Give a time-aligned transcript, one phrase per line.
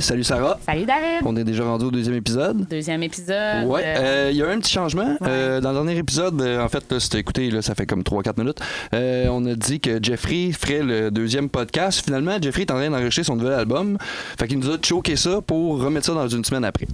[0.00, 0.58] salut Sarah.
[0.64, 1.20] Salut David.
[1.24, 2.66] On est déjà rendu au deuxième épisode.
[2.68, 3.66] Deuxième épisode.
[3.66, 5.16] Ouais, Euh, euh, il y a eu un petit changement.
[5.22, 8.02] Euh, dans le dernier épisode, euh, en fait, là, t'as écouté, là, ça fait comme
[8.02, 8.58] 3-4 minutes,
[8.94, 12.04] euh, on a dit que Jeffrey ferait le deuxième podcast.
[12.04, 13.98] Finalement, Jeffrey est en train d'enregistrer son nouvel album.
[14.38, 16.86] Fait qu'il nous a choqué ça pour remettre ça dans une semaine après.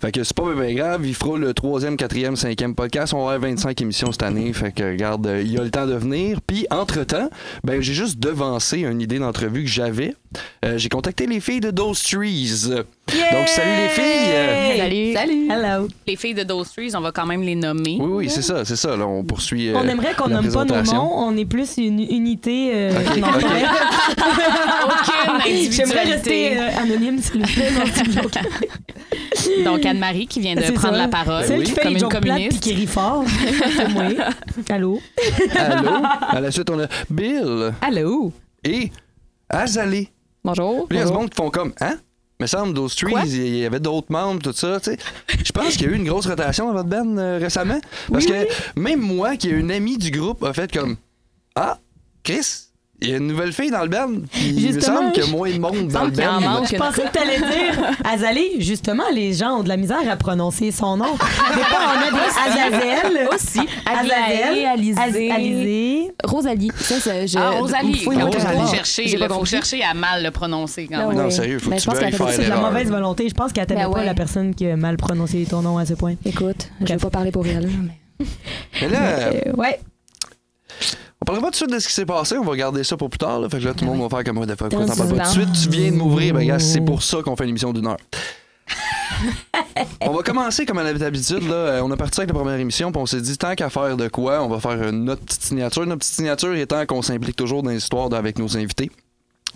[0.00, 3.14] Fait que c'est pas bien grave, il fera le troisième, quatrième, cinquième podcast.
[3.14, 4.52] On va avoir 25 émissions cette année.
[4.52, 6.40] Fait que, regarde, euh, il y a le temps de venir.
[6.46, 7.30] Puis, entre-temps,
[7.64, 10.14] ben, j'ai juste devancé une idée d'entrevue que j'avais.
[10.64, 12.68] Euh, j'ai contacté les filles de Those Trees.
[12.68, 14.32] Donc, salut les filles!
[14.32, 15.14] Euh, Salut.
[15.14, 15.48] Salut.
[15.50, 15.88] Hello.
[16.06, 17.96] Les filles de Those Trees, on va quand même les nommer.
[18.00, 18.96] Oui, oui, c'est ça, c'est ça.
[18.96, 19.68] Là, on poursuit.
[19.70, 22.70] euh, On aimerait qu'on nomme pas nos noms, on est plus une unité.
[22.74, 23.28] euh, non.
[25.38, 27.70] Aucune J'aimerais rester euh, anonyme, s'il vous plaît.
[29.64, 29.72] Non.
[29.72, 31.00] Donc, Anne-Marie qui vient de prendre ça.
[31.02, 32.60] la parole Celle qui fait comme les une communiste.
[32.60, 33.24] qui rit fort.
[33.76, 34.04] C'est moi.
[34.70, 35.00] Allô?
[35.56, 35.90] Allô?
[36.28, 38.32] À la suite, on a Bill Allô?
[38.64, 38.90] et
[39.48, 40.08] Azalée.
[40.44, 40.86] Bonjour.
[40.90, 41.96] Monde qui font comme, hein?
[42.40, 43.22] Me semble, Those Trees, Quoi?
[43.24, 44.98] il y avait d'autres membres, tout ça, tu sais.
[45.44, 47.80] Je pense qu'il y a eu une grosse rotation dans votre band euh, récemment.
[48.12, 50.96] Parce Oui, que même moi, qui est une amie du groupe, a fait comme,
[51.56, 51.78] ah,
[52.22, 52.67] Chris,
[53.00, 54.08] il y a une nouvelle fille dans le band.
[54.32, 56.64] Puis il me semble qu'il y a moins de monde dans le en band.
[56.64, 58.52] Je pensais que t'allais dire Azalée.
[58.58, 61.12] Justement, les gens ont de la misère à prononcer son nom.
[61.12, 63.28] Des fois, on a des Azazel.
[63.32, 63.60] Aussi.
[63.86, 64.66] Azazel.
[64.66, 66.10] Alizé.
[66.24, 66.70] Rosalie.
[66.76, 67.38] Ça, ça, je...
[67.38, 68.74] Ah, Rosalie, il faut fort.
[68.74, 69.06] chercher.
[69.06, 69.50] J'ai Il pas faut compris.
[69.50, 71.16] chercher à mal le prononcer quand Ah même.
[71.18, 72.56] Non, sérieux, faut Ben, que je tu pense veuilles qu'elle a faire C'est de la
[72.56, 73.28] mauvaise volonté.
[73.28, 75.86] Je pense qu'elle t'aimait Ben pas la personne qui a mal prononcé ton nom à
[75.86, 76.14] ce point.
[76.24, 77.68] Écoute, je vais pas parler pour elle.
[77.68, 78.26] mais-
[78.82, 79.78] Mais là, Euh, ouais.
[81.20, 82.96] On parlera pas tout de suite de ce qui s'est passé, on va garder ça
[82.96, 83.40] pour plus tard.
[83.40, 83.48] Là.
[83.48, 84.68] Fait que là, tout le monde va faire comme des fois.
[84.68, 85.62] Pourquoi t'en parles pas tout de suite?
[85.64, 87.96] Tu viens de m'ouvrir, ben gars, c'est pour ça qu'on fait une émission d'une heure.
[90.00, 91.48] on va commencer comme à l'habitude.
[91.48, 91.54] Là.
[91.54, 93.96] Euh, On a parti avec la première émission, puis on s'est dit, tant qu'à faire
[93.96, 95.84] de quoi, on va faire notre petite signature.
[95.86, 98.90] Notre petite signature étant qu'on s'implique toujours dans l'histoire avec nos invités.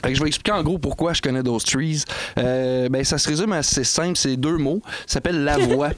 [0.02, 2.04] Fait que je vais expliquer en gros pourquoi je connais Those Trees.
[2.38, 4.82] Euh, ben, ça se résume assez simple, c'est deux mots.
[5.06, 5.90] Ça s'appelle la voix.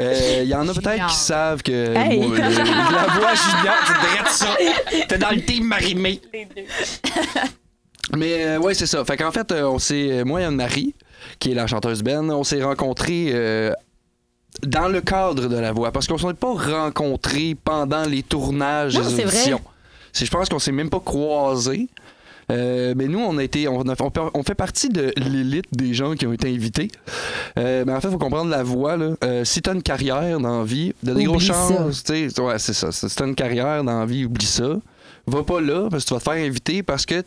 [0.00, 2.18] Euh, Il y en a peut-être qui savent que Hey!
[2.18, 4.56] moi, le- la voix junior, tu dirais ça.
[5.08, 6.20] T'es dans le team Marimé.
[8.16, 9.04] Mais euh, ouais, c'est ça.
[9.04, 10.94] Fait qu'en fait, euh, on s'est, euh, moi et Anne-Marie,
[11.38, 13.72] qui est la chanteuse Ben, on s'est rencontrés euh,
[14.64, 15.92] dans le cadre de la voix.
[15.92, 19.34] Parce qu'on s'est pas rencontrés pendant les tournages Non, des c'est vrai.
[19.36, 19.60] auditions.
[20.12, 21.88] C'est- Je pense qu'on s'est même pas croisés.
[22.50, 23.94] Euh, mais nous, on a été, on, a-
[24.34, 26.88] on fait- partie de l'élite des gens qui ont été invités.
[27.58, 28.96] Euh, mais en fait, il faut comprendre la voix.
[28.96, 29.14] Là.
[29.24, 32.02] Euh, si tu as une carrière dans la vie, de des grosses chances.
[32.38, 32.90] Ouais, c'est ça.
[32.92, 34.76] Si tu as une carrière dans la vie, oublie ça.
[35.26, 37.22] Va pas là parce que tu vas te faire inviter parce que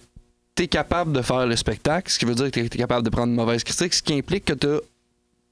[0.56, 3.04] tu es capable de faire le spectacle, ce qui veut dire que tu es capable
[3.04, 4.80] de prendre une mauvaise critique, ce qui implique que tu as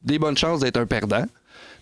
[0.03, 1.25] des bonnes chances d'être un perdant.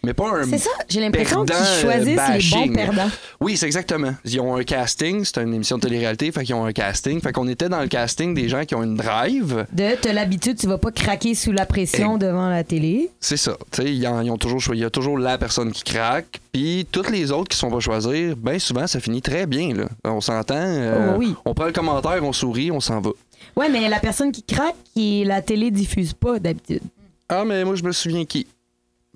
[0.04, 0.46] Mais pas un.
[0.46, 0.70] C'est ça.
[0.88, 2.68] J'ai l'impression qu'ils euh, choisissent les bashing.
[2.68, 3.10] bons perdants.
[3.42, 4.14] Oui, c'est exactement.
[4.24, 7.20] Ils ont un casting, c'est une émission de télé-réalité, fait qu'ils ont un casting.
[7.20, 9.66] Fait qu'on était dans le casting des gens qui ont une drive.
[9.74, 13.10] De t'as l'habitude, tu vas pas craquer sous la pression devant la télé.
[13.20, 13.58] C'est ça.
[13.72, 14.80] Tu sais, ils ont toujours choisi.
[14.80, 16.40] Il y a toujours la personne qui craque.
[16.54, 19.74] Puis toutes les autres qui sont pas choisir, bien souvent, ça finit très bien.
[19.76, 19.86] Là.
[20.06, 20.56] On s'entend.
[20.58, 21.36] euh, Oh, oui.
[21.46, 23.12] On prend le commentaire, on sourit, on s'en va.
[23.56, 26.82] Ouais, mais la personne qui craque, qui la télé diffuse pas d'habitude.
[27.28, 28.48] Ah, mais moi, je me souviens qui?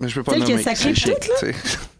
[0.04, 0.62] Mais je peux pas Celle qui a nommer.
[0.62, 1.52] sacré C'est tout, chic, là?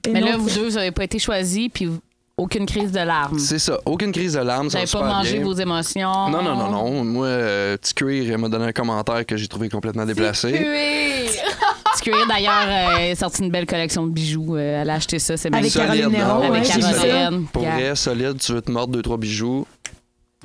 [0.03, 1.89] tu Mais non, là, vous deux, vous n'avez pas été choisis, puis
[2.37, 3.39] aucune crise de larmes.
[3.39, 3.79] C'est ça.
[3.87, 4.67] Aucune crise de larmes.
[4.69, 5.45] Vous n'avez pas mangé bien.
[5.45, 6.29] vos émotions.
[6.29, 7.05] Non, non, non, non.
[7.05, 10.51] Moi, euh, Petit Cuir elle m'a donné un commentaire que j'ai trouvé complètement déplacé.
[10.53, 12.67] Petit Cuir, d'ailleurs,
[12.99, 14.57] euh, a sorti une belle collection de bijoux.
[14.57, 15.81] Euh, elle a acheté ça, c'est Avec magnifique.
[15.81, 16.93] Caroline Néron, non, ouais, Avec vu ça.
[17.07, 17.47] Caroline.
[17.53, 19.67] Pour Puis, vrai, solide, tu veux te mordre deux, trois bijoux.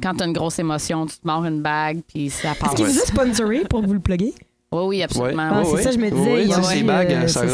[0.02, 2.69] Quand t'as une grosse émotion, tu te mords une bague, puis ça part.
[2.69, 4.34] Est-ce qu'il vous a sponsoré pour que vous le pluguez?
[4.72, 5.50] Oui, oui, absolument.
[5.52, 7.47] Ah, c'est ça, je me disais, Oui, il y a ces bagues, euh, Sarah,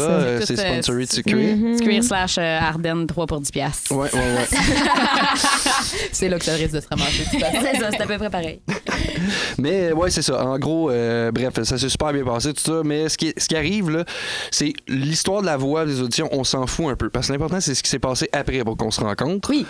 [0.44, 1.80] c'est euh, euh, sponsoré de Cuir.
[1.80, 3.92] Cuir slash euh, Ardennes, 3 pour 10 piastres.
[3.92, 4.46] Ouais, ouais, ouais.
[6.12, 7.24] C'est là que ça risque de se ramasser.
[7.30, 8.60] C'est ça, c'est à peu près pareil.
[9.58, 10.44] Mais ouais, c'est ça.
[10.44, 12.82] En gros, euh, bref, ça s'est super bien passé, tout ça.
[12.84, 14.04] Mais ce qui, ce qui arrive, là,
[14.50, 17.08] c'est l'histoire de la voix des auditions, on s'en fout un peu.
[17.08, 19.50] Parce que l'important, c'est ce qui s'est passé après pour qu'on se rencontre.
[19.50, 19.66] Oui.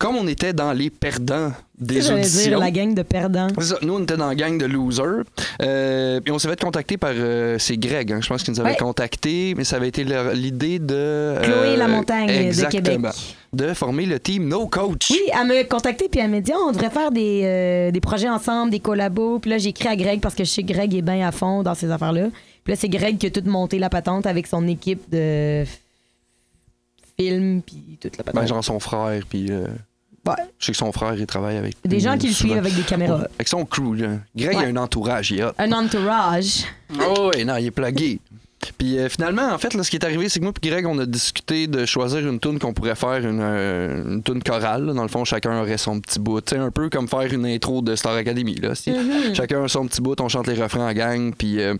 [0.00, 2.50] Comme on était dans les perdants des J'allais auditions.
[2.50, 3.48] dire la gang de perdants.
[3.60, 3.78] Ça.
[3.82, 5.24] Nous, on était dans la gang de losers.
[5.60, 7.10] Euh, puis on s'est fait contacter par.
[7.14, 8.76] euh, c'est Greg, hein, je pense qu'il nous avait Ouais.
[8.76, 10.04] contacté, mais ça avait été
[10.34, 10.94] l'idée de.
[10.94, 12.80] euh, Chloé Lamontagne de exactement,
[13.10, 13.36] Québec.
[13.52, 15.10] De former le team No Coach.
[15.10, 18.28] Oui, elle m'a contacté puis elle m'a dit on devrait faire des, euh, des projets
[18.28, 19.40] ensemble, des collabos.
[19.40, 21.32] Puis là, j'ai écrit à Greg parce que je sais que Greg est bien à
[21.32, 22.28] fond dans ces affaires-là.
[22.62, 25.64] Puis là, c'est Greg qui a tout monté la patente avec son équipe de
[27.18, 28.40] films puis toute la patente.
[28.42, 29.50] Ben, genre son frère, puis.
[30.58, 31.76] Je sais que son frère, il travaille avec.
[31.84, 33.22] Des gens qui le suivent avec des caméras.
[33.36, 34.08] Avec son crew, là.
[34.36, 34.64] Greg, Ouais.
[34.64, 35.52] a un entourage, il hot.
[35.58, 36.64] Un entourage.
[37.00, 38.20] Oh, ouais, non, il est plugué.
[38.76, 40.84] Puis euh, finalement, en fait, là, ce qui est arrivé, c'est que moi et Greg,
[40.84, 44.84] on a discuté de choisir une tune qu'on pourrait faire, une, euh, une tune chorale.
[44.86, 44.92] là.
[44.94, 46.40] Dans le fond, chacun aurait son petit bout.
[46.40, 48.56] Tu sais, un peu comme faire une intro de Star Academy.
[48.56, 48.92] Là, si
[49.34, 51.32] Chacun a son petit bout, on chante les refrains en gang.
[51.36, 51.74] Puis euh,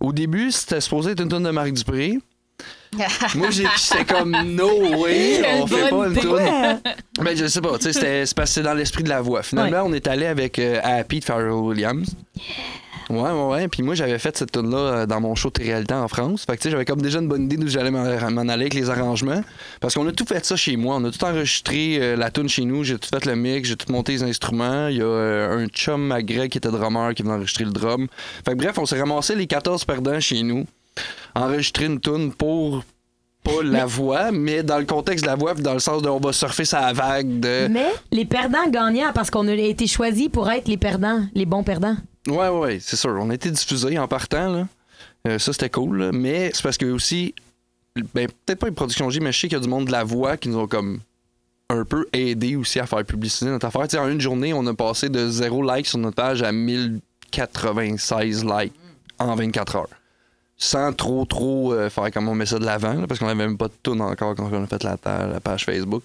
[0.00, 2.18] au début, c'était supposé être une tune de Marc Dupré.
[3.36, 6.80] Moi, j'ai- j'étais comme no way, on fait pas une tune.
[7.20, 9.20] Ben, je sais pas, tu sais, c'était c'est parce que c'est dans l'esprit de la
[9.20, 9.42] voix.
[9.42, 12.08] Finalement, on est allé avec euh, Happy de Pharrell Williams.
[13.08, 13.68] Ouais, ouais, ouais.
[13.68, 16.44] Puis moi, j'avais fait cette tune là euh, dans mon show de réalité en France.
[16.44, 18.62] Fait que, tu sais, j'avais comme déjà une bonne idée d'où j'allais m'en m'en aller
[18.62, 19.42] avec les arrangements.
[19.80, 20.94] Parce qu'on a tout fait ça chez moi.
[20.96, 22.84] On a tout enregistré euh, la tune chez nous.
[22.84, 24.86] J'ai tout fait le mix, j'ai tout monté les instruments.
[24.88, 27.72] Il y a euh, un chum à Greg qui était drummer qui venait enregistrer le
[27.72, 28.06] drum.
[28.44, 30.64] Fait que bref, on s'est ramassé les 14 perdants chez nous.
[31.34, 32.84] Enregistrer une tune pour
[33.42, 36.20] pas la voix, mais dans le contexte de la voix, dans le sens de on
[36.20, 37.68] va surfer sa vague de.
[37.70, 41.62] Mais les perdants gagnants parce qu'on a été choisis pour être les perdants, les bons
[41.62, 41.96] perdants.
[42.28, 43.16] Ouais, ouais, c'est sûr.
[43.18, 44.68] On a été diffusés en partant, là.
[45.26, 46.12] Euh, ça, c'était cool, là.
[46.12, 47.34] Mais c'est parce que aussi,
[48.14, 49.92] ben, peut-être pas une production J, mais je sais qu'il y a du monde de
[49.92, 51.00] la voix qui nous ont comme
[51.70, 53.82] un peu aidé aussi à faire publicité notre affaire.
[53.82, 56.52] Tu sais, en une journée, on a passé de zéro like sur notre page à
[56.52, 58.74] 1096 likes
[59.18, 59.88] en 24 heures.
[60.62, 63.34] Sans trop, trop euh, faire comme on met ça de l'avant, là, parce qu'on avait
[63.34, 64.96] même pas de tune encore quand on a fait la,
[65.32, 66.02] la page Facebook.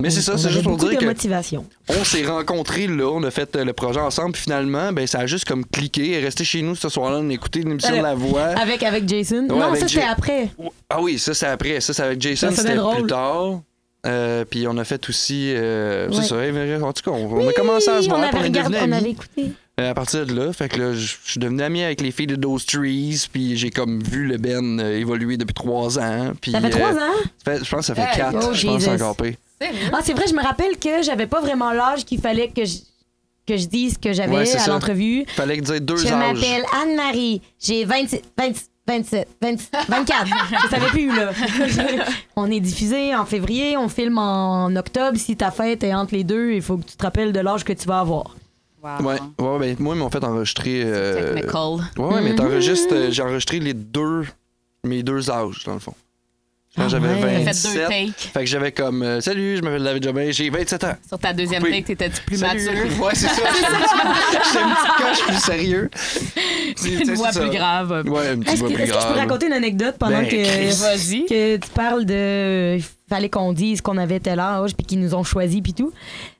[0.00, 1.66] Mais c'est ça, On c'est juste pour dire de que motivation.
[1.90, 5.18] on s'est rencontrés là, on a fait euh, le projet ensemble, puis finalement, ben, ça
[5.20, 6.12] a juste comme cliqué.
[6.12, 8.46] Et resté chez nous ce soir-là, on a écouté une émission de la voix.
[8.58, 9.42] Avec, avec Jason?
[9.42, 10.48] non, avec ça Jay- après.
[10.88, 11.78] Ah oui, ça c'est après.
[11.80, 12.96] Ça, c'est avec Jason, Ça, c'était c'était drôle.
[12.96, 13.60] plus tard.
[14.04, 15.52] Euh, puis on a fait aussi.
[15.54, 16.16] euh, Ouais.
[16.16, 18.26] C'est ça, eh, en tout cas, on, on a commencé à se voir, on on
[18.26, 18.94] avait est regardé, on amis.
[18.94, 19.52] avait écouté.
[19.80, 22.10] Euh, à partir de là, fait que là, je je suis devenu ami avec les
[22.10, 26.32] filles de Those Trees, puis j'ai comme vu le Ben euh, évoluer depuis trois ans.
[26.40, 27.12] Puis, Ça fait euh, trois ans?
[27.44, 28.48] ça fait- je pense que ça fait Hey, quatre.
[28.50, 29.34] oh, je pense encore pire.
[29.92, 32.78] Ah, c'est vrai, je me rappelle que j'avais pas vraiment l'âge qu'il fallait que je,
[33.46, 35.24] que je dise que j'avais Ouais, à l'entrevue.
[35.28, 36.34] Fallait que dire deux Je âges.
[36.34, 37.40] m'appelle Anne-Marie.
[37.58, 40.26] J'ai 26, 26, 27, 26, 24.
[40.64, 41.30] je savais plus, là.
[42.36, 45.16] on est diffusé en février, on filme en octobre.
[45.16, 47.64] Si ta fête est entre les deux, il faut que tu te rappelles de l'âge
[47.64, 48.36] que tu vas avoir.
[48.82, 49.04] Wow.
[49.06, 50.82] Ouais, ouais, ben, moi, ils m'ont fait enregistrer.
[50.84, 51.62] euh, Technical.
[51.96, 52.36] Ouais, ouais, mais Mhm.
[52.36, 54.24] t'enregistres, euh, j'ai enregistré les deux,
[54.84, 55.94] mes deux âges, dans le fond.
[56.74, 57.44] Quand Ah j'avais ouais.
[57.44, 57.88] T'as fait deux 27.
[57.88, 58.30] takes.
[58.32, 60.94] Fait que j'avais comme, euh, salut, je m'appelle David Jobin, j'ai 27 ans.
[61.06, 61.70] Sur ta deuxième Oui.
[61.70, 62.64] take, t'étais-tu plus Salut.
[62.64, 63.02] mature?
[63.04, 63.34] Ouais, c'est ça.
[64.42, 65.90] J'étais une petite coche plus sérieux.
[66.84, 68.02] Une voix plus grave.
[68.06, 69.18] Ouais, une petite voix que, plus est-ce que je peux grave.
[69.28, 72.76] raconter une anecdote pendant Ben, que, que tu parles de.
[72.78, 72.84] Il
[73.16, 75.92] fallait qu'on dise qu'on avait tel âge, puis qu'ils nous ont choisis, puis tout?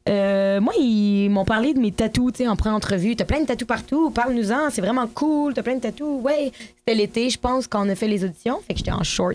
[0.09, 3.15] Euh, moi, ils m'ont parlé de mes tatous, tu sais, en pré-entrevue.
[3.17, 6.21] T'as plein de tatous partout, parle-nous-en, c'est vraiment cool, t'as plein de tatous.
[6.23, 8.61] Ouais, c'était l'été, je pense, quand on a fait les auditions.
[8.67, 9.33] Fait que j'étais en shorts,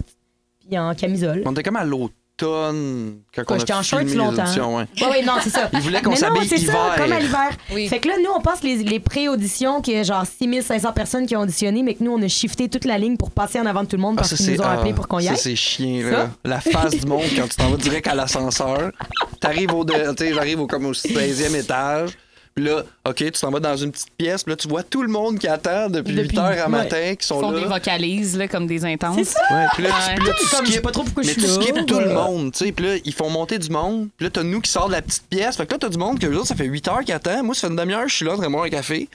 [0.67, 1.43] puis en camisole.
[1.45, 4.43] On était comme à l'automne quand Quoi, on j'étais a en les longtemps.
[4.43, 4.85] auditions, ouais.
[5.01, 5.69] Ouais, ouais, non, c'est ça.
[5.73, 6.95] Ils voulaient qu'on Mais non, s'habille c'est ça, hiver.
[6.97, 7.49] comme à l'hiver.
[7.73, 7.87] Oui.
[7.87, 11.25] Fait que là, nous, on passe les, les pré-auditions, qu'il y a genre 6500 personnes
[11.25, 13.65] qui ont auditionné, mais que nous, on a shifté toute la ligne pour passer en
[13.65, 15.07] avant de tout le monde Ah, parce ça, qu'ils c'est nous ont ah, appelés pour
[15.07, 15.37] qu'on y ça, aille.
[15.37, 16.11] c'est chien, Ça?
[16.11, 16.29] là.
[16.43, 18.91] La face du monde quand tu t'en vas direct à l'ascenseur.
[19.39, 19.86] T'arrives au,
[20.34, 22.12] j'arrive au, comme au 16e étage.
[22.56, 24.44] Puis là, OK, tu t'en vas dans une petite pièce.
[24.44, 26.68] Puis là, tu vois tout le monde qui attend depuis, Depuis- 8 heures à ouais.
[26.69, 27.68] matin, qui Ils sont font des là.
[27.68, 29.16] vocalises là, comme des intenses.
[29.18, 29.39] C'est ça!
[29.51, 30.16] Ouais, puis là, tu- Ouais.
[30.16, 31.54] puis là, tu Comme, je sais skippes- pas trop pourquoi je Mais suis tu là.
[31.62, 32.72] skippes tout le monde, tu sais.
[32.72, 34.08] Puis là, ils font monter du monde.
[34.17, 35.56] Puis là, t'as nous qui sort de la petite pièce.
[35.56, 37.46] Fait que là, t'as du monde que eux autres, ça fait 8 heures qu'ils attendent.
[37.46, 39.08] Moi, ça fait une demi-heure, je suis là, en train de boire un café.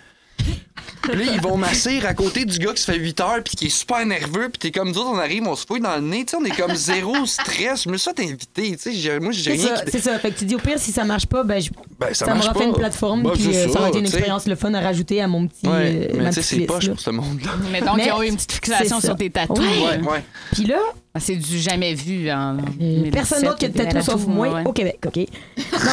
[1.03, 3.57] Puis là, ils vont masser à côté du gars qui se fait 8 heures puis
[3.57, 4.49] qui est super nerveux.
[4.49, 6.25] Puis t'es comme nous autres, on arrive, on se fouille dans le nez.
[6.25, 7.85] Tu sais, on est comme zéro stress.
[7.85, 8.93] Je me suis fait inviter, tu sais.
[8.93, 9.91] j'ai- Moi, j'ai C'est rien ça, qui...
[9.91, 10.17] c'est ça.
[10.21, 12.35] Fait que tu dis au pire, si ça marche pas, ben, je- Ben, ça ça,
[12.35, 12.61] marche m'aura pas.
[12.61, 14.81] fait une plateforme, Ben, puis euh, ça ça, aurait été une expérience le fun à
[14.81, 15.67] rajouter à mon petit.
[15.67, 16.91] Ouais, euh, mais ma tu sais, c'est poche là.
[16.93, 17.51] pour ce monde-là.
[17.73, 19.59] Mais donc, Mais ils ont eu une petite fixation sur tes tatous.
[19.59, 19.99] Ouais.
[19.99, 20.25] Ouais, ouais.
[20.53, 20.79] Puis là,
[21.19, 22.31] C'est du jamais vu.
[22.31, 25.17] En Euh, Personne d'autre qui a de tatou sauf moi au Québec, OK?
[25.17, 25.25] Non,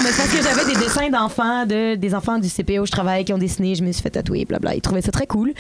[0.03, 2.91] mais c'est parce que j'avais des dessins d'enfants, de, des enfants du CPO où je
[2.91, 4.75] travaille qui ont dessiné, je me suis fait tatouer, blabla.
[4.75, 5.53] Ils trouvaient ça très cool.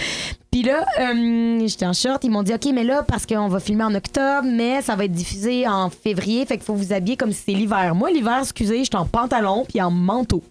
[0.49, 3.59] Puis là, euh, j'étais en short, ils m'ont dit, OK, mais là, parce qu'on va
[3.59, 7.17] filmer en octobre, mais ça va être diffusé en février, fait qu'il faut vous habiller
[7.17, 7.95] comme si c'est l'hiver.
[7.95, 10.41] Moi, l'hiver, excusez, j'étais en pantalon puis en manteau.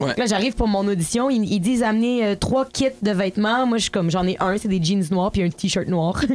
[0.00, 0.12] Ouais.
[0.18, 1.30] Là, j'arrive pour mon audition.
[1.30, 3.64] Ils, ils disent amener euh, trois kits de vêtements.
[3.64, 6.20] Moi, je suis comme, j'en ai un, c'est des jeans noirs puis un t-shirt noir.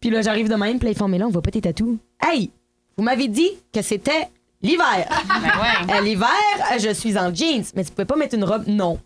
[0.00, 1.60] puis là, j'arrive de même, puis là, ils font, mais là, on voit pas tes
[1.60, 1.96] tatous.
[2.22, 2.50] Hey,
[2.96, 4.28] vous m'avez dit que c'était
[4.62, 5.06] l'hiver.
[5.28, 5.92] Ben ouais.
[5.94, 6.28] À l'hiver,
[6.78, 7.64] je suis en jeans.
[7.74, 8.64] Mais tu pouvais pas mettre une robe?
[8.66, 8.98] Non.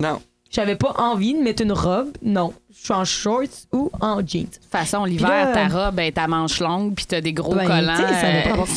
[0.00, 0.20] Non.
[0.50, 2.10] J'avais pas envie de mettre une robe?
[2.22, 2.52] Non.
[2.70, 4.42] Je suis en shorts ou en jeans.
[4.42, 7.54] De toute façon, l'hiver, là, ta robe est ta manche longue, puis t'as des gros
[7.54, 7.94] Ben, collants.
[7.96, 8.68] tu sais, ça va pas euh, avoir-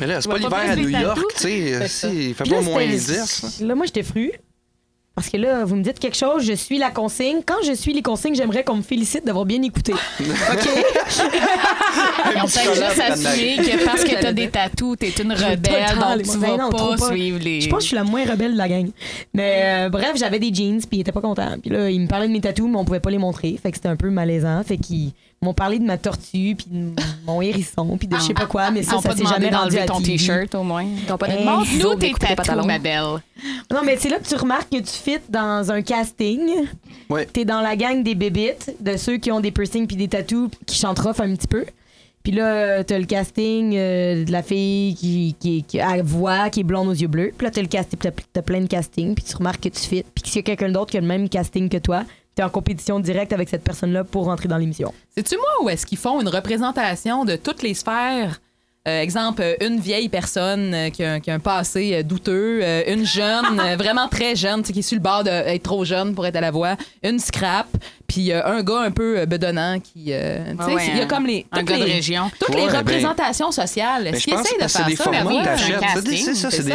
[0.00, 1.88] Mais là, c'est pas l'hiver à New York, tu sais.
[1.88, 3.60] Si, Il fait Puis pas moins c'était- 10.
[3.60, 4.32] Là, moi, j'étais fru.
[5.14, 7.40] Parce que là, vous me dites quelque chose, je suis la consigne.
[7.44, 9.92] Quand je suis les consignes, j'aimerais qu'on me félicite d'avoir bien écouté.
[10.20, 10.68] OK?
[12.36, 16.22] Ont peut-être juste assumé que parce que t'as des tatous, t'es une rebelle, temps donc
[16.22, 17.10] tu vas pas pas.
[17.10, 17.60] suivre les.
[17.60, 18.88] Je pense que je suis la moins rebelle de la gang.
[19.34, 21.56] Mais euh, bref, j'avais des jeans, puis ils étaient pas contents.
[21.60, 23.58] Puis là, ils me parlaient de mes tatous, mais on pouvait pas les montrer.
[23.62, 24.62] Fait que c'était un peu malaisant.
[24.64, 25.12] Fait qu'ils
[25.42, 26.92] m'ont parlé de ma tortue, puis de
[27.26, 28.70] mon hérisson, puis de je sais pas quoi.
[28.70, 30.84] Mais Ils ça, ça s'est demandé jamais rendu à ton t-shirt au moins.
[30.84, 31.44] Ils t'ont pas Hey.
[31.44, 33.02] donné Montre-nous de tes tatous, ma belle.
[33.70, 36.40] Non, mais c'est là que tu remarques que tu fit dans un casting.
[37.10, 37.26] Ouais.
[37.26, 40.48] T'es dans la gang des bébites, de ceux qui ont des piercings puis des tatous,
[40.66, 41.64] qui chantent rough un petit peu.
[42.22, 46.60] Puis là, t'as le casting euh, de la fille qui, qui, qui a voix, qui
[46.60, 47.32] est blonde aux yeux bleus.
[47.36, 49.80] Puis là, t'as le casting, t'as, t'as plein de castings, puis tu remarques que tu
[49.80, 50.04] fit.
[50.14, 52.50] Puis s'il y a quelqu'un d'autre qui a le même casting que toi, t'es en
[52.50, 54.92] compétition directe avec cette personne-là pour rentrer dans l'émission.
[55.14, 58.40] C'est-tu moi ou est-ce qu'ils font une représentation de toutes les sphères?
[58.88, 64.08] Euh, exemple, euh, une vieille personne euh, qui, a, un passé douteux, une jeune, vraiment
[64.08, 66.76] très jeune, qui est sur le bord d'être trop jeune pour être à la voix,
[67.04, 67.68] une scrap,
[68.12, 70.12] puis euh, un gars un peu euh, bedonnant qui.
[70.12, 71.46] euh, tu sais, Ouais, ouais, il y a comme les.
[71.50, 72.30] Un toutes de les- région.
[72.38, 74.06] Toutes Ouais, les ben- représentations sociales.
[74.08, 75.04] Est-ce je qu'ils essayent de c'est faire des ça?
[75.04, 75.66] t'achètes.
[75.68, 76.16] C'est ça, casting,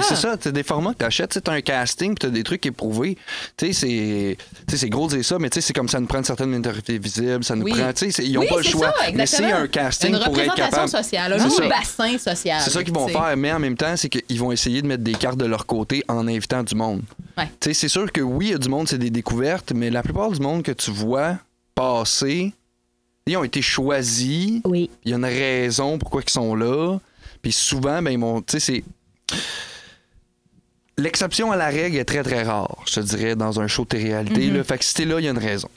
[0.02, 0.36] c'est ça.
[0.40, 1.34] C'est des formats que t'achètes.
[1.34, 3.18] C'est un casting, puis t'as des trucs éprouvés.
[3.56, 5.90] Tu sais, c'est, tu sais, c'est gros de dire ça, mais tu sais, c'est comme
[5.90, 7.44] ça nous prend une certaine minorité visible.
[7.44, 7.72] Ça nous Oui.
[7.72, 7.94] prend.
[7.94, 8.88] Tu sais, ils n'ont Oui, pas le choix.
[8.98, 10.90] ça, mais c'est un casting Une pour être représentation capable.
[10.90, 11.70] sociale, un C'est autre ça.
[11.70, 12.62] bassin social.
[12.64, 15.04] C'est ça qu'ils vont faire, mais en même temps, c'est qu'ils vont essayer de mettre
[15.04, 17.02] des cartes de leur côté en invitant du monde.
[17.38, 19.92] Tu sais, c'est sûr que oui, il y a du monde, c'est des découvertes, mais
[19.92, 21.27] la plupart du monde que tu vois
[21.78, 22.54] passer,
[23.28, 24.62] ils ont été choisis.
[24.66, 24.90] Oui.
[25.06, 26.98] Il y a une raison pourquoi ils sont là.
[27.42, 28.42] Puis souvent, ben, ils vont.
[28.42, 28.84] Tu sais,
[29.30, 29.38] c'est.
[30.98, 33.90] L'exception à la règle est très, très rare, je te dirais, dans un show de
[33.90, 34.50] télé-réalité.
[34.50, 34.64] là.
[34.64, 35.70] Fait que si t'es là, il y a une raison.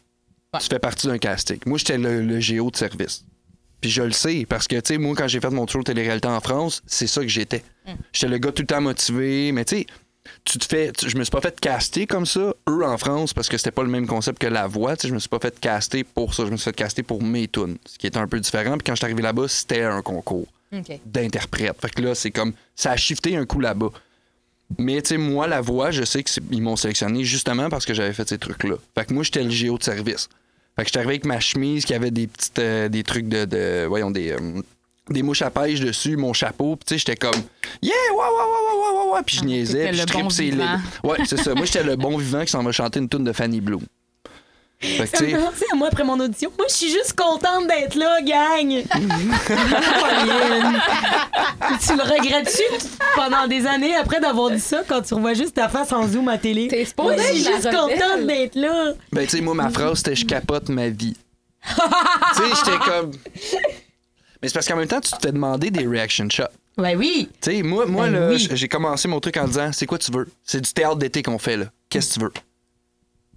[0.54, 0.60] Ouais.
[0.60, 1.58] Tu fais partie d'un casting.
[1.66, 3.24] Moi, j'étais le, le géo de service.
[3.82, 5.84] Puis je le sais, parce que, tu sais, moi, quand j'ai fait mon show de
[5.84, 7.62] télé-réalité en France, c'est ça que j'étais.
[8.12, 9.86] J'étais le gars tout le temps motivé, mais tu sais,
[10.44, 10.92] tu te fais.
[10.92, 13.70] tu- je me suis pas fait caster comme ça, eux en France, parce que c'était
[13.70, 14.96] pas le même concept que la voix.
[14.96, 16.44] Tu sais, je me suis pas fait caster pour ça.
[16.46, 18.72] Je me suis fait caster pour mes tunes, ce qui est un peu différent.
[18.72, 20.46] Puis quand je suis arrivé là-bas, c'était un concours
[21.06, 21.76] d'interprète.
[21.80, 22.52] Fait que là, c'est comme.
[22.76, 23.90] Ça a shifté un coup là-bas.
[24.78, 28.12] Mais, tu sais, moi, la voix, je sais qu'ils m'ont sélectionné justement parce que j'avais
[28.12, 28.76] fait ces trucs-là.
[28.96, 30.28] Fait que moi, j'étais le géo de service.
[30.76, 32.58] Fait que j'étais arrivé avec ma chemise qui avait des petites.
[32.60, 33.44] euh, des trucs de.
[33.46, 34.30] de- voyons, des.
[34.30, 34.62] euh,
[35.10, 37.40] des mouches à pêche dessus, mon chapeau, puis tu sais, j'étais comme
[37.82, 40.50] Yeah, ouais, ouais, ouais, ouais, ouais, ouais, ouais, puis je niaisais, t'étais puis je le
[40.50, 40.80] bon lèvres.
[41.04, 41.54] Ouais, c'est ça.
[41.54, 43.78] Moi, j'étais le bon vivant qui s'en va chanter une tune de Fanny Blue.
[44.82, 45.24] Fait que, Ça
[45.72, 46.50] à moi après mon audition.
[46.56, 48.82] Moi, je suis juste contente d'être là, gang.
[51.86, 52.62] Tu le regrettes-tu
[53.14, 56.28] pendant des années après d'avoir dit ça quand tu revois juste ta face en zoom
[56.28, 56.68] à télé?
[56.68, 57.76] T'es Moi, supposée je suis juste rebelle.
[57.76, 58.92] contente d'être là.
[59.12, 61.14] Ben, tu sais, moi, ma phrase, c'était je capote ma vie.
[61.68, 63.10] tu sais, j'étais comme.
[64.42, 66.44] Mais c'est parce qu'en même temps, tu te fais demander des reaction shots.
[66.78, 67.28] Ouais, oui.
[67.42, 68.48] Tu sais, moi, moi Ben là, oui.
[68.52, 70.28] j'ai commencé mon truc en disant c'est quoi tu veux?
[70.44, 71.66] C'est du théâtre d'été qu'on fait, là.
[71.90, 72.32] Qu'est-ce que tu veux?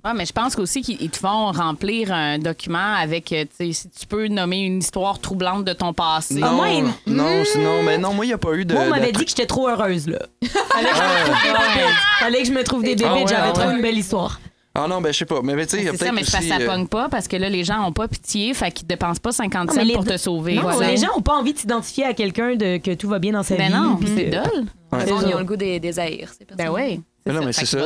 [0.06, 3.74] Ouais, mais je pense aussi qu'ils te font remplir un document avec, euh, tu sais,
[3.74, 6.40] si tu peux nommer une histoire troublante de ton passé.
[6.44, 6.84] Ah, Non, moi, il-
[7.14, 8.74] non, c'est- non, mais non, moi, il n'y a pas eu de.
[8.74, 10.20] Moi, on de m'avait dit que j'étais trop heureuse, là.
[10.44, 11.46] Fallait que, je me trouve des
[11.76, 12.20] bébites.
[12.20, 13.08] Fallait que je me trouve des bébites.
[13.10, 13.76] Ah ouais, J'avais ah trop ouais.
[13.76, 14.40] une belle histoire.
[14.76, 15.42] Ah non, ben, je sais pas.
[15.44, 16.32] Mais, mais tu sais, il y a C'est ça, peut-être mais aussi.
[16.38, 18.88] que ça euh, pogne pas parce que là, les gens ont pas pitié, fait qu'ils
[18.88, 20.56] dépensent pas 50 Non, mais cents pour te sauver.
[20.56, 20.90] Non, Voilà.
[20.90, 23.44] les gens ont pas envie de s'identifier à quelqu'un de que tout va bien dans
[23.44, 23.78] sa Ben vie.
[23.78, 24.66] non, puis c'est dole.
[24.92, 25.00] Ouais.
[25.06, 25.28] Ils ont- ça.
[25.30, 27.02] Ils ont le goût des, des aïrs, Ben oui.
[27.26, 27.86] Mais non, mais c'est ça.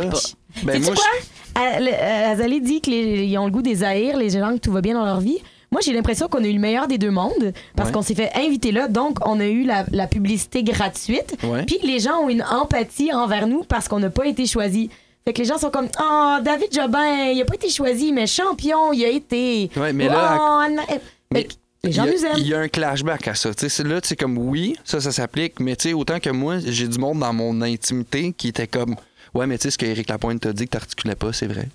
[0.63, 1.61] Ben, moi, quoi?
[1.61, 4.79] Euh, euh, Azalée dit qu'ils ont le goût des aïrs, les gens que tout va
[4.81, 5.37] bien dans leur vie.
[5.71, 7.93] Moi, j'ai l'impression qu'on a eu le meilleur des deux mondes parce Ouais.
[7.95, 11.35] qu'on s'est fait inviter là, donc on a eu la, la publicité gratuite.
[11.43, 11.65] Ouais.
[11.65, 14.87] Puis les gens ont une empathie envers nous parce qu'on n'a pas été choisis.
[15.27, 18.27] Fait que les gens sont comme Oh, David Jobin, il a pas été choisi, mais
[18.27, 19.69] champion, il a été.
[19.75, 20.95] Ouais, mais là, Oh,
[21.33, 21.53] Fait que
[21.83, 22.37] les gens il y a- nous aiment.
[22.37, 23.53] Il y a un clashback à ça.
[23.53, 26.29] Tu sais, c'est là, c'est comme oui, ça, ça s'applique, mais tu sais, autant que
[26.29, 28.95] moi, j'ai du monde dans mon intimité qui était comme
[29.33, 31.67] Ouais, mais tu sais, ce qu'Éric Lapointe t'a dit que t'articulais pas, c'est vrai.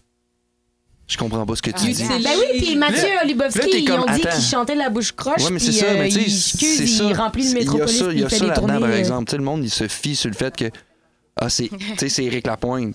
[1.06, 1.90] Je comprends pas ce que tu dis.
[1.90, 3.04] Utilise- Ben oui, puis Mathieu
[3.52, 5.98] t'es ils comme, ont dit qu'il chantait la bouche croche, Ouais, mais c'est ça, euh,
[5.98, 8.80] mais tu sais, il remplit le Il y a métropolis, ça, il y a là-dedans,
[8.80, 9.26] par euh, exemple.
[9.26, 10.70] Tu sais, le monde, il se fie sur le fait que
[11.36, 12.94] ah, c'est, tu sais, c'est Éric Lapointe.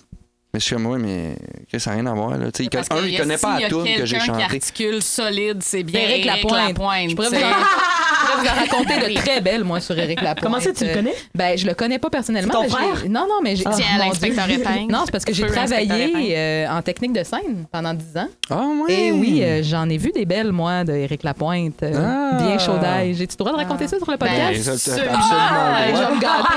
[0.58, 1.36] Mais je suis comme, ouais, mais
[1.70, 2.30] que ça n'a rien à voir.
[2.30, 2.46] Là.
[2.46, 4.42] Un, il a- connaît pas s'il y la tune que j'ai chantée.
[4.42, 6.68] articule solide, c'est bien Éric Lapointe.
[6.68, 7.10] Lapointe.
[7.10, 10.20] Je pourrais vous en- je pourrais vous en raconter de très belles, moi, sur Éric
[10.20, 10.42] Lapointe.
[10.42, 11.14] Comment ça, tu le Euh, connais?
[11.34, 12.52] Ben, je le connais pas personnellement.
[12.52, 13.04] Ton frère?
[13.08, 13.62] Non, non, mais j'ai.
[13.62, 14.92] Tiens, Oh, mon l'inspecteur épingle.
[14.92, 18.28] Non, c'est parce que j'ai travaillé euh, en technique de scène pendant 10 ans.
[18.50, 18.92] Ah, ouais.
[18.94, 21.82] Et oui, euh, j'en ai vu des belles, moi, de Éric Lapointe.
[21.84, 21.92] euh,
[22.34, 22.42] Ah.
[22.42, 23.14] Bien chaud d'ail.
[23.14, 24.76] J'ai-tu le droit de raconter ça sur le Ben, Ben, podcast?
[24.78, 25.18] ça, t'as absolument.
[25.30, 26.48] Ah.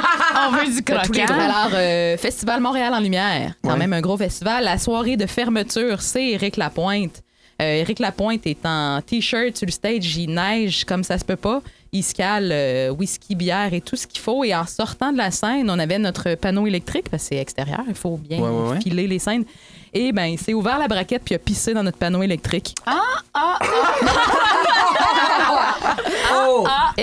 [0.49, 1.33] On veut du croquant.
[1.33, 3.69] Alors, euh, Festival Montréal en lumière, quand.
[3.91, 4.63] Même un gros festival.
[4.63, 7.21] La soirée de fermeture, c'est Éric Lapointe.
[7.61, 11.35] Euh, Éric Lapointe est en t-shirt sur le stage, il neige comme ça se peut
[11.35, 11.61] pas.
[11.91, 14.43] Il se cale euh, whisky, bière et tout ce qu'il faut.
[14.45, 17.81] Et en sortant de la scène, on avait notre panneau électrique parce que c'est extérieur,
[17.87, 18.81] il faut bien Ouais, ouais, ouais.
[18.81, 19.43] filer les scènes.
[19.93, 22.73] Et ben, il s'est ouvert la braquette puis il a pissé dans notre panneau électrique.
[22.89, 22.93] Oh!
[23.35, 23.55] Oh!
[23.61, 24.60] Écoute,
[26.67, 26.93] Ah,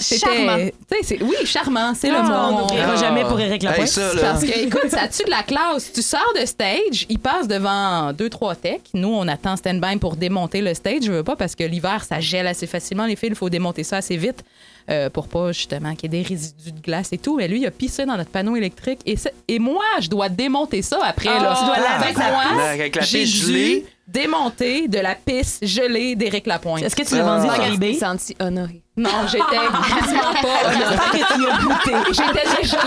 [0.00, 0.20] c'était.
[0.26, 0.56] charmant.
[0.56, 2.22] tu sais, c'est- Oui, charmant, c'est le on
[2.52, 2.60] mot.
[2.60, 2.96] n'oubliera Ah.
[2.96, 3.86] jamais pour Éric Lapointe.
[3.86, 4.20] Hey, ça, là.
[4.22, 5.92] Parce que, écoute, ça tue de la classe.
[5.92, 8.88] Tu sors de stage, il passe devant deux, trois techs.
[8.94, 11.02] Nous, on attend stand-by pour démonter le stage.
[11.04, 13.06] Je veux pas parce que l'hiver, ça gèle assez facilement.
[13.06, 14.44] Les fils, il faut démonter ça assez vite
[14.90, 17.36] euh, pour pas, justement, qu'il y ait des résidus de glace et tout.
[17.36, 19.00] Mais lui, il a pissé dans notre panneau électrique.
[19.06, 21.28] Et, ça- et moi, je dois démonter ça après.
[21.40, 21.56] là.
[21.58, 23.86] tu dois laver sa moi, Avec la j'ai gelée.
[24.06, 26.82] démonter de la pisse gelée d'Éric Lapointe.
[26.82, 27.54] Est-ce que tu l'as vendu Ah.
[27.54, 27.94] sur eBay?
[27.94, 28.80] senti honoré.
[28.96, 30.70] Non, j'étais quasiment pas
[31.60, 31.92] goûté.
[32.12, 32.78] J'étais déjà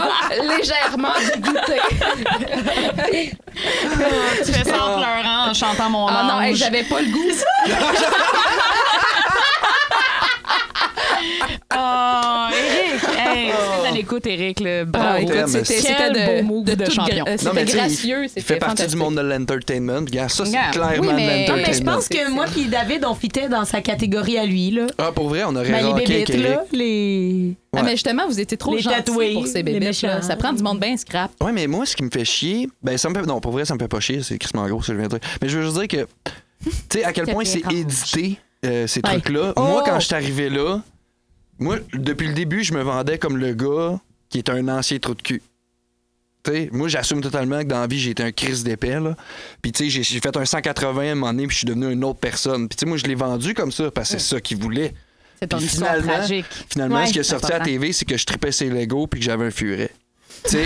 [0.55, 1.81] légèrement dégoûtée.
[4.45, 7.31] Tu fais ça en pleurant, en chantant mon Ah non, hey, j'avais pas le goût.
[11.79, 13.03] Oh, Eric!
[13.17, 13.51] Hey,
[13.87, 15.17] à l'écoute, Eric, le Ah, bravo.
[15.19, 17.25] écoute, c'était de, beau move de toute champion.
[17.25, 20.05] gra- Non, C'était gracieux, Il c'était fait partie du monde de l'entertainment.
[20.07, 20.73] Ça, c'est Regarde.
[20.73, 21.91] clairement Oui, mais- de Non, mais je l'entertainment.
[21.95, 24.87] pense que moi puis David, on fitait dans sa catégorie à lui, là.
[24.97, 26.49] Ah, pour vrai, on aurait Ben, les rocké bébites, avec Eric.
[26.55, 27.53] là, les...
[27.75, 29.79] Ah, mais justement, vous étiez trop Les gentils tatoués, pour ces bébés.
[29.85, 30.21] méchants.
[30.21, 31.31] Ça prend du monde bien scrap.
[31.41, 33.25] Ouais, mais moi, ce qui me fait chier, ben ça me fait.
[33.25, 35.17] Non, pour vrai, ça me fait pas chier, c'est crissement gros, ça, je viens de
[35.17, 35.29] dire.
[35.41, 36.07] Mais je veux juste dire que,
[36.63, 39.11] tu sais, à quel point c'est édité, euh, ces Ouais.
[39.19, 39.51] trucs-là.
[39.57, 39.61] Oh!
[39.61, 40.79] Moi, quand je suis arrivé là,
[41.59, 43.99] moi, depuis le début, je me vendais comme le gars
[44.29, 45.41] qui est un ancien trou de cul.
[46.43, 49.15] Tu sais, moi, j'assume totalement que dans la vie, j'ai été un crise d'épais, là.
[49.61, 51.67] Puis, tu sais, j'ai- j'ai fait un 180 à un moment donné, puis je suis
[51.67, 52.67] devenu une autre personne.
[52.69, 54.93] Puis, tu sais, moi, je l'ai vendu comme ça, parce que c'est ça qu'il voulait.
[55.39, 56.45] C'est ton Puis finalement- tragique.
[56.69, 57.65] Finalement, Ouais, ce qui est sorti à la.
[57.65, 59.91] TV, c'est que je tripais ses Legos puis que j'avais un furet.
[60.45, 60.65] Tu sais,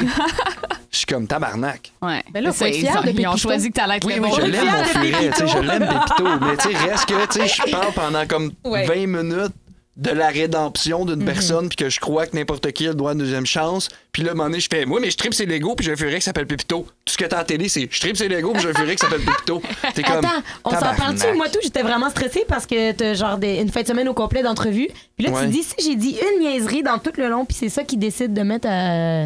[0.91, 1.91] je suis comme tabarnak.
[2.01, 2.24] Ouais.
[2.33, 4.05] Ben là, faut C'est- être fier ils, ont, de ils ont choisi que t'allais être
[4.07, 5.29] Oui, le oui, je l'aime, mon furet.
[5.31, 6.24] tu sais, Je l'aime, Pépito.
[6.41, 8.86] Mais tu sais, reste que tu sais, je parle pendant comme Ouais.
[8.86, 9.53] 20 minutes
[9.98, 13.12] de la rédemption d'une personne puis que je crois que n'importe qui a le droit
[13.12, 13.89] à une deuxième chance.
[14.13, 15.86] Puis là, à un moment donné, je fais, moi, mais je tripe ses Legos puis
[15.86, 16.88] j'ai un furet qui s'appelle Pépito.
[17.05, 18.74] Tout ce que t'as à la télé, c'est je tripe ses Legos puis j'ai un
[18.74, 19.62] furet qui s'appelle Pépito.
[19.93, 20.17] T'es comme.
[20.19, 20.29] Attends,
[20.63, 21.33] on s'en parle-tu?
[21.36, 24.13] Moi, tout, j'étais vraiment stressée parce que t'as genre des- une fin de semaine au
[24.13, 24.88] complet d'entrevue.
[25.17, 25.43] Puis là, Ouais.
[25.43, 28.00] tu dis, si j'ai dit une niaiserie dans tout le long, puis c'est ça qu'ils
[28.00, 29.25] décident de mettre à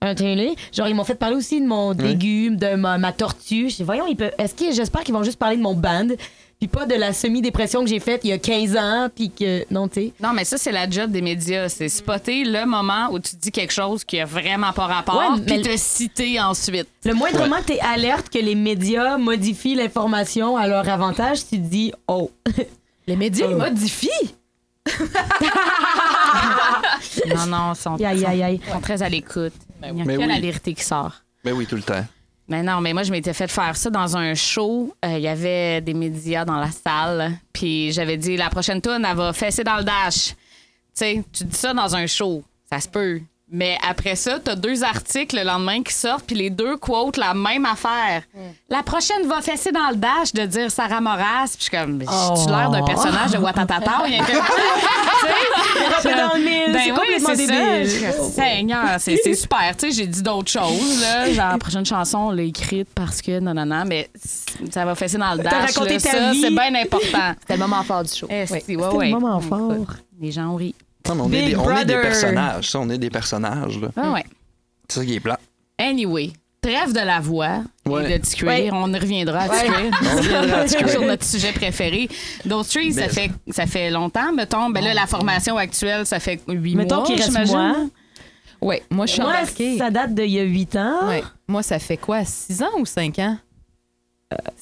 [0.00, 0.54] un télé.
[0.72, 3.68] Genre, ils m'ont fait parler aussi de mon légume, de ma, ma tortue.
[3.68, 6.06] Je dis, voyons, ils peuvent- est-ce que j'espère qu'ils vont juste parler de mon band,
[6.58, 9.64] puis pas de la semi-dépression que j'ai faite il y a 15 ans, puis que.
[9.72, 10.12] Non, tu sais.
[10.20, 11.68] Non, mais ça, c'est la job des médias.
[11.68, 15.40] C'est spotter le moment où tu dis quelque chose qui a vraiment pas rapport, Ouais,
[15.46, 16.88] mais- puis te citer ensuite.
[17.04, 21.66] Le moindrement que t'es alerte que les médias modifient l'information à leur avantage, tu te
[21.68, 22.30] dis, oh.
[23.06, 23.56] Les médias Oh.
[23.56, 24.34] modifient?
[27.26, 29.52] Non, non, ils sont, ils sont très à l'écoute.
[29.84, 30.26] Il n'y a Mais que oui.
[30.26, 31.12] la vérité qui sort.
[31.44, 32.04] Ben oui, tout le temps.
[32.48, 34.94] Mais non, mais moi, je m'étais fait faire ça dans un show.
[35.04, 37.32] Euh, Il y avait des médias dans la salle.
[37.52, 40.28] Puis j'avais dit, la prochaine tourne, elle va fesser dans le dash.
[40.28, 40.34] Tu
[40.94, 42.42] sais, tu dis ça dans un show.
[42.70, 43.20] Ça se peut.
[43.50, 47.32] Mais après ça, t'as deux articles le lendemain qui sortent, puis les deux quotent la
[47.32, 48.22] même affaire.
[48.68, 51.54] La prochaine va fesser dans le dash de dire Sarah Moras.
[51.56, 54.02] Puis je suis comme, j'ai l'air d'un personnage de Watatata.
[54.06, 54.32] Il y a que-
[55.98, 58.22] Tu sais, dans le mille, ben oui, c'est ça.
[58.30, 59.74] Seigneur, c'est super.
[59.76, 61.00] Tu sais, j'ai dit d'autres choses.
[61.00, 61.32] Là.
[61.32, 64.08] Genre, la prochaine chanson, on l'a écrite parce que non, non, non, mais
[64.70, 65.74] ça va fesser dans le T'as dash.
[65.74, 66.00] raconté là.
[66.00, 66.40] ta ça, vie.
[66.40, 67.34] c'est bien important.
[67.40, 68.26] C'était le moment fort du show.
[68.30, 68.36] Oui.
[68.36, 69.06] ouais, C'était ouais.
[69.10, 69.94] le moment fort.
[70.20, 70.74] Les gens ont ri.
[71.06, 72.02] Non, mais on, est des, on est des Brother.
[72.02, 72.70] personnages.
[72.70, 73.78] Ça, on est des personnages.
[73.80, 73.88] là.
[73.96, 74.24] Ah ouais.
[74.88, 75.38] C'est ça qui est plat.
[75.78, 78.10] Anyway, trêve de la voix Ouais.
[78.12, 78.48] et de Ticuir.
[78.48, 78.70] Ouais.
[78.72, 80.68] On y reviendra à Ouais.
[80.68, 82.08] Sur notre sujet préféré.
[82.48, 84.68] Those Trees, ça fait, ça fait longtemps, mettons.
[84.70, 87.56] Ben là, la formation actuelle, ça fait huit Mettons mois, qu'il reste j'imagine.
[87.56, 87.76] moi.
[88.60, 89.78] Oui, moi, je suis Moi, embarquée.
[89.78, 91.06] ça date d'il y a 8 ans.
[91.08, 91.22] Ouais.
[91.46, 93.38] Moi, ça fait quoi, 6 ans ou 5 ans?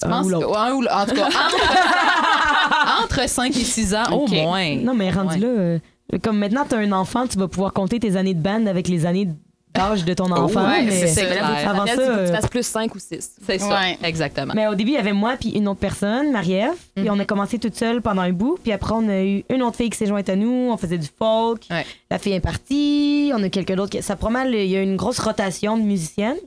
[0.02, 0.52] Un ou l'autre.
[0.52, 0.94] que- un ou l'autre.
[0.96, 1.26] En tout cas,
[3.00, 4.76] entre, entre 5 et 6 ans, au moins.
[4.76, 5.38] Non, mais rendu Ouais.
[5.40, 5.78] là, euh,
[6.22, 8.88] comme maintenant, tu as un enfant, tu vas pouvoir compter tes années de band avec
[8.88, 9.28] les années
[9.74, 10.66] d'âge de ton enfant.
[10.66, 13.32] ouais, mais, c'est Avant ça, il faut que tu euh, fasses plus 5 ou 6.
[13.46, 13.98] C'est ça, Ouais.
[14.04, 14.54] exactement.
[14.56, 16.72] mais au début, il y avait moi puis une autre personne, Marie-Ève.
[16.94, 18.56] Puis on a commencé toute seule pendant un bout.
[18.62, 20.70] Puis après, on a eu une autre fille qui s'est jointe à nous.
[20.72, 21.66] On faisait du folk.
[21.70, 21.84] Ouais.
[22.10, 23.32] La fille est partie.
[23.34, 23.90] On a eu quelqu'un d'autre.
[23.90, 24.54] qui- Ça prend mal.
[24.54, 26.38] Il y a eu une grosse rotation de musiciennes.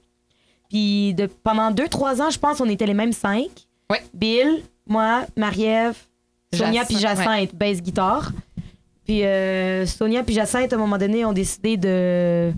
[0.70, 3.48] Puis de, pendant deux, trois ans, je pense, on était les mêmes cinq.
[3.92, 4.02] Ouais.
[4.14, 5.96] Bill, moi, Marie-Ève,
[6.54, 8.32] Sonia puis Jacinthe, bass guitare.
[9.10, 12.54] Puis euh, Sonia puis Jacinthe, à un moment donné, ont décidé de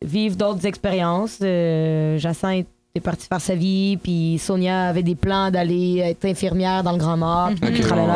[0.00, 1.36] vivre d'autres expériences.
[1.42, 6.82] Euh, Jacinthe est partie faire sa vie, puis Sonia avait des plans d'aller être infirmière
[6.82, 7.50] dans le Grand Nord.
[7.60, 7.72] ouais.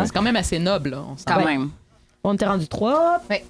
[0.07, 1.05] C'est quand même assez noble, là.
[1.07, 1.69] On Quand même.
[2.25, 3.21] On était rendu trois.
[3.29, 3.45] Ouais.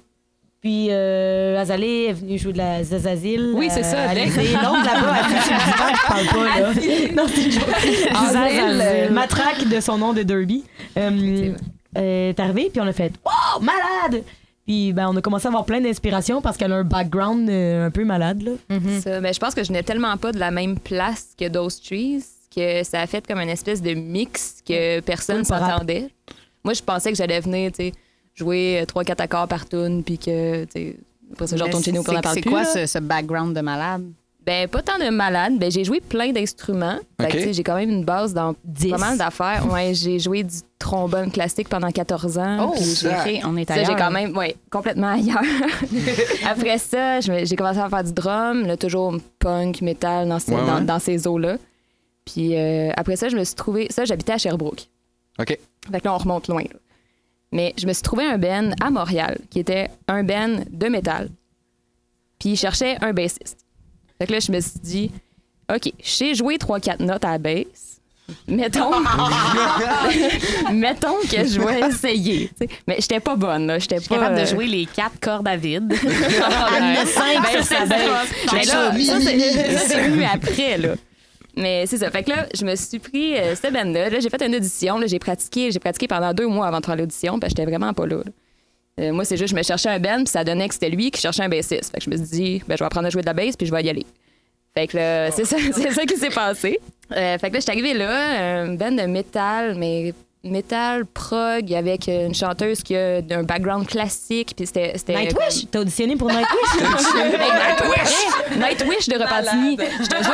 [0.59, 3.53] Puis euh, Azalée est venue jouer de la Zazazil.
[3.55, 7.13] Oui, c'est ça, là-bas, elle fait sur le divan, je parle pas, là.
[7.15, 8.25] non, c'est une joke.
[8.25, 10.65] Zazazil, euh, matraque de son nom de Derby.
[10.97, 11.53] Euh,
[11.95, 14.23] est arrivée, puis on a fait «Wow, malade!»
[14.65, 17.85] Puis ben, on a commencé à avoir plein d'inspiration parce qu'elle a un background euh,
[17.85, 18.51] un peu malade, là.
[18.69, 18.99] Mhm.
[18.99, 21.79] Ça, mais je pense que je n'ai tellement pas de la même place que Those
[21.81, 22.23] Trees
[22.55, 25.45] que ça a fait comme une espèce de mix que personne rap.
[25.45, 26.09] s'attendait.
[26.63, 27.71] Moi, je pensais que j'allais venir,
[28.33, 30.63] jouer 3-4 accords par tune, puis que,
[31.33, 32.49] après ça, je retourne chez nous, on en c'est- parle C'est plus.
[32.49, 34.05] quoi ce background de malade?
[34.45, 35.57] Ben, pas tant de malade.
[35.57, 36.99] Ben, j'ai joué plein d'instruments.
[37.19, 37.37] Fait que, Ok.
[37.39, 38.91] tu sais, j'ai quand même une base dans Dix.
[38.91, 39.65] pas mal d'affaires.
[39.71, 42.69] Ouais, j'ai joué du trombone classique pendant 14 ans.
[42.69, 42.75] OK,
[43.43, 43.85] on est ailleurs.
[43.87, 45.41] j'ai quand même, ouais, complètement ailleurs.
[46.45, 50.81] Après ça, j'ai commencé à faire du drum, là, toujours punk, metal, dans ces, Ouais,
[50.81, 51.57] dans, ces eaux-là.
[52.23, 53.87] Puis euh, après ça, je me suis trouvé.
[53.89, 54.87] Ça, j'habitais à Sherbrooke.
[55.39, 55.47] OK.
[55.47, 56.61] Fait que là, on remonte loin.
[56.63, 56.79] là.
[57.51, 61.29] Mais je me suis trouvé un ben à Montréal qui était un ben de métal.
[62.39, 63.64] Puis il cherchait un bassiste.
[64.19, 65.11] Fait que là, je me suis dit,
[65.73, 67.99] OK, je sais jouer 3-4 notes à la basse.
[68.47, 68.89] Mettons,
[70.73, 72.49] mettons que je vais essayer.
[72.87, 73.77] Mais j'étais pas bonne, là.
[73.79, 74.15] J'étais Je suis pas.
[74.15, 75.91] capable de euh, jouer les quatre cordes à vide.
[75.91, 77.85] Le ben, c'est sa ça.
[77.85, 78.09] baisse.
[78.53, 80.95] Mais là, ça, c'est- venu après, là.
[81.55, 82.09] Mais c'est ça.
[82.11, 84.09] Fait que là, je me suis pris euh, cette band-là.
[84.09, 84.97] Là, j'ai fait une audition.
[84.97, 85.71] Là, j'ai pratiqué.
[85.71, 88.17] J'ai pratiqué pendant deux mois avant de faire l'audition, parce que j'étais vraiment pas là.
[88.17, 88.31] là.
[88.99, 91.11] Euh, moi, c'est juste, je me cherchais un band, puis ça donnait que c'était lui
[91.11, 91.91] qui cherchait un bassiste.
[91.91, 93.57] Fait que je me suis dit, ben, je vais apprendre à jouer de la bass,
[93.57, 94.05] puis je vais y aller.
[94.73, 95.57] Fait que là, c'est ça,
[95.91, 96.79] ça qui s'est passé.
[97.11, 100.13] Euh, fait que là, je suis arrivée là, un band de métal, mais
[100.45, 104.93] métal prog avec une chanteuse qui a un background classique, puis c'était.
[104.97, 105.65] c'était Nightwish?
[105.71, 106.45] T'as auditionné pour Nightwish?
[107.15, 108.57] Hey, Nightwish!
[108.57, 109.77] Nightwish de Repentigny.
[110.01, 110.33] Je te jure.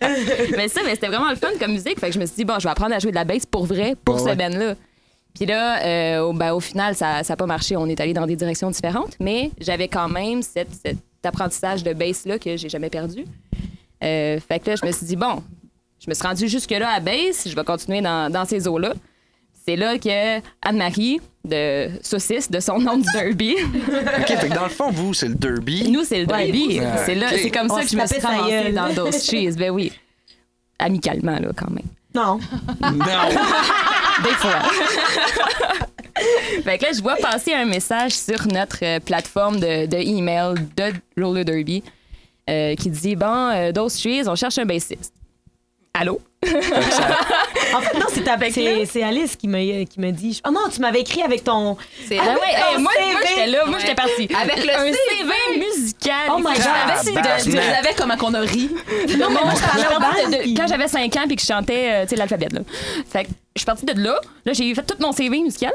[0.56, 1.98] mais ça, mais c'était vraiment le fun comme musique.
[2.00, 3.46] Fait que je me suis dit, bon, je vais apprendre à jouer de la bass
[3.46, 4.36] pour vrai, pour ce ouais.
[4.36, 4.74] band-là.
[5.34, 7.76] Puis là, euh, au, ben, au final, ça n'a pas marché.
[7.76, 9.14] On est allé dans des directions différentes.
[9.20, 13.24] Mais j'avais quand même cette- cet apprentissage de bass-là que j'ai jamais perdu.
[14.02, 15.42] Euh, fait que là, je me suis dit, bon,
[16.00, 17.46] je me suis rendue jusque-là à bass.
[17.48, 18.94] Je vais continuer dans, dans ces eaux-là.
[19.66, 23.54] C'est là que Anne-Marie, de Saucisse, de son nom du Derby,
[24.20, 25.90] OK, fait que dans le fond, vous, c'est le derby.
[25.90, 26.80] nous, c'est le Derby.
[26.80, 26.86] Ouais.
[27.04, 29.56] c'est là, c'est comme On ça que je me suis ramassée dans Those Cheese.
[29.56, 29.92] Ben oui.
[30.78, 31.84] Amicalement, là, quand même.
[32.14, 32.38] Non.
[32.80, 33.28] Non.
[34.24, 34.62] Des fois.
[36.64, 40.54] fait que là, je vois passer un message sur notre euh, plateforme de, de email
[40.76, 41.82] de Roller Derby
[42.48, 45.12] euh, qui dit Bon, euh, Those Trees, on cherche un bassiste.
[46.00, 46.20] Allô?
[47.74, 50.40] En fait, non, c'est ta- c'est c'est Alice qui m'a qui dit.
[50.46, 51.76] Oh non, tu m'avais écrit avec ton.
[52.06, 52.92] C'est Ah oui, ouais, hey, moi,
[53.26, 54.28] j'étais là, moi j'étais partie.
[54.40, 54.96] Avec le un CV.
[55.18, 56.30] CV musical.
[56.32, 57.24] Oh my Je God.
[57.44, 58.70] Tu savais comment qu'on a ri.
[59.18, 62.16] Non, mais moi, je quand j'avais 5 ans puis que je chantais euh, tu sais,
[62.16, 62.48] l'alphabet.
[62.52, 62.60] Là.
[63.10, 64.18] Fait que je suis partie de là.
[64.46, 65.72] Là, j'ai fait tout mon CV musical.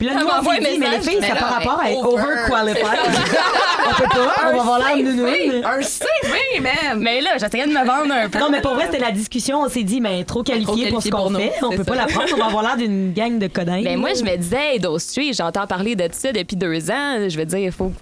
[0.00, 1.98] Puis là, nous, on s'est dit, mais les filles, mais ça pas rapport à être
[1.98, 2.22] over.
[2.22, 2.84] overqualified.
[3.86, 5.62] on peut pas, on va avoir l'air de nounoun.
[5.62, 6.98] Un CV, man!
[6.98, 8.38] Mais là, j'essayais de me vendre un peu.
[8.38, 9.60] Non, mais pour vrai, c'était la discussion.
[9.60, 11.52] On s'est dit, mais trop qualifié pour ce qu'on fait.
[11.62, 12.30] On peut pas la prendre.
[12.32, 13.82] On va avoir l'air d'une gang de codins.
[13.82, 17.28] Ben moi, je me disais, Street, j'entends parler de ça depuis deux ans.
[17.28, 17.92] Je veux dire, il faut,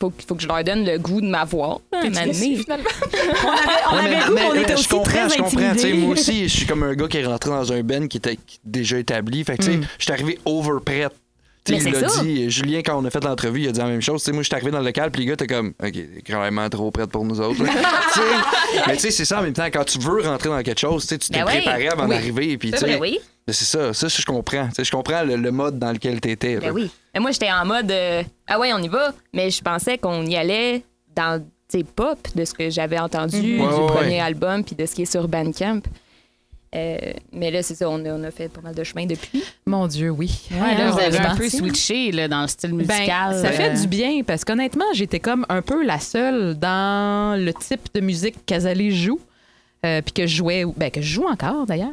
[0.00, 1.78] faut, faut que je leur donne le goût de m'avoir.
[1.92, 2.64] donné.
[2.68, 2.82] On avait,
[3.92, 5.98] on avait mais- le goût, mais- on mais était je aussi comprends, très je comprends.
[5.98, 8.38] Moi aussi, je suis comme un gars qui est rentré dans un ben qui était
[8.64, 9.44] déjà établi.
[9.44, 11.08] Fait que, tu sais, je suis arrivé over prêt.
[11.70, 14.02] Mais il l'a dit, Julien, quand on a fait l'entrevue, il a dit la même
[14.02, 14.20] chose.
[14.22, 15.92] Tu sais, moi, je suis arrivé dans le local, puis les gars, t'es comme, OK,
[15.92, 17.62] t'es carrément trop prête pour nous autres.
[18.86, 21.06] mais tu sais, c'est ça en même temps, quand tu veux rentrer dans quelque chose,
[21.06, 22.10] tu t'es Ben préparé avant Oui.
[22.16, 22.58] d'arriver.
[22.58, 23.18] Puis, vrai, oui.
[23.48, 24.68] c'est ça, ça, je comprends.
[24.78, 26.56] Je comprends le, le mode dans lequel t'étais.
[26.58, 26.90] Ben oui.
[27.14, 29.12] Mais moi, j'étais en mode, euh, ah ouais, on y va.
[29.32, 30.82] Mais je pensais qu'on y allait
[31.16, 31.42] dans,
[31.96, 34.20] pop, de ce que j'avais entendu Ouais, du ouais, premier ouais.
[34.20, 35.80] album, puis de ce qui est sur Bandcamp.
[36.74, 36.96] Euh,
[37.32, 39.44] mais là, c'est ça, on a, on a fait pas mal de chemin depuis.
[39.66, 40.48] Mon Dieu, oui.
[40.50, 43.38] Ouais, là, vous avez un peu switché là, dans le style Ben, musical.
[43.40, 47.52] ça fait euh, du bien parce qu'honnêtement, j'étais comme un peu la seule dans le
[47.54, 49.20] type de musique qu'Azalée joue.
[49.86, 51.92] euh, puis que je jouais, ben, que je joue encore d'ailleurs.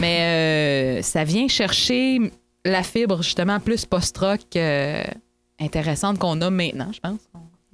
[0.00, 2.18] Mais euh, ça vient chercher
[2.64, 5.02] la fibre justement plus post-rock euh,
[5.60, 7.18] intéressante qu'on a maintenant, je pense.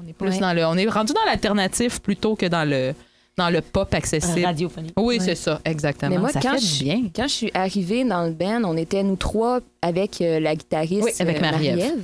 [0.03, 0.39] On est plus Ouais.
[0.39, 2.95] dans le, on est rendu dans l'alternatif plutôt que dans le,
[3.39, 4.45] dans le pop accessible.
[4.45, 4.93] Radiophonique.
[4.99, 5.25] Oui, Ouais.
[5.25, 6.11] c'est ça, exactement.
[6.11, 7.03] Mais moi, ça quand fait je- bien.
[7.17, 11.05] Quand je suis arrivée dans le band, on était nous trois avec euh, la guitariste
[11.05, 12.03] Oui, avec euh, Marie-Ève.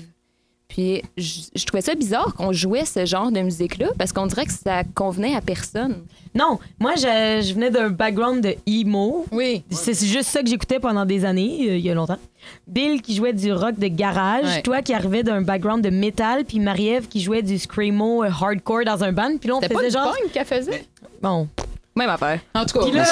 [0.67, 4.47] Puis je, je trouvais ça bizarre qu'on jouait ce genre de musique-là parce qu'on dirait
[4.47, 5.99] que ça convenait à personne.
[6.35, 9.25] Non, moi, je, je venais d'un background de emo.
[9.31, 9.63] Oui.
[9.71, 12.19] C'est juste ça que j'écoutais pendant des années, euh, il y a longtemps.
[12.67, 14.63] Bill qui jouait du rock de garage, Ouais.
[14.63, 18.85] toi qui arrivais d'un background de métal, puis Marie-Ève qui jouait du screamo euh, hardcore
[18.85, 19.37] dans un band.
[19.39, 20.13] Puis là, on C'était pas faisait du genre...
[20.21, 20.85] punk qu'elle faisait?
[21.25, 21.49] Bon.
[21.97, 22.39] Même affaire.
[22.55, 23.05] En tout cas, Puis là,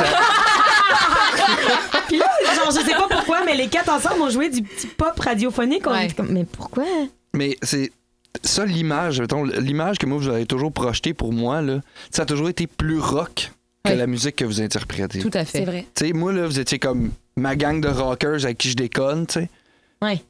[2.09, 4.87] puis là, genre, je sais pas pourquoi, mais les quatre ensemble ont joué du petit
[4.87, 5.87] pop radiophonique.
[5.87, 6.05] On Ouais.
[6.05, 6.85] était comme, mais pourquoi?
[7.33, 7.91] Mais c'est
[8.45, 12.27] ça l'image, mettons, l'image que moi vous avez toujours projetée pour moi là, ça a
[12.27, 13.51] toujours été plus rock
[13.85, 13.97] que Ouais.
[13.97, 15.21] la musique que vous interprétez.
[15.21, 15.59] tout à fait.
[15.61, 15.87] C'est vrai.
[15.95, 19.27] Tu sais, moi là, vous étiez comme ma gang de rockers avec qui je déconne,
[19.27, 19.51] tu sais.
[20.03, 20.23] Ouais.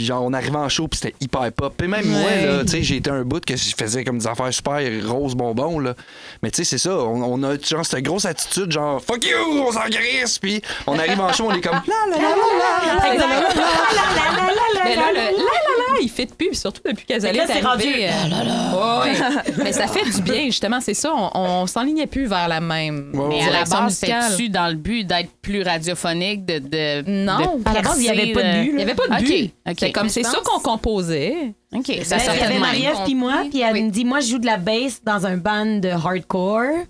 [0.00, 1.74] Puis genre, on arrivait en show, puis c'était hyper pop.
[1.76, 4.26] Puis même moi, là, tu sais, j'ai été un bout que je faisais comme des
[4.26, 5.94] affaires super rose bonbons, là.
[6.42, 9.36] Mais tu sais, c'est ça, on, on a genre cette grosse attitude, genre, fuck you,
[9.66, 10.38] on s'en crisse.
[10.38, 13.26] Puis on arrive en show, on est comme, la la la la la la la
[13.26, 14.84] la.
[14.84, 17.28] Mais là, le la la la, il fait de pub, surtout depuis est c'est
[17.66, 18.08] arrivée.
[18.08, 19.52] euh, ouais.
[19.62, 21.12] Mais ça fait du bien, justement, c'est ça.
[21.14, 24.68] On, on s'enlignait plus vers la même Ouais, Mais à la direction base, c'était-tu dans
[24.68, 26.58] le but d'être plus radiophonique, de.
[26.58, 27.58] de Non.
[27.58, 29.08] de À la base, il y avait pas de euh, but, Il n'y avait pas
[29.08, 29.52] de but.
[29.68, 29.89] OK.
[29.90, 31.54] C'est comme c'est ça pense- qu'on composait.
[31.74, 32.60] OK, ça Ben, serait il y avait de.
[32.60, 33.82] Marie-Ève puis moi, puis elle Oui.
[33.84, 36.84] me dit Moi, je joue de la bass dans un band de hardcore.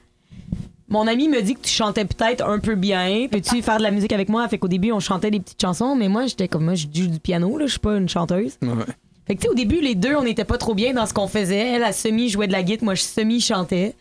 [0.89, 3.27] Mon ami me dit que tu chantais peut-être un peu bien.
[3.31, 4.49] Peux-tu faire de la musique avec moi?
[4.49, 7.07] Fait qu'au début, on chantait des petites chansons, mais moi, j'étais comme moi, je joue
[7.07, 8.59] du piano, là, je suis pas une chanteuse.
[8.63, 8.69] Ouais.
[9.27, 11.15] Fait que, tu sais, au début, les deux, on n'était pas trop bien dans ce
[11.15, 11.75] qu'on faisait.
[11.75, 13.95] Elle, a semi jouait de la guitare, moi, je semi chantais.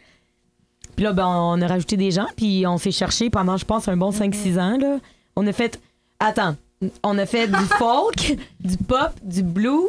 [0.96, 3.88] Puis là, ben, on a rajouté des gens, puis on s'est cherché pendant, je pense,
[3.88, 4.98] un bon 5-6 ans, là.
[5.36, 5.80] On a fait.
[6.20, 6.56] Attends.
[7.04, 9.84] On a fait du folk, du pop, du blues,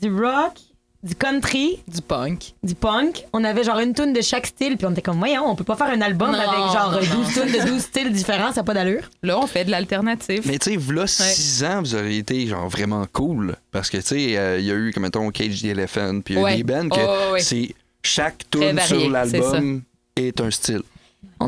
[0.00, 0.54] du rock,
[1.02, 2.54] du country, Du punk.
[2.62, 3.24] du punk.
[3.32, 5.64] On avait genre une tune de chaque style, puis on était comme, voyons, on peut
[5.64, 8.60] pas faire un album Non, avec genre non, 12 tunes de 12 styles différents, ça
[8.60, 9.02] n'a pas d'allure.
[9.24, 10.42] Là, on fait de l'alternative.
[10.46, 13.56] Mais tu sais, v'là six ans, vous auriez été genre vraiment cool.
[13.72, 16.34] Parce que tu sais, euh, il y a eu, comme mettons, Cage the Elephant, puis
[16.34, 16.56] il y a eu Ouais.
[16.58, 17.40] des bands que Oh, ouais, ouais.
[17.40, 19.82] c'est chaque Très tune varié, sur l'album
[20.14, 20.82] est un style.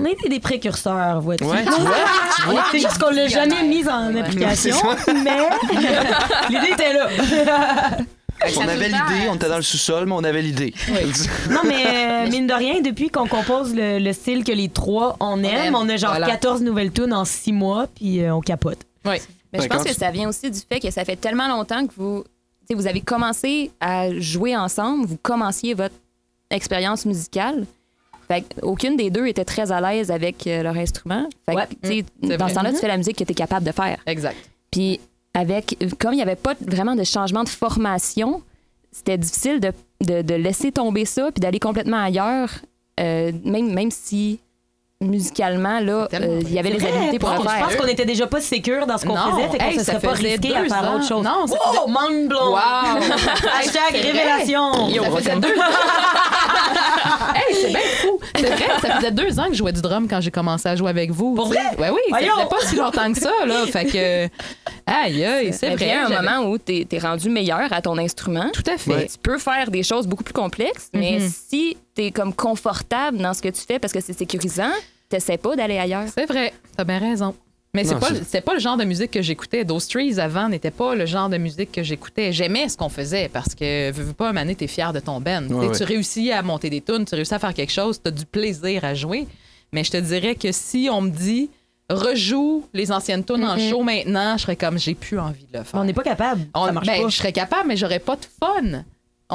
[0.00, 1.44] On a été des précurseurs, vois-tu?
[1.44, 1.94] Ouais, tu vois,
[2.36, 2.64] tu On vois.
[2.70, 4.76] C'est juste qu'on l'a jamais mis en application,
[5.22, 5.38] mais
[6.50, 7.08] l'idée était là.
[8.56, 10.74] On avait l'idée, on était dans le sous-sol, mais on avait l'idée.
[11.50, 15.16] Non, mais euh, mine de rien, depuis qu'on compose le, le style que les trois
[15.20, 15.74] on aime, aime.
[15.74, 16.26] on a genre Voilà.
[16.26, 18.78] 14 nouvelles tunes en 6 mois, puis euh, on capote.
[19.06, 19.16] Oui.
[19.52, 21.86] Mais je pense que tu- ça vient aussi du fait que ça fait tellement longtemps
[21.86, 22.24] que vous,
[22.70, 25.94] vous avez commencé à jouer ensemble, vous commenciez votre
[26.50, 27.64] expérience musicale.
[28.28, 31.26] Fait que aucune des deux était très à l'aise avec euh, leur instrument.
[31.46, 31.68] Fait que, Ouais.
[31.82, 32.48] tu sais, Mm, dans vrai.
[32.48, 33.98] ce temps-là, tu fais la musique que tu es capable de faire.
[34.06, 34.36] Exact.
[34.70, 35.00] Puis
[35.34, 38.42] avec comme il n'y avait pas vraiment de changement de formation,
[38.92, 42.50] c'était difficile de, de- de laisser tomber ça puis d'aller complètement ailleurs,
[43.00, 44.38] euh, même, même si
[45.00, 47.76] musicalement, là, euh, il y avait les Vrai, habiletés pour le Je pense faire.
[47.76, 50.06] qu'on était déjà pas sécure dans ce qu'on faisait, fait qu'on Hey, se ça serait
[50.08, 50.94] pas faisait risqué à faire ans.
[50.96, 51.24] autre chose.
[51.24, 52.52] Non, ça oh, mind blown!
[52.52, 52.58] Wow!
[53.58, 54.88] Hashtag révélation!
[54.88, 55.48] Yo, ça faisait deux
[57.34, 58.18] Hey, c'est bien fou!
[58.36, 60.76] C'est vrai, ça faisait deux ans que je jouais du drum quand j'ai commencé à
[60.76, 61.34] jouer avec vous.
[61.34, 61.58] Pour vrai?
[61.78, 63.66] Ouais, oui, ça faisait pas si longtemps que ça, là.
[63.66, 64.28] Fait que.
[64.86, 65.84] Aïe, aïe, c'est vrai.
[65.86, 68.50] vient un j'avais- moment où tu es, rendu meilleur à ton instrument.
[68.52, 68.90] Tout à fait.
[68.94, 69.06] Ouais.
[69.06, 71.28] Tu peux faire des choses beaucoup plus complexes, mais Mhm.
[71.48, 74.70] si tu es comme confortable dans ce que tu fais parce que c'est sécurisant,
[75.08, 76.04] t'essaies pas d'aller ailleurs.
[76.16, 77.34] C'est vrai, t'as bien raison.
[77.74, 79.64] Mais c'est pas, c'est- pas le genre de musique que j'écoutais.
[79.64, 82.32] Those Trees avant n'était pas le genre de musique que j'écoutais.
[82.32, 85.44] J'aimais ce qu'on faisait parce que, veux, veux pas, donné, t'es fier de ton band.
[85.48, 88.24] Ouais, Tu réussis à monter des tunes, tu réussis à faire quelque chose, t'as du
[88.26, 89.26] plaisir à jouer.
[89.72, 91.50] Mais je te dirais que si on me dit
[91.90, 95.64] rejoue les anciennes tunes en show maintenant, je serais comme j'ai plus envie de le
[95.64, 95.80] faire.
[95.80, 96.42] On n'est pas capable.
[96.54, 97.08] On- ça marche ben, pas.
[97.08, 98.84] Je serais capable, mais j'aurais pas de fun.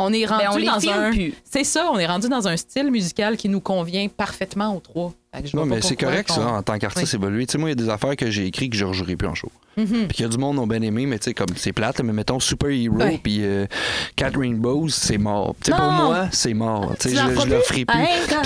[0.02, 1.12] On est rendu Ben, on dans un.
[1.44, 5.14] C'est ça, on est rendu dans un style musical qui nous convient parfaitement aux trois.
[5.54, 7.20] Non, mais c'est correct, ça, en tant qu'artiste Oui.
[7.20, 7.46] évolué.
[7.46, 9.16] Tu sais, moi, il y a des affaires que j'ai écrites que je ne rejouerai
[9.16, 9.52] plus en show.
[9.78, 10.08] Mhm.
[10.08, 11.72] Puis qu'il y a du monde qui ont bien aimé, mais tu sais, comme c'est
[11.72, 13.20] plate, mais mettons Super Hero Ouais.
[13.22, 13.68] puis euh,
[14.16, 15.56] Cat Rainbows, c'est mort.
[15.64, 16.96] Tu sais, pour moi, c'est mort.
[17.00, 17.86] Tu sais, je, je le plus?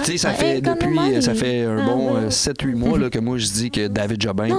[0.03, 3.19] tu sais, ça fait depuis, ça fait un bon Ah, euh, 7-8 mois là, que
[3.19, 4.49] moi, je dis que David Jobin,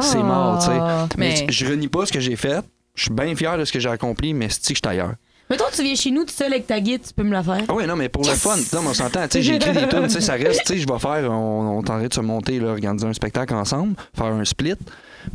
[0.00, 0.22] c'est Ah.
[0.22, 0.78] mort, tu sais.
[1.16, 2.60] Mais, Mais- je renie pas ce que j'ai fait.
[2.94, 5.14] Je suis bien fier de ce que j'ai accompli, mais c'est que je suis ailleurs?
[5.50, 7.62] Mettons, tu viens chez nous tout seul avec ta guide, tu peux me la faire.
[7.68, 9.72] Ah oui, non, mais pour le fun, non, mais on s'entend, tu sais, j'ai écrit
[9.72, 12.14] des tunes, tu sais, ça reste, tu sais, je vais faire, on, on t'arrête de
[12.14, 14.74] se monter, là, organiser un spectacle ensemble, faire un split.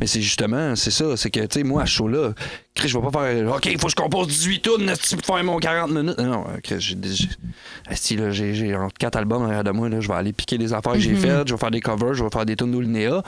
[0.00, 2.32] Mais c'est justement, c'est ça, c'est que, tu sais, moi, à ce show-là,
[2.74, 5.22] Chris, je vais pas faire, OK, il faut que je compose 18 tunes, tu peux
[5.22, 6.18] faire mon 40 minutes?
[6.18, 6.96] Non, euh, Chris, j'ai
[8.00, 10.72] j'ai- là, j'ai entre 4 albums derrière de moi, là, je vais aller piquer les
[10.72, 13.22] affaires que j'ai faites, je vais faire des covers, je vais faire des tunes d'Olinéa.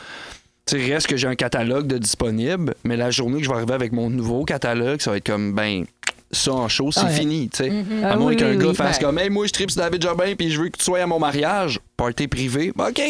[0.67, 3.55] Tu sais, reste que j'ai un catalogue de disponible, mais la journée que je vais
[3.57, 5.85] arriver avec mon nouveau catalogue, ça va être comme, ben,
[6.31, 7.13] ça en show, c'est Ah ouais.
[7.13, 7.73] fini, tu sais.
[8.05, 8.75] Ah À moins oui, qu'un oui, gars oui.
[8.75, 9.07] fasse Ben.
[9.07, 11.07] comme, hey, moi, je tripe sur David Jobin, puis je veux que tu sois à
[11.07, 13.01] mon mariage, party privé, Ben, OK.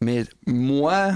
[0.00, 1.12] Mais moi,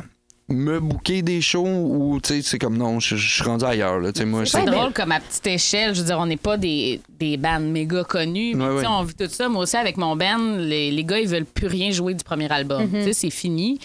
[0.49, 3.99] me bouquer des shows ou, tu sais, c'est comme, non, je je suis rendu ailleurs,
[4.01, 4.65] là, tu sais, moi, C'est c'est.
[4.67, 5.95] drôle comme à petite échelle.
[5.95, 8.55] Je veux dire, on n'est pas des, des bands méga connus.
[8.55, 8.93] Mais Ouais, tu sais, ouais.
[8.99, 9.49] on vit tout ça.
[9.49, 12.51] Moi aussi, avec mon band, les, les gars, ils veulent plus rien jouer du premier
[12.51, 12.89] album.
[12.91, 13.79] Tu sais, c'est fini.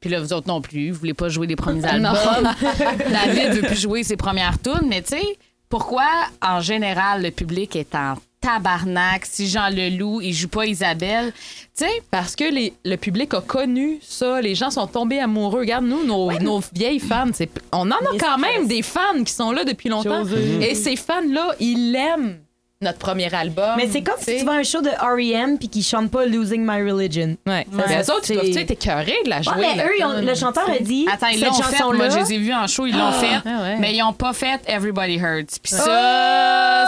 [0.00, 0.90] Puis là, vous autres non plus.
[0.90, 2.14] Vous voulez pas jouer les premiers albums.
[3.10, 4.88] David veut plus jouer ses premières tunes.
[4.88, 5.22] Mais tu sais,
[5.70, 6.06] pourquoi,
[6.42, 11.32] en général, le public est en tabarnak si Jean Leloup, il joue pas Isabelle?
[11.76, 15.60] Tu sais, Parce que les- le public a connu ça, les gens sont tombés amoureux.
[15.60, 17.30] Regarde, nous, nos, nos vieilles fans,
[17.72, 20.24] on en a quand même des fans qui sont là depuis longtemps.
[20.24, 20.70] José.
[20.70, 22.38] Et ces fans-là, ils l'aiment.
[22.82, 23.74] Notre premier album.
[23.76, 25.58] Mais c'est comme si tu vas à un show de R.E.M.
[25.58, 27.36] puis qu'ils chantent pas Losing My Religion.
[27.46, 27.66] Ouais.
[27.86, 29.52] Ça, eux autres, tu tu sais, t'écœurer de la jouer.
[29.56, 31.82] Ouais, mais eux, ils ont- le chanteur a dit Attends, ils cette l'ont fait.
[31.92, 33.36] Moi, je les ai vus en show, ils l'ont fait.
[33.44, 33.76] Ah ouais.
[33.78, 35.58] Mais ils n'ont pas fait Everybody Hurts.
[35.62, 36.86] Puis ça,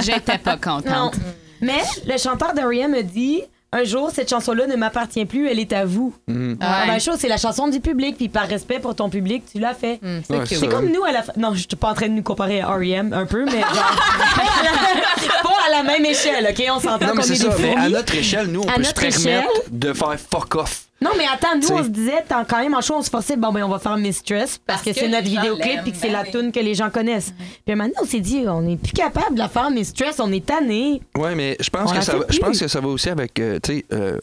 [0.00, 0.60] j'étais pas Non.
[0.80, 1.14] contente.
[1.60, 2.94] Mais le chanteur de R.E.M.
[2.94, 6.14] a dit un jour, cette chanson-là ne m'appartient plus, elle est à vous.
[6.26, 6.56] Mhm.
[6.60, 6.86] Ah, Ouais.
[6.88, 9.74] ben, chose, c'est la chanson du public, puis par respect pour ton public, tu l'as
[9.74, 10.00] fait.
[10.02, 11.32] Hum, c'est Ouais, comme nous à la fin.
[11.36, 13.12] Non, je suis pas en train de nous comparer à R.E.M.
[13.12, 13.68] un peu, mais genre.
[15.42, 16.64] pas à la même échelle, OK?
[16.74, 17.56] On s'entend Non, qu'on mais est c'est des ça.
[17.60, 19.44] Mais à notre échelle, nous, on À peut se permettre échelle.
[19.70, 20.84] de faire fuck off.
[21.00, 21.72] Non, mais attends, nous, T'sais.
[21.74, 23.78] on se disait, tant- quand même, en show, on se forçait, bon, ben, on va
[23.78, 26.30] faire Mistress parce, Parce que, que c'est notre vidéoclip puis que c'est ben la oui.
[26.32, 27.32] tune que les gens connaissent.
[27.64, 30.44] Puis maintenant, on s'est dit, on n'est plus capable de la faire Mistress, on est
[30.44, 31.00] tanné.
[31.16, 33.76] Ouais, mais je pense que ça je pense que ça va aussi avec euh, tu
[33.78, 34.18] sais euh,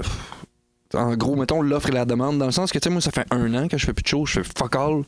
[0.93, 3.11] en gros mettons l'offre et la demande dans le sens que tu sais moi ça
[3.11, 5.03] fait un an que je fais plus de show, je fais fuck all.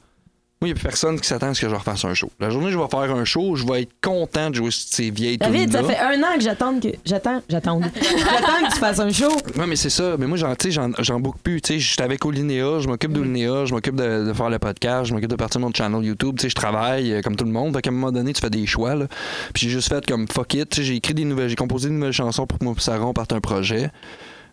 [0.59, 2.31] Moi, il n'y a plus personne qui s'attend à ce que je refasse un show.
[2.39, 5.11] La journée où je vais faire un show, je vais être content de jouer ces
[5.11, 6.87] vieilles David, ça fait un an que j'attends que.
[7.05, 7.79] J'attends, j'attends.
[7.95, 9.29] j'attends que tu fasses un show.
[9.55, 10.15] Ouais, mais c'est ça.
[10.17, 11.61] Mais moi, j'en, tu sais, j'en, j'en book plus.
[11.61, 15.05] Tu sais, j'étais avec Olinéa, je m'occupe d'Olinéa, je m'occupe de, de faire le podcast,
[15.05, 16.37] je m'occupe de partir mon channel YouTube.
[16.39, 17.75] Tu sais, je travaille euh, comme tout le monde.
[17.75, 18.95] Fait qu'à un moment donné, tu fais des choix.
[18.95, 19.05] Là.
[19.53, 20.81] Puis j'ai juste fait comme fuck it.
[20.81, 23.13] J'ai écrit des nouvelles, j'ai composé des nouvelles chansons pour que moi et Sarah on
[23.13, 23.91] parte un projet.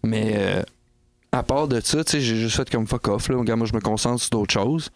[0.03, 0.63] Mais euh,
[1.33, 3.31] à part de ça, tu sais, j'ai juste fait comme fuck off.
[3.31, 3.39] Là.
[3.39, 4.91] Regarde, moi, je me concentre sur d'autres choses.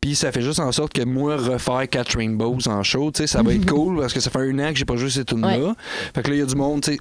[0.00, 3.26] Puis ça fait juste en sorte que moi, refaire quatre Rainbows en show, tu sais,
[3.26, 5.24] ça va être cool parce que ça fait un an que j'ai pas joué ces
[5.24, 5.74] tunes-là.
[6.14, 7.00] Fait que là, il y a du monde, tu sais,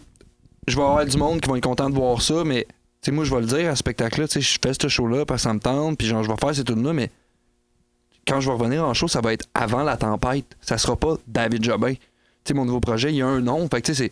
[0.67, 3.11] je vais avoir du monde qui va être content de voir ça, mais tu sais,
[3.11, 5.43] moi, je vais le dire à ce spectacle-là, tu sais, je fais ce show-là parce
[5.43, 7.11] que ça me tente, puis genre, je vais faire ces tunes-là, mais
[8.27, 10.45] quand je vais revenir en show, ça va être avant la tempête.
[10.59, 11.93] Ça sera pas David Jobin.
[11.93, 11.99] Tu
[12.45, 14.11] sais, mon nouveau projet, il y a un nom, fait que tu sais, c'est.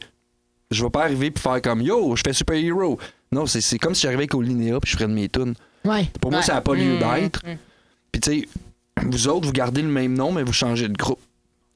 [0.71, 2.97] Je vais pas arriver puis faire comme Yo, je fais super hero.
[3.31, 5.53] Non, c'est comme si j'arrivais avec Olinéa puis je ferais de mes tunes.
[5.83, 6.09] Ouais.
[6.21, 6.45] Pour moi, Ouais.
[6.45, 7.45] ça n'a pas lieu Mm, d'être.
[7.45, 7.57] mm.
[8.11, 8.47] Puis tu sais,
[9.03, 11.19] vous autres, vous gardez le même nom, mais vous changez de groupe.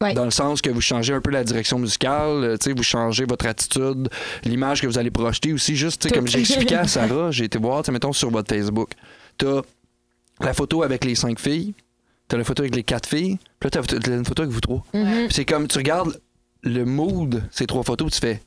[0.02, 0.14] Ouais.
[0.14, 3.46] Dans le sens que vous changez un peu la direction musicale, euh, vous changez votre
[3.46, 4.08] attitude,
[4.46, 5.76] l'image que vous allez projeter aussi.
[5.76, 8.92] Juste, comme j'ai expliqué à Sarah, j'ai été voir, mettons sur votre Facebook,
[9.38, 9.62] t'as
[10.40, 11.74] la photo avec les cinq filles,
[12.30, 14.86] t'as la photo avec les quatre filles, puis là, t'as une photo avec vous trois.
[14.94, 15.26] Mhm.
[15.26, 16.18] Puis c'est comme, tu regardes
[16.64, 18.42] le mood, ces trois photos, tu fais.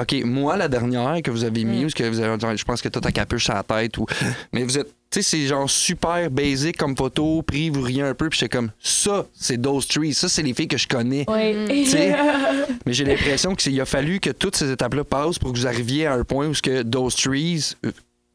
[0.00, 2.88] OK, moi, la dernière que vous avez mis, parce que vous avez, je pense que
[2.88, 4.06] t'as ta capuche sur la tête, ou,
[4.52, 8.14] mais vous êtes, tu sais, c'est genre super basic comme photo, pris, vous riez un
[8.14, 11.24] peu, puis j'étais comme, ça, c'est those trees, ça, c'est les filles que je connais.
[11.68, 12.14] Tu sais,
[12.86, 16.06] mais j'ai l'impression qu'il a fallu que toutes ces étapes-là passent pour que vous arriviez
[16.06, 17.90] à un point où ce que those trees, euh,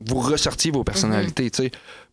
[0.08, 1.52] vous ressortiez vos personnalités.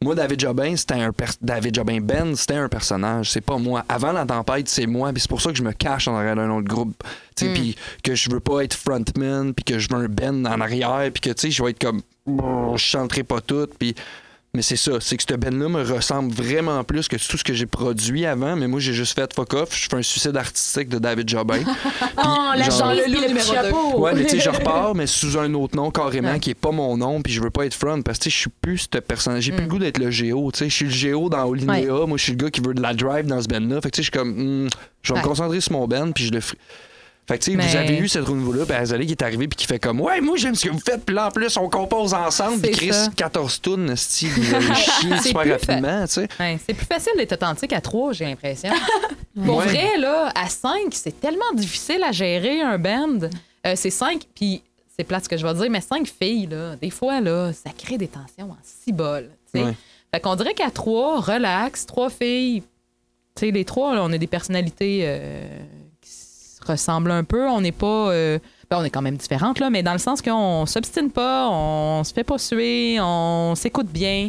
[0.02, 3.30] Moi, David Jobin, c'était un David Jobin Ben, c'était un personnage.
[3.30, 3.84] C'est pas moi.
[3.88, 5.12] Avant la tempête, c'est moi.
[5.16, 7.02] C'est pour ça que je me cache en arrière d'un autre groupe.
[7.36, 10.60] Sais, Puis que je veux pas être frontman, puis que je veux un Ben en
[10.60, 13.94] arrière, puis que je vais être comme, je chanterai pas tout, puis
[14.52, 17.54] mais c'est ça, c'est que ce Ben-là me ressemble vraiment plus que tout ce que
[17.54, 18.56] j'ai produit avant.
[18.56, 19.68] Mais moi, j'ai juste fait fuck off.
[19.76, 21.60] Je fais un suicide artistique de David Jobin.
[22.22, 23.98] Oh, la genre- Le loup numéro chapeau.
[24.00, 26.40] Ouais, mais tu sais, je repars, mais sous un autre nom carrément Ouais.
[26.40, 28.34] qui est pas mon nom, puis je veux pas être front parce que tu sais,
[28.36, 29.44] je suis plus ce personnage.
[29.44, 29.64] J'ai plus Mm.
[29.66, 30.50] le goût d'être le géo.
[30.52, 31.86] Tu sais, je suis le géo dans Olinéa.
[32.06, 33.80] Moi, je suis le gars qui veut de la drive dans ce band-là.
[33.80, 34.68] Fait que tu sais, je suis comme, hmm,
[35.02, 35.22] je vais Ouais.
[35.24, 36.58] me concentrer sur mon band, puis je le ferai.
[37.28, 39.46] Fait que tu sais, Mais- vous avez eu cette renouveau-là, puis Azalea qui est arrivé,
[39.46, 41.56] puis qui fait comme, ouais, moi j'aime ce que vous faites, puis là en plus,
[41.56, 43.08] on compose ensemble, puis Chris, ça.
[43.14, 46.28] 14 tunes, style, allez chier super rapidement, tu sais.
[46.40, 48.70] Ouais, c'est plus facile d'être authentique à trois, j'ai l'impression.
[49.44, 49.66] Pour Ouais.
[49.66, 53.20] vrai, là, à cinq, c'est tellement difficile à gérer un band.
[53.66, 54.62] Euh, c'est cinq, puis
[54.98, 57.70] c'est plate ce que je vais dire, mais cinq filles, là, des fois, là, ça
[57.76, 59.30] crée des tensions en six bols.
[59.54, 59.64] tu sais.
[59.66, 59.74] Ouais.
[60.12, 62.62] Fait qu'on dirait qu'à trois, relax, trois filles,
[63.36, 65.46] tu sais, les trois, là, on a des personnalités euh,
[66.66, 67.48] ressemblent un peu.
[67.48, 68.10] On n'est pas.
[68.10, 68.38] euh,
[68.70, 72.04] ben, on est quand même différentes, là, mais dans le sens qu'on s'obstine pas, on
[72.04, 74.28] se fait pas suer, on s'écoute bien.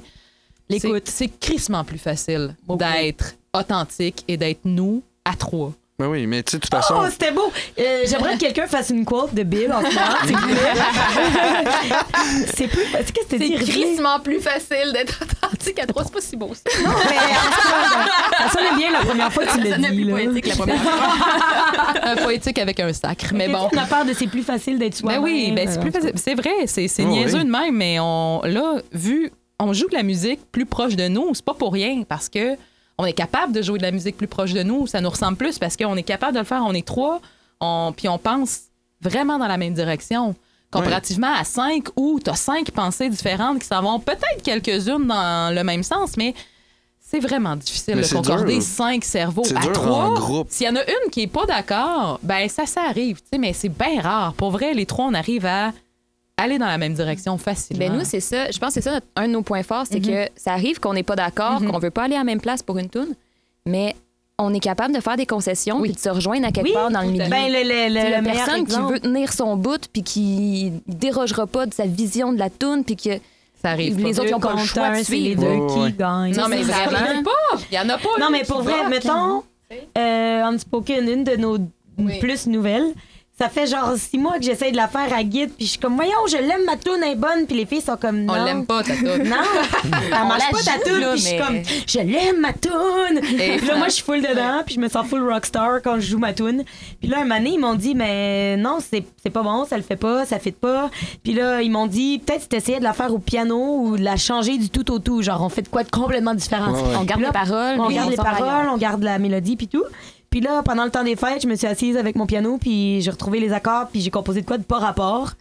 [0.70, 1.04] L'écoute.
[1.06, 5.74] C'est c'est crissement plus facile d'être authentique et d'être nous à trois.
[6.02, 6.96] Ben oui, mais tu sais, de toute façon.
[6.98, 7.52] Oh, c'était beau!
[7.80, 10.18] Euh, J'aimerais que quelqu'un fasse une quote de Bill en ce moment,
[12.54, 12.82] c'est plus.
[12.92, 13.56] Qu'est-ce que t'as dit?
[13.56, 13.98] Réveille?
[14.24, 16.04] plus facile d'être authentique à trois.
[16.04, 16.62] C'est pas si beau, ça.
[16.84, 20.04] Non, mais en tout cas, ça sonnait bien la première fois que tu l'as dit.
[20.04, 20.18] là.
[20.18, 20.82] la première
[22.04, 23.70] Un poétique avec un sacre, mais bon.
[23.72, 25.24] On a peur de c'est plus facile d'être Ben soi-même.
[25.24, 26.12] oui, ben c'est plus facile.
[26.16, 27.46] C'est vrai, c'est c'est Oh, niaiseux oui.
[27.46, 31.34] de même, mais on là, vu, on joue de la musique plus proche de nous,
[31.34, 32.56] c'est pas pour rien, parce que
[33.02, 35.38] on est capable de jouer de la musique plus proche de nous, ça nous ressemble
[35.38, 37.20] plus parce qu'on est capable de le faire, on est trois,
[37.60, 38.62] on, puis on pense
[39.02, 40.36] vraiment dans la même direction.
[40.70, 45.54] Comparativement à cinq où tu as cinq pensées différentes qui s'en vont peut-être quelques-unes dans
[45.54, 46.34] le même sens, mais
[47.00, 48.62] c'est vraiment difficile Mais de concorder dur.
[48.64, 49.44] cinq cerveaux.
[49.54, 52.84] À dur trois, s'il y en a une qui est pas d'accord, ben ça, ça
[52.88, 54.34] arrive, tu sais, mais c'est bien rare.
[54.36, 55.74] Pour vrai, les trois, on arrive à
[56.42, 57.88] aller dans la même direction facilement.
[57.88, 58.50] Ben nous, c'est ça.
[58.52, 60.80] Je pense que c'est ça notre- un de nos points forts, c'est que ça arrive
[60.80, 63.14] qu'on n'est pas d'accord, qu'on veut pas aller à la même place pour une tune,
[63.66, 63.96] mais
[64.38, 65.90] on est capable de faire des concessions Oui.
[65.90, 67.26] puis de se rejoindre à quelque Oui, part dans le milieu.
[67.30, 71.66] Ben, le, le, le, la personne qui veut tenir son bout puis qui dérogera pas
[71.68, 73.12] de sa vision de la toune puis que
[73.62, 74.10] Ça arrive les pas.
[74.22, 75.42] autres ils ont pas le choix un, de c'est les suivre.
[75.44, 76.36] deux qui gagnent.
[76.36, 77.58] Non, mais ça vraiment- arrive pas.
[77.72, 78.10] Il y en a pas.
[78.20, 79.44] Non, une mais pour vrai, mettons,
[79.98, 81.58] euh, Unspoken, une de nos
[82.00, 82.18] Oui.
[82.20, 82.94] plus nouvelles,
[83.42, 85.80] ça fait genre six mois que j'essaie de la faire à guide, puis je suis
[85.80, 88.36] comme, voyons, je l'aime, ma toune est bonne, puis les filles sont comme, non.
[88.38, 89.08] On l'aime pas, ta toune.
[89.32, 89.38] Non,
[89.84, 93.18] elle marche pas ta toune, puis je suis comme, je l'aime ma toune.
[93.40, 95.96] Et Puis là, moi, je suis full dedans, puis je me sens full rockstar quand
[95.96, 96.64] je joue ma toune.
[97.00, 99.76] Puis là, un moment donné, ils m'ont dit, mais non, c'est c'est pas bon, ça
[99.76, 100.92] le fait pas, ça fit pas.
[101.24, 104.04] Puis là, ils m'ont dit, peut-être si t'essayais de la faire au piano ou de
[104.04, 105.24] la changer du tout au tout.
[105.24, 106.74] Genre, on fait de quoi de complètement différent.
[106.74, 106.96] Ouais, ouais.
[107.00, 107.80] On garde les paroles.
[107.80, 109.84] On garde les paroles, on garde la mélodie, puis tout.
[110.32, 113.02] Puis là, pendant le temps des fêtes, je me suis assise avec mon piano, puis
[113.02, 115.32] j'ai retrouvé les accords, puis j'ai composé de quoi de pas rapport.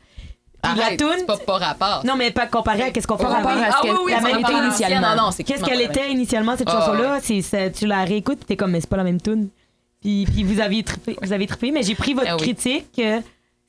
[0.62, 2.05] Puis la c'est pas pas rapport.
[2.05, 3.62] Non, mais pas comparé à qu'est-ce qu'on fait Par rapport avant.
[3.70, 5.14] Ah oui, oui, la même à initialement.
[5.16, 7.18] Non, non, c'est Qu'est-ce qu'elle était initialement, cette Ah, chanson-là?
[7.22, 9.49] C'est, ça- tu la réécoutes, t'es comme, mais c'est pas la même tune.
[10.03, 13.01] Puis, puis vous aviez trippé, vous avez trippé, mais j'ai pris votre Ah critique.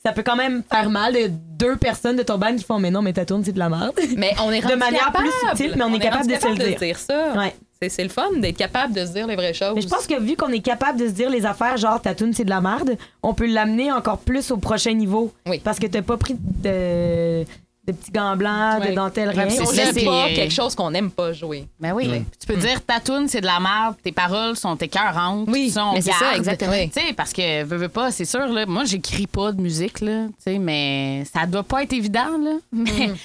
[0.06, 2.89] Ça peut quand même faire mal de deux personnes de ton band qui font, mais
[2.91, 3.93] non, mais ta tune, c'est de la merde.
[4.18, 5.26] Mais on est De manière capable.
[5.26, 6.97] plus subtile, mais on est capable de se le dire.
[6.97, 7.34] ça.
[7.38, 7.54] Ouais.
[7.82, 9.74] C'est- C'est le fun d'être capable de se dire les vraies choses.
[9.76, 12.14] Mais je pense que vu qu'on est capable de se dire les affaires, genre ta
[12.14, 15.34] tune c'est de la merde, on peut l'amener encore plus au prochain niveau.
[15.47, 15.60] Oui.
[15.64, 17.43] Parce que t'as pas pris de,
[17.88, 18.94] de petits gants blancs, de Ouais.
[18.94, 19.48] dentelle, rien.
[19.48, 21.68] puis on n'aime pas quelque chose qu'on n'aime pas jouer.
[21.80, 22.08] Ben oui.
[22.08, 22.26] Mm.
[22.40, 25.48] Tu peux dire ta toune, c'est de la merde, tes paroles sont écœurantes.
[25.50, 26.72] Oui, mais c'est ça, exactement.
[26.72, 26.90] Oui.
[26.90, 30.00] Tu sais, parce que, veux, veux pas, c'est sûr, là, moi, j'écris pas de musique,
[30.02, 32.58] là, tu sais, mais ça doit pas être évident, là.
[32.72, 33.16] Mais, Mm.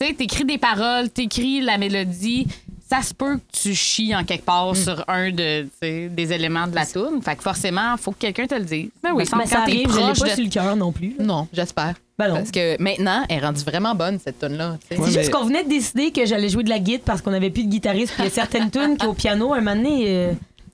[0.00, 2.46] tu sais, t'écris des paroles, t'écris la mélodie,
[2.88, 4.76] ça se peut que tu chies en quelque part Mm.
[4.76, 7.20] sur un de, tu sais, des éléments de la toune.
[7.22, 8.88] Fait que forcément, faut que quelqu'un te le dise.
[9.02, 11.16] Ben Mais quand ça arrive, je l'ai pas de- sur le cœur non plus.
[11.20, 11.94] Non, j'espère.
[12.18, 12.34] Ben non.
[12.36, 14.78] Parce que maintenant, elle est rendue vraiment bonne, cette tune-là.
[14.88, 17.32] C'est mais- juste qu'on venait de décider que j'allais jouer de la guitare parce qu'on
[17.34, 18.14] avait plus de guitariste.
[18.14, 20.32] Puis il y a certaines tunes qui, au piano, un moment donné, euh,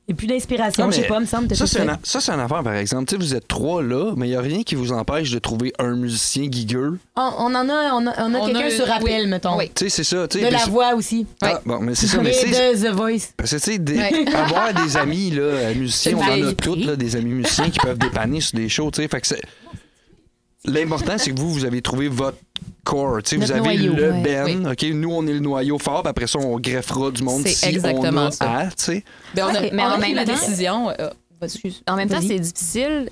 [0.09, 0.88] il n'y a plus d'inspiration.
[0.93, 1.53] Je sais pas, me semble.
[1.57, 1.84] Ça, c'est fait.
[1.84, 3.07] une, ça, c'est une affaire, par exemple.
[3.07, 5.38] Tu sais, vous êtes trois là, mais il n'y a rien qui vous empêche de
[5.40, 6.99] trouver un musicien guigueux.
[7.16, 9.26] On, on en a, on a, on a On quelqu'un a- sur rappel, oui.
[9.28, 9.57] mettons.
[9.59, 9.68] Oui.
[9.74, 10.28] Tu sais, c'est ça.
[10.28, 11.26] tu sais, De la voix aussi.
[11.40, 12.18] Ah, bon, mais c'est ça.
[12.22, 13.32] Mais de The Voice.
[13.36, 13.99] Parce que, tu sais, des-
[14.34, 17.80] avoir des amis là, euh, musiciens, on en a toutes, là, des amis musiciens qui
[17.80, 19.09] peuvent dépanner sur des shows, tu sais.
[19.09, 19.43] Fait que c'est-
[20.64, 22.38] L'important, c'est que vous, vous avez trouvé votre
[22.84, 23.22] core.
[23.22, 24.22] tu sais, Vous Notre avez noyau, le ouais.
[24.22, 24.82] Ben, OK?
[24.92, 27.66] Nous, on est le noyau fort, puis après ça, on greffera du monde C'est si
[27.66, 28.50] exactement on a ça.
[28.58, 29.04] à, tu sais.
[29.34, 30.90] Ben, on a, Ouais, mais en on a même la temps- décision.
[30.90, 31.10] euh,
[31.42, 31.82] excuse.
[31.88, 33.08] En même temps, c'est difficile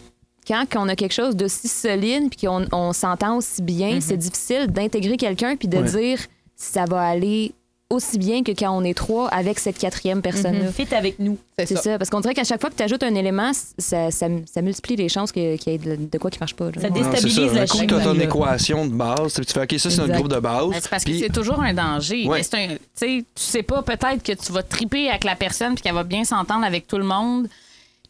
[0.46, 4.00] quand on a quelque chose d'aussi solide puis qu'on on s'entend aussi bien.
[4.00, 5.84] C'est difficile d'intégrer quelqu'un puis de Ouais.
[5.90, 6.18] dire
[6.56, 7.52] si ça va aller
[7.90, 10.70] aussi bien que quand on est trois avec cette quatrième personne-là.
[10.72, 11.36] Fit avec nous.
[11.58, 11.82] C'est ça.
[11.82, 11.98] ça.
[11.98, 14.94] parce qu'on dirait qu'à chaque fois que tu ajoutes un élément, ça, ça, ça multiplie
[14.96, 16.66] les chances que- qu'il y ait de, de quoi qui marche pas.
[16.66, 16.80] là.
[16.80, 17.52] Ça déstabilise ça.
[17.54, 20.14] la Un coup, chimie, t'as ton équation de base, tu fais OK, ça, c'est notre
[20.14, 20.68] groupe de base.
[20.70, 22.26] Ben, c'est parce que c'est toujours un danger.
[22.28, 22.40] Ouais.
[22.40, 25.82] Un, tu sais, tu sais pas peut-être que tu vas triper avec la personne puis
[25.82, 27.48] qu'elle va bien s'entendre avec tout le monde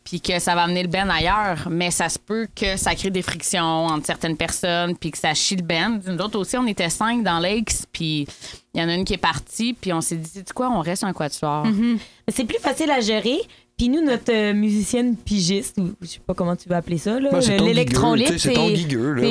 [0.04, 3.10] puis que ça va amener le ben ailleurs, mais ça se peut que ça crée
[3.10, 6.00] des frictions entre certaines personnes puis que ça chie le ben.
[6.06, 8.26] Nous autres aussi, on était cinq dans l'Aix puis
[8.74, 10.80] il y en a une qui est partie puis on s'est dit, sais-tu quoi, on
[10.80, 11.66] reste un quatuor.
[11.66, 11.98] Mais
[12.28, 13.38] c'est plus facile à gérer.
[13.76, 17.18] Puis nous, notre euh, musicienne pigiste, ou je sais pas comment tu veux appeler ça,
[17.18, 18.42] là, Ben, c'est tu.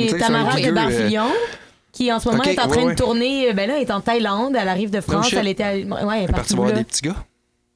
[0.08, 1.26] Tu Tamara de euh, Barfillon.
[1.92, 2.94] Qui en ce moment est en train ouais, ouais.
[2.94, 5.62] de tourner, euh, ben là, elle est en Thaïlande, elle arrive de France, elle était,
[5.62, 6.74] à- ouais, elle est partie partie voir là.
[6.74, 7.16] des petits gars.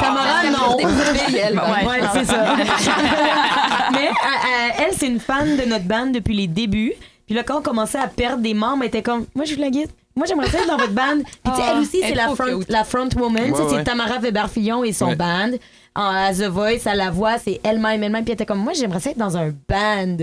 [0.00, 0.78] Tamara, non.
[1.14, 1.56] Filles, elle.
[1.56, 2.56] Ouais, c'est ça.
[3.92, 6.92] Mais euh, euh, elle, c'est une fan de notre band depuis les débuts.
[7.26, 9.60] Puis là, quand on commençait à perdre des membres, elle était comme, moi, je veux
[9.60, 9.88] la guide.
[10.16, 11.22] Moi, j'aimerais ça être dans votre band.
[11.24, 12.68] Puis tu sais, elle aussi, elle c'est est la front, cute.
[12.68, 13.50] la front woman.
[13.50, 13.84] Ouais, c'est.
[13.84, 15.16] Tamara Weber-Fillon et son Ouais.
[15.16, 15.50] band.
[15.96, 18.22] En, à The Voice, à la voix, c'est elle-même, elle-même.
[18.24, 20.16] Puis elle était comme, moi, j'aimerais ça être dans un band.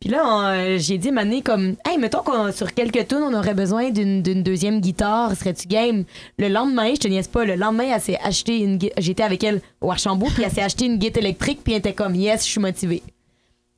[0.00, 3.54] Puis là, euh, j'ai dit, Mané, comme, hey, mettons qu'on sur quelques tunes, on aurait
[3.54, 5.34] besoin d'une, deuxième guitare.
[5.34, 6.04] Serais-tu game?
[6.38, 9.60] Le lendemain, je te niaise pas, le lendemain, elle s'est acheté une J'étais avec elle
[9.80, 12.50] au Archambault, puis elle s'est acheté une guitare électrique, puis elle était comme, yes, je
[12.50, 13.02] suis motivée.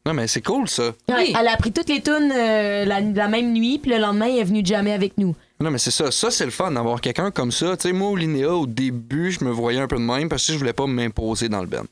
[0.07, 0.93] Non, mais c'est cool, ça.
[1.09, 4.27] Ouais, Elle a appris toutes les tunes euh, la, la même nuit, puis le lendemain,
[4.27, 5.35] elle est venue jamais avec nous.
[5.61, 6.11] Non, mais c'est ça.
[6.11, 7.77] Ça, c'est le fun d'avoir quelqu'un comme ça.
[7.77, 10.47] Tu sais, moi, au Linéa, au début, je me voyais un peu de même parce
[10.47, 11.85] que je voulais pas m'imposer dans le band.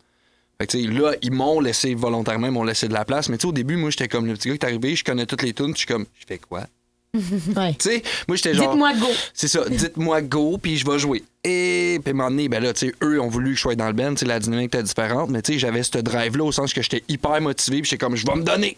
[0.61, 3.29] Fait que, tu sais, là, ils m'ont laissé volontairement, ils m'ont laissé de la place.
[3.29, 5.05] Mais tu sais, au début, moi, j'étais comme le petit gars qui est arrivé, je
[5.05, 6.65] connais toutes les tunes, puis je suis comme, je fais quoi?
[7.57, 7.75] Ouais.
[7.79, 8.69] Tu sais, moi, j'étais genre.
[8.71, 9.07] Dites-moi go.
[9.33, 11.25] C'est ça, dites-moi go, puis je vais jouer.
[11.45, 13.61] Et puis, à un moment donné, ben là, tu sais, eux ont voulu que je
[13.63, 15.97] sois dans le band, tu sais, la dynamique était différente, mais tu sais, j'avais ce
[15.99, 18.77] drive-là au sens que j'étais hyper motivé, puis j'étais comme, je vais me donner,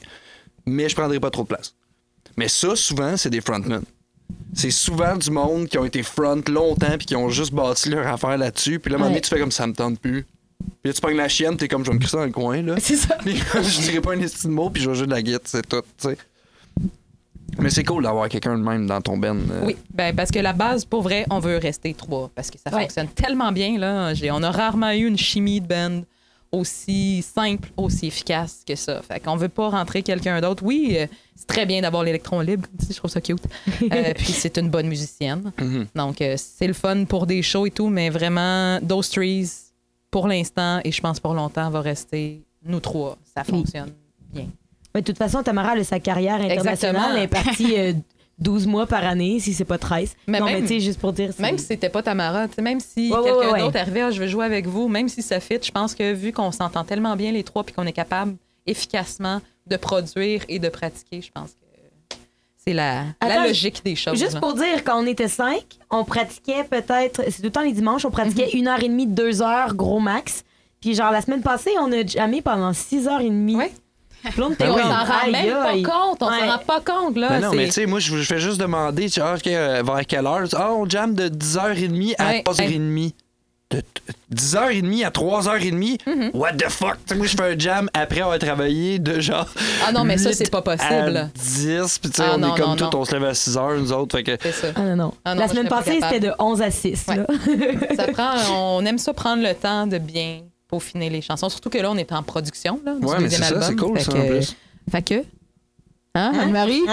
[0.66, 1.74] mais je prendrai pas trop de place.
[2.36, 3.82] Mais ça, souvent, c'est des frontmen.
[4.54, 8.06] C'est souvent du monde qui ont été front longtemps, puis qui ont juste bâti leur
[8.06, 9.22] affaire là-dessus, puis là, à un moment donné, Ouais.
[9.22, 10.24] tu fais comme ça me tente plus.
[10.82, 12.62] Puis là, tu pognes la chienne, t'es comme, je vais me crisser dans le coin,
[12.62, 12.74] là.
[12.78, 13.16] C'est ça.
[13.24, 15.40] Puis je dirais pas un esti de mot, puis je vais jouer de la guitare,
[15.44, 16.16] c'est tout, tu sais.
[17.58, 19.36] Mais c'est cool d'avoir quelqu'un de même dans ton band.
[19.36, 19.64] euh.
[19.66, 22.74] Oui, ben parce que la base, pour vrai, on veut rester trois parce que ça
[22.74, 22.82] Ouais.
[22.82, 23.76] fonctionne tellement bien.
[23.78, 24.14] Là.
[24.14, 26.02] J'ai- On a rarement eu une chimie de band
[26.52, 29.02] aussi simple, aussi efficace que ça.
[29.02, 30.62] Fait qu'on veut pas rentrer quelqu'un d'autre.
[30.64, 33.42] Oui, euh, c'est très bien d'avoir l'électron libre, je trouve ça cute.
[33.92, 35.52] Euh, puis c'est une bonne musicienne.
[35.60, 35.86] Mhm.
[35.94, 39.48] Donc euh, c'est le fun pour des shows et tout, mais vraiment, Those Trees,
[40.10, 43.16] pour l'instant, et je pense pour longtemps, va rester nous trois.
[43.34, 43.90] Ça fonctionne
[44.32, 44.46] bien.
[44.94, 46.68] Mais de toute façon, Tamara a sa carrière internationale.
[46.72, 47.16] Exactement.
[47.16, 47.92] Elle est partie euh,
[48.38, 50.16] 12 mois par année, si c'est pas 13.
[50.26, 51.30] Mais non, même- mais tu sais, juste pour dire.
[51.38, 53.60] Même si c'était pas Tamara, même si Ouais, quelqu'un ouais, ouais.
[53.60, 56.12] d'autre arrivait, Ah, je veux jouer avec vous, même si ça fit, je pense que
[56.12, 58.34] vu qu'on s'entend tellement bien les trois puis qu'on est capable
[58.66, 61.59] efficacement de produire et de pratiquer, je pense que
[62.66, 63.04] c'est la,
[63.44, 64.18] logique des choses.
[64.18, 64.40] Juste là.
[64.40, 68.04] pour dire, quand on était cinq, on pratiquait peut-être, c'est tout le temps les dimanches,
[68.04, 70.44] on pratiquait une heure et demie, deux heures, gros max.
[70.80, 73.56] Puis genre, la semaine passée, on a jamais pendant six heures et demie.
[74.22, 74.82] Puis on Ben on oui.
[74.82, 75.82] comme, s'en rend même aïe.
[75.82, 76.40] pas compte, on Ouais.
[76.40, 77.16] s'en rend pas compte.
[77.16, 79.82] Là, Ben non, mais tu sais, moi, je fais juste demander, tu ah, OK, euh,
[79.84, 80.44] vers quelle heure?
[80.54, 82.42] Ah, on jam de 10h30 à Ouais.
[82.44, 83.14] 3h30.
[83.70, 83.84] De t-
[84.34, 85.98] 10h30 à 3h30?
[86.04, 86.30] Mm-hmm.
[86.34, 86.96] What the fuck?
[87.06, 89.46] Tu sais, moi, je fais un jam après avoir travaillé de genre.
[89.86, 91.30] Ah non, mais ça, 8 c'est pas À possible.
[91.36, 92.90] 10, puis tu sais, Ah on non, est comme non, tout, non.
[93.00, 94.16] on se lève à 6h, nous autres.
[94.16, 94.36] Fait que.
[94.42, 94.66] C'est ça.
[94.74, 95.14] Ah non, non.
[95.24, 97.06] Ah non, la semaine passée, c'était de 11 à 6.
[97.08, 97.16] Ouais.
[97.18, 97.26] là.
[97.96, 101.48] Ça prend, on aime ça prendre le temps de bien peaufiner les chansons.
[101.48, 103.98] Surtout que là, on est en production là, du Ouais, mais c'est ça, c'est cool,
[103.98, 104.56] Fait ça, que- en plus.
[104.90, 105.24] Fait que.
[106.16, 106.82] Hein, Anne-Marie?
[106.88, 106.90] On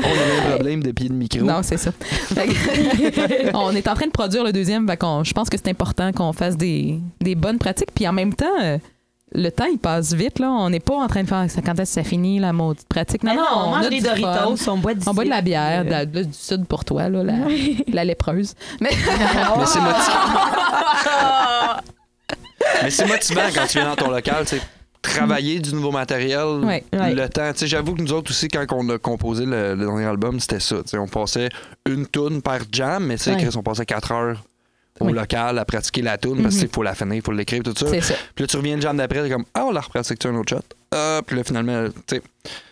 [0.00, 1.42] a un problème de pied de micro.
[1.44, 1.92] Non, c'est ça.
[3.54, 4.88] On est en train de produire le deuxième.
[4.90, 7.90] je pense que c'est important qu'on fasse des, des bonnes pratiques.
[7.94, 8.78] Puis en même temps, euh,
[9.32, 10.40] le temps, il passe vite.
[10.40, 10.50] Là.
[10.50, 12.88] On n'est pas en train de faire ça quand est-ce que ça finit, la maudite
[12.88, 13.22] pratique?
[13.22, 14.16] Non, non, non, on mange a des fun.
[14.16, 16.84] Doritos, on boit du On boit de la bière, de la- de- du sud pour
[16.84, 17.34] toi, là, la,
[17.92, 18.54] la lépreuse.
[18.80, 18.90] Mais
[19.56, 20.18] Mais c'est motivant.
[22.82, 24.62] Mais c'est motivant quand tu viens dans ton local, tu sais.
[25.14, 26.84] Travailler du nouveau matériel, Ouais.
[26.92, 27.14] Ouais.
[27.14, 27.50] le temps.
[27.60, 30.76] J'avoue que nous autres aussi, quand on a composé le, le dernier album, c'était ça.
[30.94, 31.48] On passait
[31.88, 33.48] une toune par jam, mais tu sais, Ouais.
[33.56, 34.44] On passait quatre heures
[35.00, 35.12] au Oui.
[35.12, 37.86] local à pratiquer la toune parce qu'il faut la finir, il faut l'écrire, tout ça.
[37.86, 38.00] Puis
[38.38, 40.62] là, tu reviens le jam d'après, t'es comme, ah, on la repratique un autre shot?
[40.92, 42.22] Ah, puis là, finalement, tu sais.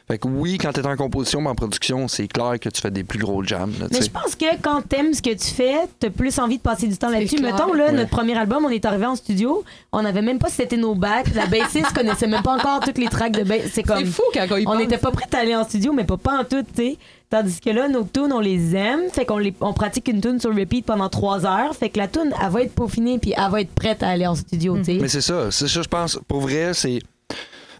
[0.09, 2.93] Fait que oui, quand t'es en composition, mais en production, c'est clair que tu fais
[2.93, 3.73] des plus gros jams.
[3.81, 6.63] là, Mais je pense que quand t'aimes ce que tu fais, t'as plus envie de
[6.63, 7.41] passer du temps là-dessus.
[7.43, 7.93] Mettons, là, Ouais.
[7.93, 10.95] notre premier album, on est arrivé en studio, on n'avait même pas si c'était nos
[10.95, 11.35] bacs.
[11.35, 13.63] La bassiste connaissait même pas encore toutes les tracks de bass.
[13.73, 13.99] C'est comme.
[13.99, 16.17] C'est fou quand on y On n'était pas prêts à aller en studio, mais pas,
[16.17, 16.99] pas en tout, tu sais.
[17.29, 19.11] Tandis que là, nos tunes, on les aime.
[19.11, 21.75] Fait qu'on les, on pratique une tune sur repeat pendant trois heures.
[21.75, 24.29] Fait que la tune, elle va être peaufinée puis elle va être prête à aller
[24.29, 24.99] en studio, tu sais.
[25.01, 25.51] Mais c'est ça.
[25.51, 26.21] C'est ça, je pense.
[26.29, 27.01] Pour vrai, c'est.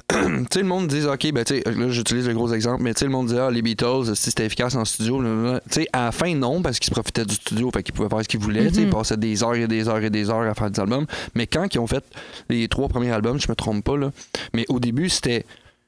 [0.13, 0.17] tu
[0.53, 3.01] sais, le monde dit, OK, ben, tu sais, là, j'utilise le gros exemple, mais tu
[3.01, 6.07] sais, le monde dit, ah, les Beatles, si c'était efficace en studio, tu sais, à
[6.07, 8.39] la fin, non, parce qu'ils se profitaient du studio, fait qu'ils pouvaient faire ce qu'ils
[8.39, 10.71] voulaient, tu sais, ils passaient des heures et des heures et des heures à faire
[10.71, 11.07] des albums.
[11.35, 12.05] Mais quand ils ont fait
[12.49, 14.13] les trois premiers albums, je me trompe pas, là,
[14.55, 15.45] mais au début, c'était.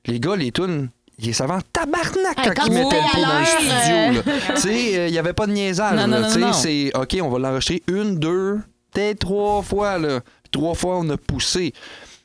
[0.07, 0.89] Les gars, les tunes.
[1.21, 4.33] Ils savaient en tabarnak quand, Hey, quand mettaient fais le pied dans le studio.
[4.55, 5.99] tu sais, il n'y avait pas de niaisage.
[6.33, 8.61] Tu sais, c'est OK, on va l'enregistrer une, deux,
[8.93, 9.99] peut-être trois fois.
[9.99, 10.21] Là.
[10.53, 11.73] Trois fois, on a poussé.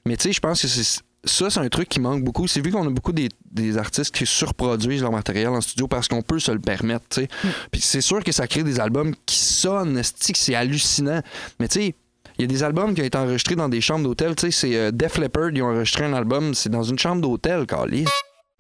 [0.06, 2.48] Mais tu sais, je pense que c'est ça, c'est un truc qui manque beaucoup.
[2.48, 6.08] C'est vu qu'on a beaucoup des, des artistes qui surproduisent leur matériel en studio parce
[6.08, 7.06] qu'on peut se le permettre.
[7.10, 7.28] tu sais.
[7.72, 11.22] Puis c'est sûr que ça crée des albums qui sonnent, c'est hallucinant.
[11.60, 11.96] Mais tu sais,
[12.38, 14.36] il y a des albums qui ont été enregistrés dans des chambres d'hôtel.
[14.36, 17.22] Tu sais, c'est euh, Def Leppard, ils ont enregistré un album, c'est dans une chambre
[17.22, 18.06] d'hôtel, Carly.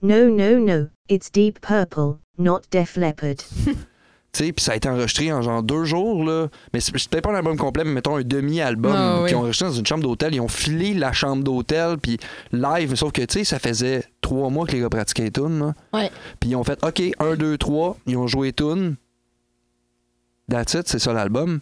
[0.01, 0.87] No, no, no.
[1.09, 3.37] It's Deep Purple, not Def Leppard.
[4.35, 6.47] Puis ça a été enregistré en genre deux jours, là.
[6.73, 9.27] Mais c'est peut-être pas un album complet, mais mettons un demi-album Ah, oui.
[9.27, 10.33] qu'ils ont enregistré dans une chambre d'hôtel.
[10.33, 12.17] Ils ont filé la chambre d'hôtel, puis
[12.51, 12.95] live.
[12.95, 15.31] Sauf que, tu sais, ça faisait trois mois que les gars pratiquaient.
[15.93, 16.11] Ouais.
[16.39, 17.95] Puis ils ont fait, OK, un, deux, trois.
[18.07, 18.95] Ils ont joué tunes.
[20.49, 21.59] That's it, c'est ça l'album.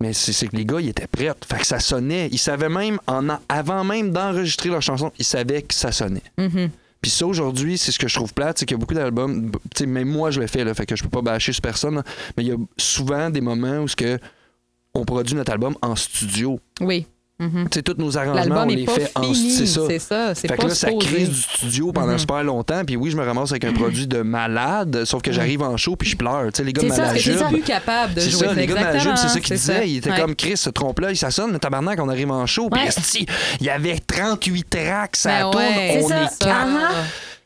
[0.00, 1.30] Mais c'est que les gars, ils étaient prêts.
[1.48, 2.28] Fait que ça sonnait.
[2.32, 6.22] Ils savaient même, en, avant même d'enregistrer leur chanson, ils savaient que ça sonnait.
[6.36, 6.70] Mhm.
[7.02, 9.50] Puis ça, aujourd'hui, c'est ce que je trouve plate, c'est qu'il y a beaucoup d'albums,
[9.50, 11.60] tu sais, même moi, je le fais, là, fait que je peux pas bâcher sur
[11.60, 12.02] personne,
[12.36, 14.18] mais il y a souvent des moments où ce que
[14.94, 16.60] on produit notre album en studio.
[16.80, 17.06] Oui.
[17.42, 17.68] Mhm.
[17.70, 19.34] Tu sais, tous nos arrangements, on est les fait en fini.
[19.34, 19.66] studio.
[19.66, 19.80] C'est ça.
[19.88, 20.34] C'est ça.
[20.34, 22.18] C'est Fait que pas là, ça crise du studio pendant Mhm.
[22.18, 22.84] super longtemps.
[22.84, 25.96] Puis oui, je me ramasse avec un produit de malade, sauf que j'arrive en show
[25.96, 26.44] puis je pleure.
[26.52, 27.48] Tu sais, les gars de que Malajube.
[27.48, 28.46] plus capable de jouer.
[28.48, 29.88] ça, les gars de Malajube, c'est ça qu'ils disaient.
[29.88, 30.20] Il était Ouais.
[30.20, 32.68] comme Chris, ce trompe-l'œil, ça sonne, mais tabarnak, on arrive en show.
[32.70, 33.26] Puis
[33.60, 36.28] il y avait 38 tracks, ça Ben tourne, on est ça.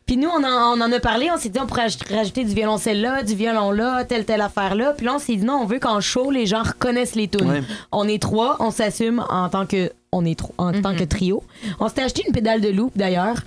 [0.09, 2.15] Ah, Puis nous, on en, on en a parlé, on s'est dit on pourrait aj-
[2.15, 4.93] rajouter du violoncelle là, du violon là, telle, telle affaire là.
[4.93, 7.51] Puis là, on s'est dit non, on veut qu'en show, les gens reconnaissent les tunes.
[7.51, 7.63] Ouais.
[7.91, 11.43] On est trois, on s'assume en tant que on est en tant que trio.
[11.81, 13.43] On s'était acheté une pédale de loop d'ailleurs.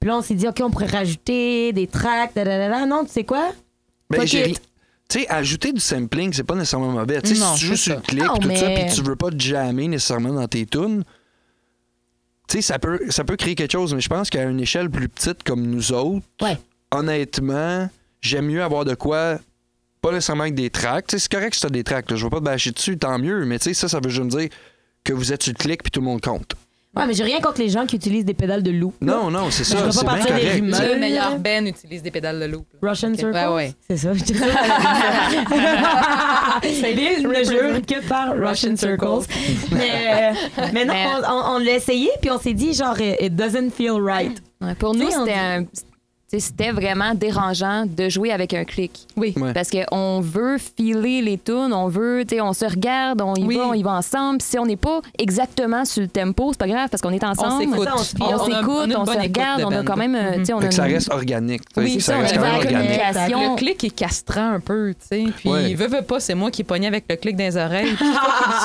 [0.00, 2.86] Puis là, on s'est dit OK, on pourrait rajouter des tracks, da, da, da.
[2.86, 3.50] Non, tu sais quoi?
[4.10, 7.20] Ben, Tu sais, ajouter du sampling, c'est pas nécessairement mauvais.
[7.22, 7.96] Tu sais, si tu joues sur ça.
[7.96, 10.64] le clip Non, tout ça, mais- puis tu veux pas te jammer nécessairement dans tes
[10.64, 11.02] tunes,
[12.48, 14.90] tu sais, ça peut, ça peut créer quelque chose, mais je pense qu'à une échelle
[14.90, 16.58] plus petite comme nous autres, Ouais.
[16.90, 17.88] honnêtement,
[18.20, 19.38] j'aime mieux avoir de quoi,
[20.00, 20.70] pas nécessairement avec des
[21.16, 23.18] sais, c'est correct si t'as des tracks, là, je veux pas te bâcher dessus, tant
[23.18, 24.48] mieux, mais tu sais, ça, ça veut juste dire
[25.04, 26.54] que vous êtes sur le clic puis tout le monde compte.
[26.96, 28.92] Ouais, mais j'ai rien contre les gens qui utilisent des pédales de loup.
[29.00, 29.14] là.
[29.14, 30.54] Non, non, c'est Je ça, pas c'est bien partir des correct.
[30.60, 30.80] rumeurs.
[30.94, 32.66] Le meilleur Ben utilise des pédales de loop.
[32.80, 32.90] là.
[32.90, 33.16] Russian Ok.
[33.18, 33.34] Circles?
[33.34, 33.74] Ouais, ouais.
[33.88, 34.10] C'est ça.
[36.62, 39.26] C'est Bill ne jure que par Russian Circles.
[39.72, 40.32] mais, euh,
[40.72, 43.70] mais non, Mais- on, on- on l'a essayé, puis on s'est dit, genre, it doesn't
[43.70, 44.40] feel right.
[44.60, 45.64] Ouais, pour nous, c'était dit- un-
[46.40, 49.06] c'était vraiment dérangeant de jouer avec un clic.
[49.16, 49.34] Oui.
[49.36, 49.52] Ouais.
[49.52, 53.44] Parce qu'on veut filer les tunes, on veut, tu sais, on se regarde, on y
[53.44, 53.56] Oui.
[53.56, 54.38] va, on y va ensemble.
[54.38, 57.24] Puis si on n'est pas exactement sur le tempo, c'est pas grave parce qu'on est
[57.24, 57.52] ensemble.
[57.76, 59.70] on se fie- On, On a- on a s'écoute, une on, se regarde, de on
[59.70, 61.62] a quand même, tu sais, on a que ça une- reste organique.
[61.68, 62.76] tu sais, Oui, ça ça, reste quand même organique.
[62.76, 63.50] communication.
[63.52, 65.24] Le clic est castrant un peu, tu sais.
[65.36, 65.74] Puis, Ouais.
[65.74, 67.94] veut, veut pas, c'est moi qui pogné avec le clic dans les oreilles.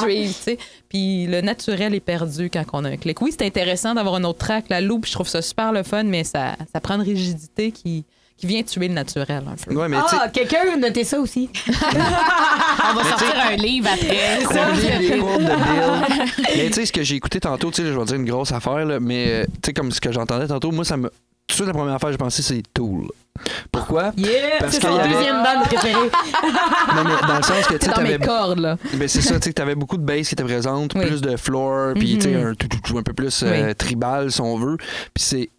[0.03, 0.57] Puis, tu sais.
[0.89, 3.21] Puis, le naturel est perdu quand on a un clic.
[3.21, 6.03] Oui, c'est intéressant d'avoir un autre track, la loupe, je trouve ça super le fun,
[6.03, 8.05] mais ça, ça prend une rigidité qui,
[8.37, 9.75] qui vient tuer le naturel un peu.
[9.75, 11.49] Ouais, mais tu sais, Ah, quelqu'un notait ça aussi.
[11.67, 14.39] On va sortir un livre après.
[14.49, 16.55] On lit les cours de Bill.
[16.57, 18.51] Mais tu sais, ce que j'ai écouté tantôt, tu sais, je vais dire une grosse
[18.51, 21.11] affaire, là, mais euh, tu sais, comme ce que j'entendais tantôt, moi, ça me.
[21.49, 23.07] Tout de suite, la première affaire que j'ai pensé, c'est Tool.
[23.71, 24.11] Pourquoi?
[24.17, 24.29] Yeah!
[24.59, 25.93] Parce C'est son y avait- deuxième bande préférée.
[26.95, 28.19] Non, mais dans le sens que tu t'avais.
[28.19, 28.77] cordes, là.
[28.93, 31.07] Ben c'est ça, tu sais, t'avais beaucoup de bass qui était présente, Oui.
[31.07, 32.47] plus de floor, puis tu sais, Mhm.
[32.49, 33.75] un, tout, tout, tout, un peu plus euh, Oui.
[33.75, 34.77] tribal, si on veut.
[34.77, 35.49] Puis c'est.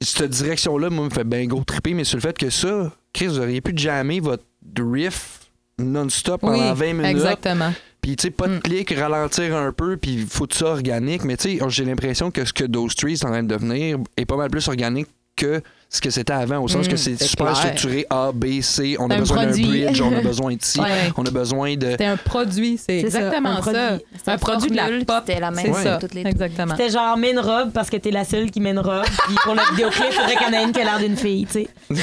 [0.00, 3.26] Cette direction-là, moi, me fait bien gros triper, mais sur le fait que ça, Chris,
[3.28, 4.44] vous auriez pu jammer votre
[4.78, 5.40] riff
[5.78, 7.06] non-stop pendant Oui, 20 minutes.
[7.10, 7.72] exactement.
[8.08, 8.60] Puis, tu sais, pas de Mm.
[8.60, 11.24] clic, ralentir un peu, puis foutre ça organique.
[11.24, 13.98] Mais, tu sais, j'ai l'impression que ce que Those Trees est en train de devenir
[14.16, 15.60] est pas mal plus organique que
[15.90, 17.56] ce que c'était avant, au sens que c'est c'est super clair.
[17.56, 18.96] structuré A, B, C.
[18.98, 21.10] On a Un besoin d'un bridge, on a besoin de ci, Ouais.
[21.16, 21.90] on a besoin de.
[21.92, 23.62] C'était un produit, c'est C'est ça, exactement un ça.
[23.62, 24.04] produit.
[24.26, 25.22] Un produit de la pop.
[25.26, 26.74] C'était la même ça, toutes les exactement.
[26.76, 29.06] C'était genre, mets une robe parce que t'es la seule qui met une robe.
[29.26, 31.16] Puis pour le vidéoclip, il faudrait qu'il y en ait une qui a l'air d'une
[31.16, 31.68] fille, tu sais.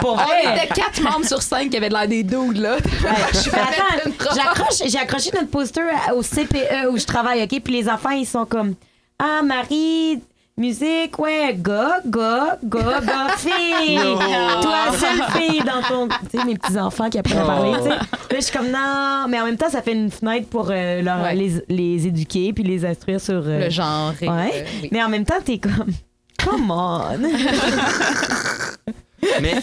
[0.00, 0.56] Pour On vrai.
[0.64, 2.76] était quatre membres sur cinq qui avaient de l'air des dudes, là.
[4.86, 5.82] J'ai accroché notre poster
[6.14, 7.60] au CPE où je travaille, OK?
[7.62, 8.74] Puis les enfants, ils sont comme
[9.18, 10.20] Ah, Marie,
[10.60, 13.98] musique, ouais, gars, gars, gars, gars, fille.
[14.62, 16.08] Toi, seule fille dans ton.
[16.30, 17.88] Tu sais, mes petits-enfants qui apprennent à parler, tu sais.
[17.88, 17.98] Là,
[18.32, 21.22] je suis comme Non, mais en même temps, ça fait une fenêtre pour euh, leur-
[21.22, 21.34] Ouais.
[21.34, 23.42] les, les éduquer puis les instruire sur.
[23.44, 24.12] euh, Le genre.
[24.20, 24.50] et, Ouais.
[24.54, 24.88] euh, oui.
[24.92, 25.86] Mais en même temps, t'es comme.
[26.44, 27.18] Come on!
[29.42, 29.54] Mais,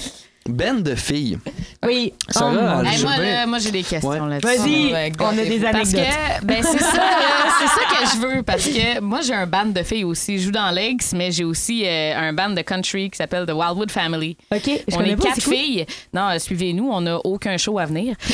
[0.50, 1.38] ben de filles.
[1.86, 2.14] Oui.
[2.30, 4.20] Sarah, Oh, elle- Hey, moi, bien- là, moi j'ai des questions Ouais.
[4.20, 4.48] là-dessus.
[4.48, 5.60] Vas-y, on a des.
[5.60, 6.06] Parce anecdotes.
[6.42, 7.04] que, ben c'est ça,
[7.60, 8.44] c'est ça que je veux.
[8.44, 10.38] Parce que moi, j'ai un band de filles aussi.
[10.38, 13.52] Je joue dans Legs, mais j'ai aussi euh, un band de country qui s'appelle The
[13.54, 14.38] Wildwood Family.
[14.54, 15.86] OK, je on connais est pas, quatre c'est filles.
[16.14, 18.16] Non, euh, suivez-nous, on n'a aucun show à venir.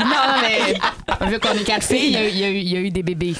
[0.00, 2.56] non, mais vu qu'on est quatre filles, il y a, eu- il y a eu,
[2.58, 3.34] il y a eu des bébés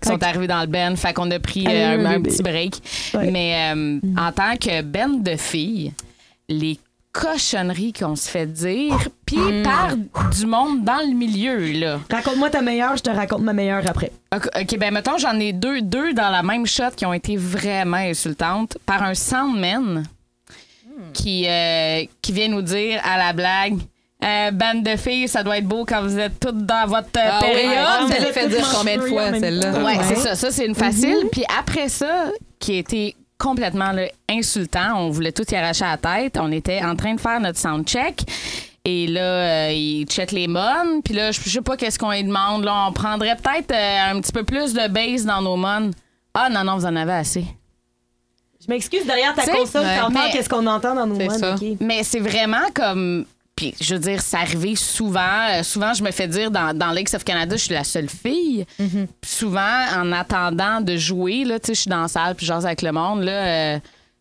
[0.00, 0.94] qui sont arrivés dans le band.
[0.96, 2.30] Fait qu'on a pris Ah, il y a euh, eu un, un un bébé.
[2.30, 2.74] petit break.
[3.14, 3.30] Ouais.
[3.30, 5.92] Mais euh, en tant que band de filles,
[6.48, 6.78] les
[7.12, 11.98] cochonneries qu'on se fait dire, puis par du monde dans le milieu, là.
[12.10, 14.12] Raconte-moi ta meilleure, je te raconte ma meilleure après.
[14.34, 17.96] OK, ben mettons, j'en ai deux, deux dans la même shot qui ont été vraiment
[17.96, 20.02] insultantes par un soundman
[21.14, 23.78] qui, euh, qui vient nous dire à la blague
[24.24, 27.30] euh, Bande de filles, ça doit être beau quand vous êtes toutes dans votre euh,
[27.30, 28.12] Ah oui, période.
[28.12, 29.72] ça les fait dire combien de fois, celle-là?
[29.78, 30.04] Ouais, Ouais.
[30.08, 30.34] c'est ça.
[30.34, 31.28] Ça, c'est une facile.
[31.30, 35.92] Puis après ça, qui a été complètement là, insultant, on voulait tout y arracher à
[35.92, 36.38] la tête.
[36.40, 38.22] On était en train de faire notre sound check.
[38.84, 41.02] Et là, euh, il check les mônes.
[41.04, 42.64] Puis là, je sais pas qu'est-ce qu'on lui demande.
[42.64, 45.92] Là, on prendrait peut-être euh, un petit peu plus de bass dans nos mônes.
[46.34, 47.44] Ah non, non, vous en avez assez.
[48.60, 49.96] Je m'excuse, derrière ta Tu sais, console, ouais.
[49.98, 51.38] t'entends Mais- qu'est-ce qu'on entend dans nos C'est modes.
[51.38, 51.54] ça.
[51.54, 51.76] OK?
[51.80, 53.26] Mais c'est vraiment comme.
[53.56, 55.48] Puis, je veux dire, c'est arrivé souvent.
[55.50, 58.66] Euh, souvent, je me fais dire dans, dans of Canada, je suis la seule fille.
[58.76, 62.44] Puis souvent, en attendant de jouer, là, tu sais, je suis dans la salle, puis
[62.44, 63.32] je jase avec le monde, là.
[63.32, 63.78] euh,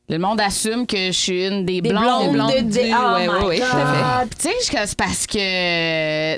[0.08, 2.32] le monde assume que je suis une des, Des blondes.
[2.32, 2.80] blondes, de du-.
[2.98, 3.60] Oh ouais, my ouais.
[4.30, 6.38] Puis, tu sais, c'est parce que.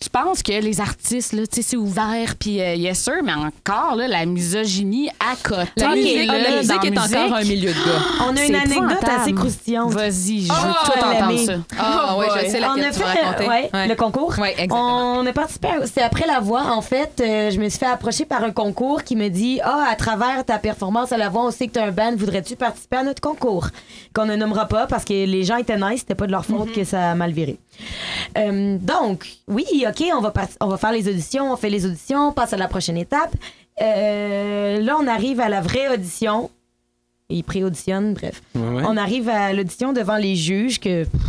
[0.00, 3.32] Tu penses que les artistes, là, tu sais, c'est ouvert, puis euh, yes sir, mais
[3.32, 5.70] encore, là, la misogynie à côté.
[5.76, 7.16] La musique, là, la musique dans est musique.
[7.16, 8.02] encore un milieu de gars.
[8.26, 9.92] On a C'est une anecdote assez croustillante.
[9.94, 11.52] Vas-y, je veux Ah, tout entendre ça.
[11.78, 13.48] Ah, ouais, je sais on laquelle a tu vas fait raconter.
[13.48, 13.88] ouais, Ouais.
[13.88, 14.34] le concours.
[14.38, 15.12] Ouais, exactement.
[15.20, 16.64] On a participé, à- c'était après la voix.
[16.72, 19.86] En fait, euh, je me suis fait approcher par un concours qui me dit Ah,
[19.90, 22.56] à travers ta performance à la voix, on sait que tu as un band, voudrais-tu
[22.56, 23.68] participer à notre concours
[24.14, 26.72] Qu'on ne nommera pas parce que les gens étaient nice, c'était pas de leur faute
[26.72, 27.58] que ça a mal viré.
[28.38, 32.28] Euh, donc, oui, OK, on va, on va faire les auditions, on fait les auditions,
[32.28, 33.34] on passe à la prochaine étape.
[33.82, 36.50] Euh, là, on arrive à la vraie audition.
[37.28, 38.42] Ils pré-auditionnent, bref.
[38.54, 38.82] Ouais, ouais.
[38.86, 41.20] On arrive à l'audition devant les juges que pff,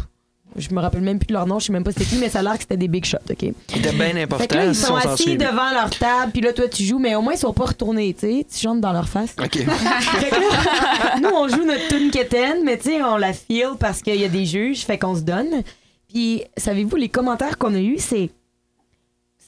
[0.55, 2.29] je me rappelle même plus de leur nom, je sais même pas c'était qui, mais
[2.29, 3.53] ça a l'air que c'était des big shots, OK?
[3.67, 4.55] C'était bien important.
[4.55, 7.33] là, ils sont assis devant leur table, puis là, toi, tu joues, mais au moins,
[7.33, 8.45] ils sont pas retournés, tu sais.
[8.49, 9.35] Tu chantes dans leur face.
[9.37, 9.51] OK.
[9.53, 13.71] Fait que là, nous, on joue notre tune quétaine, mais tu sais, on la feel
[13.79, 15.63] parce qu'il y a des juges, fait qu'on se donne.
[16.09, 18.29] Puis, savez-vous, les commentaires qu'on a eus, c'est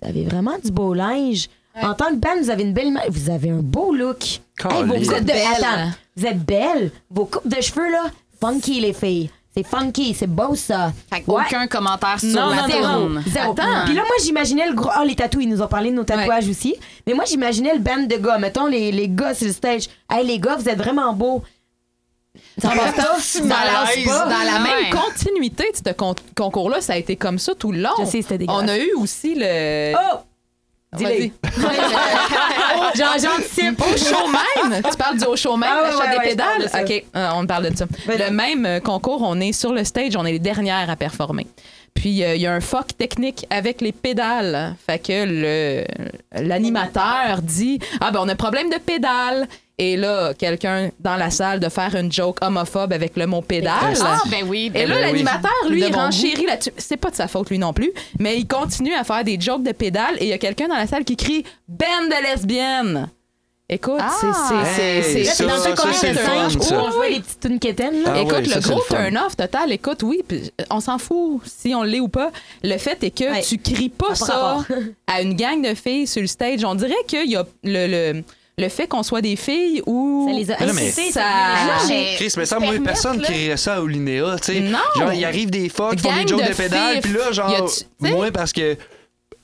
[0.01, 1.47] Vous avez vraiment du beau linge.
[1.81, 2.91] En tant que band, vous avez une belle.
[3.09, 4.23] Vous avez un beau look.
[4.65, 5.11] Hey, vos Caliste.
[5.11, 5.25] coupes de...
[5.27, 5.45] belle.
[5.57, 6.91] Attends, vous êtes belle.
[7.11, 8.05] Vos coupes de cheveux, là,
[8.41, 9.29] funky, les filles.
[9.55, 10.91] C'est funky, c'est beau, ça.
[11.11, 11.43] Fait que Ouais.
[11.47, 13.21] aucun commentaire sur Non, la non.
[13.27, 13.51] Zéro.
[13.51, 13.85] Attends.
[13.85, 14.89] Puis là, moi, j'imaginais le gros.
[14.93, 16.75] Ah, les tatous, ils nous ont parlé de nos tatouages aussi.
[17.05, 18.37] Mais moi, j'imaginais le band de gars.
[18.39, 19.87] Mettons, les, les gars sur le stage.
[20.11, 21.43] Hey, les gars, vous êtes vraiment beaux.
[22.61, 23.41] Ça passe?
[23.41, 24.59] Dans la Ouais.
[24.63, 27.89] même continuité de ce con- concours-là, ça a été comme ça tout le long.
[27.99, 28.63] Je sais, c'était dégueulasse.
[28.63, 29.93] On a eu aussi le.
[29.95, 30.17] Oh!
[30.95, 31.31] Dis-le.
[32.95, 33.81] J'anticipe.
[33.81, 36.61] Au show même, tu parles du au show même, Ah ouais, l'achat ouais, des pédales?
[36.61, 36.83] de.
[36.95, 37.85] OK, euh, on parle de ça.
[38.07, 40.95] Ben, le même euh, concours, on est sur le stage, on est les dernières à
[40.95, 41.45] performer.
[41.93, 44.75] Puis euh, il y a un fuck technique avec les pédales.
[44.85, 45.83] Fait que le
[46.41, 49.47] l'animateur dit "Ah ben on a un problème de pédales."
[49.79, 53.93] Et là, quelqu'un dans la salle de faire une joke homophobe avec le mot pédale.
[54.01, 54.65] Ah, ben oui.
[54.67, 55.01] Et Ben là, oui.
[55.01, 56.71] l'animateur, lui, De il renchérit là-dessus.
[56.77, 59.61] C'est pas de sa faute, lui non plus, mais il continue à faire des jokes
[59.63, 63.09] de pédale et il y a quelqu'un dans la salle qui crie Ben de lesbiennes.
[63.69, 64.09] Écoute, Ah.
[64.19, 64.27] c'est-
[64.77, 65.23] c'est- Hey, c'est.
[65.23, 68.01] Là, ça, c'est dans ça, un coin c'est de on jouait les petites tunes quétaines,
[68.01, 68.13] là.
[68.15, 70.39] Ah Écoute, le ça, c'est gros turn-off total, écoute, oui, euh,
[70.71, 72.31] on s'en fout si on l'est ou pas.
[72.63, 73.41] Le fait est que Ouais.
[73.41, 74.59] tu cries pas Ça
[75.05, 76.63] à une gang de filles sur le stage.
[76.63, 78.23] On dirait qu'il y a le,
[78.59, 80.25] le, fait qu'on soit des filles ou.
[80.27, 83.27] Ça les a non, mais- incités, Ça- ça- mais- Chris, mais ça, moi, personne là.
[83.27, 84.59] qui crierait ça au Linéa, tu sais.
[84.61, 84.79] Non.
[84.97, 87.51] Genre, il arrive des fucks, qui font des jokes de de, pédale, puis là, genre,
[87.51, 88.11] Y a-tu- t'sais?
[88.11, 88.75] moi, parce que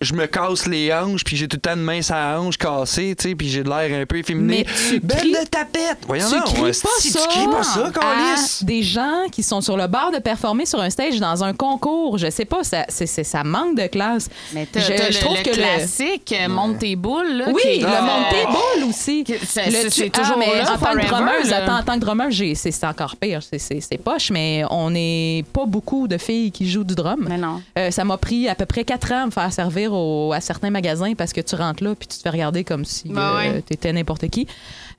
[0.04, 3.16] je me casse les hanches, puis j'ai tout le temps de main la hanche cassée,
[3.18, 4.66] tu sais, puis j'ai de l'air un peu efféminé.
[4.68, 5.98] Mais tu Belle cries- de tapette!
[6.08, 8.36] Voyons tu cries ouais, pas si ça, tu cries pas ça, à
[8.66, 12.18] des gens qui sont sur le bord de performer sur un stage dans un concours.
[12.18, 14.30] Je sais pas, ça, c'est, c'est- ça manque de classe.
[14.54, 17.32] Mais t'as, Je- t'as je le, trouve le que le- classique, euh, monte tes boules.
[17.38, 18.02] Là, Oui, qui- le Ah.
[18.02, 19.24] monté boule aussi.
[19.46, 21.84] C'est- Le tu- c'est toujours ah, mais là, en tant que forever, drummeuse, attends, en
[21.84, 23.42] tant que drummer, j'ai- c'est, c'est encore pire.
[23.42, 27.26] C'est, c'est, c'est poche, mais on n'est pas beaucoup de filles qui jouent du drum.
[27.30, 27.62] Mais non.
[27.78, 30.42] Euh, ça m'a pris à peu près quatre ans à me faire servir au- à
[30.42, 33.36] certains magasins parce que tu rentres là puis tu te fais regarder comme si Ben
[33.36, 33.64] ouais.
[33.66, 34.48] tu étais n'importe qui.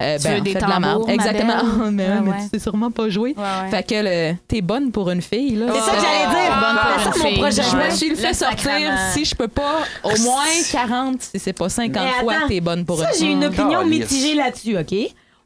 [0.03, 0.93] Euh, Tu veux on des fait de la merde.
[0.93, 1.57] tambours, ma Exactement.
[1.65, 1.91] belle?
[1.93, 2.37] mais Ouais, mais ouais.
[2.43, 3.35] tu sais sûrement pas jouer.
[3.37, 3.71] Ouais, ouais.
[3.71, 3.95] Fait que
[4.33, 5.57] le- t'es bonne pour une fille.
[5.57, 5.67] Là.
[5.73, 6.53] C'est ça que j'allais dire.
[6.53, 6.61] Ah,
[6.95, 7.63] Bonne pour pour mon une projet.
[7.63, 7.71] fille.
[7.73, 11.39] Je me suis le fait Le sortir si je peux pas au moins 40, si
[11.39, 13.33] c'est pas 50 Mais fois, t'es bonne pour ça, une j'ai fille.
[13.33, 14.95] une opinion mitigée là-dessus, OK?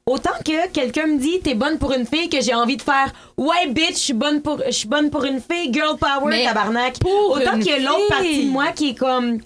[0.09, 3.13] Autant que quelqu'un me dit t'es bonne pour une fille que j'ai envie de faire
[3.37, 6.45] ouais bitch je suis bonne pour je suis bonne pour une fille girl power Mais
[6.45, 9.39] tabarnak pour autant une qu'il y a l'autre partie de moi qui est comme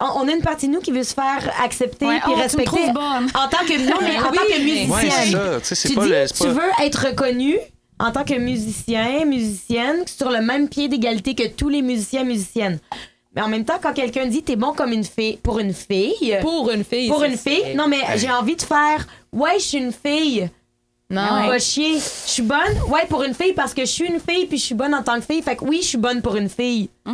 [0.00, 2.38] on a une partie de nous qui veut se faire accepter Ouais, puis oh, tu
[2.38, 5.74] me respecter en tant que non mais en Oui, tant que Ouais, ça, tu sais,
[5.74, 6.26] c'est tu pas dis le.
[6.28, 7.56] tu pas- veux être reconnu
[7.98, 12.78] en tant que musicien musicienne sur le même pied d'égalité que tous les musiciens musiciennes
[13.36, 16.36] mais en même temps quand quelqu'un dit t'es bon comme une fille pour une fille
[16.40, 17.08] Pour une fille.
[17.08, 17.74] pour une fille.
[17.76, 19.06] Non, mais j'ai envie de faire.
[19.32, 20.48] Ouais, je suis une fille.
[21.12, 21.48] Non.
[21.48, 21.94] Va chier.
[21.98, 22.58] Je suis bonne?
[22.86, 25.02] Ouais, pour une fille parce que je suis une fille puis je suis bonne en
[25.02, 25.42] tant que fille.
[25.42, 26.88] Fait que oui, je suis bonne pour une fille.
[27.04, 27.12] Ouais.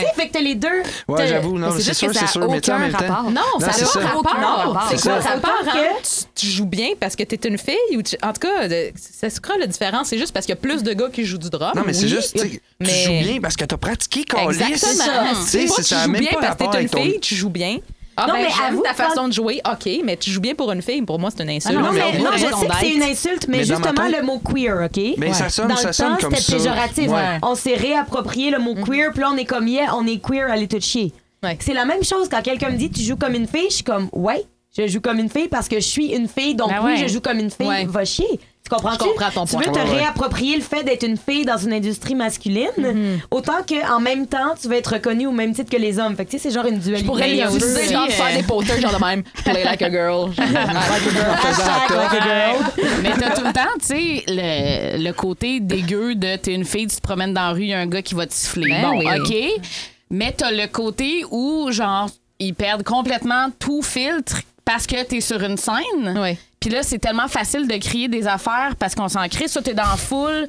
[0.00, 0.82] Tu sais, fait que t'as les deux.
[1.08, 2.98] Ouais, j'avoue, non, c'est sûr, c'est sûr, mais tu en même temps.
[2.98, 3.30] rapport.
[3.30, 3.66] Non, ça
[4.00, 4.74] n'a pas rapport.
[4.74, 5.22] Non, C'est c'est quoi?
[5.22, 5.30] ça.
[5.32, 5.84] Ça part Autant hein?
[6.02, 8.68] que- tu, tu joues bien parce que t'es une fille ou tu- en tout cas,
[8.94, 10.08] ça se croit la différence.
[10.08, 11.72] C'est juste parce qu'il y a plus de gars qui jouent du drum.
[11.74, 14.20] Non, mais c'est oui, juste, tu sais, tu mais- joues bien parce que t'as pratiqué.
[14.20, 14.44] Exactement.
[14.50, 16.62] Tu sais, C'est pas c'est- que ça tu a joues même bien pas parce que
[16.64, 17.78] rapport t'es une avec tu joues bien.
[18.22, 20.54] Ah, Non, ben, mais j'aime avoue, ta façon de jouer, OK, mais tu joues bien
[20.54, 21.02] pour une fille.
[21.02, 21.74] Pour moi, c'est une insulte.
[21.74, 24.16] non, non, mais mais, on non, je sais que c'est une insulte, mais, justement, tête-
[24.20, 25.02] le mot queer, OK?
[25.18, 26.70] Mais ça sonne, Dans ça le sonne temps, comme c'était ça.
[26.70, 27.08] péjoratif.
[27.10, 27.38] Ouais.
[27.42, 30.50] On s'est réapproprié le mot queer, puis là, on est comme, yeah, on est queer,
[30.50, 31.12] allez tout chier.
[31.42, 31.56] Ouais.
[31.60, 33.84] C'est la même chose quand quelqu'un me dit, tu joues comme une fille, je suis
[33.84, 34.44] comme, ouais,
[34.76, 36.96] je joue comme une fille parce que je suis une fille, donc Ben oui, ouais.
[36.98, 37.66] je joue comme une fille.
[37.66, 37.86] Ouais.
[37.86, 38.38] Va chier.
[38.70, 39.04] Tu comprends-tu?
[39.04, 39.62] Je comprends ton tu point.
[39.66, 43.18] veux te réapproprier le fait d'être une fille dans une industrie masculine, Mm-hmm.
[43.30, 46.14] autant qu'en même temps, tu veux être reconnue au même titre que les hommes.
[46.16, 47.02] Fait que tu sais, c'est genre une dualité.
[47.02, 49.22] Je pourrais utiliser, aussi, genre, faire des posters, genre de même.
[49.44, 50.30] Play like a girl.
[50.38, 52.64] Hashtag like a girl.
[53.02, 56.86] Mais t'as tout le temps, tu sais, le, le côté dégueu de t'es une fille,
[56.86, 58.70] tu te promènes dans la rue, il y a un gars qui va te siffler.
[58.70, 59.06] Ben bon, oui.
[59.18, 59.62] OK.
[60.10, 62.08] Mais t'as le côté où, genre,
[62.38, 66.18] ils perdent complètement tout filtre parce que t'es sur une scène.
[66.18, 66.38] Ouais.
[66.60, 69.48] Puis là, c'est tellement facile de crier des affaires parce qu'on s'en crie.
[69.48, 70.46] Soit t'es dans la foule,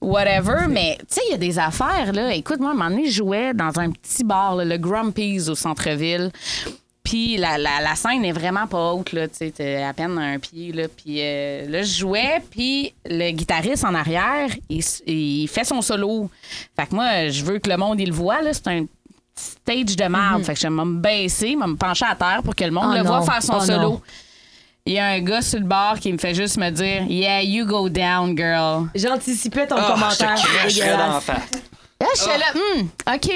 [0.00, 0.66] whatever.
[0.68, 2.34] Mais tu sais, il y a des affaires, là.
[2.34, 5.48] Écoute, moi, à un moment donné, je jouais dans un petit bar, là, le Grumpy's
[5.48, 6.30] au centre-ville.
[7.04, 9.26] Puis la, la, la scène est vraiment pas haute, là.
[9.28, 10.84] Tu sais, à peine un pied, là.
[10.88, 16.30] Puis euh, là, je jouais, puis le guitariste en arrière, il, il fait son solo.
[16.76, 18.52] Fait que moi, je veux que le monde, il le voit, là.
[18.52, 18.86] C'est un
[19.34, 20.42] stage de merde.
[20.44, 22.86] Fait que je vais me baisser, je me pencher à terre pour que le monde
[22.90, 23.04] Oh le non.
[23.04, 23.80] voit faire son Oh solo.
[23.82, 24.02] non.
[24.84, 27.40] Il y a un gars sur le bar qui me fait juste me dire Yeah,
[27.42, 28.88] you go down, girl.
[28.94, 30.34] J'anticipais ton Ah, je commentaire.
[30.34, 31.20] te dans la.
[32.00, 32.46] Là, je suis là,
[32.80, 33.30] hum, OK.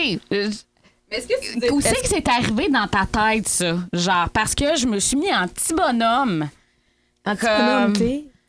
[1.08, 1.34] Est-ce que
[1.68, 3.76] tu Où c'est que c'est arrivé dans ta tête, ça?
[3.92, 6.48] Genre, parce que je me suis mis en petit bonhomme.
[7.24, 7.92] En petit Comme- bonhomme.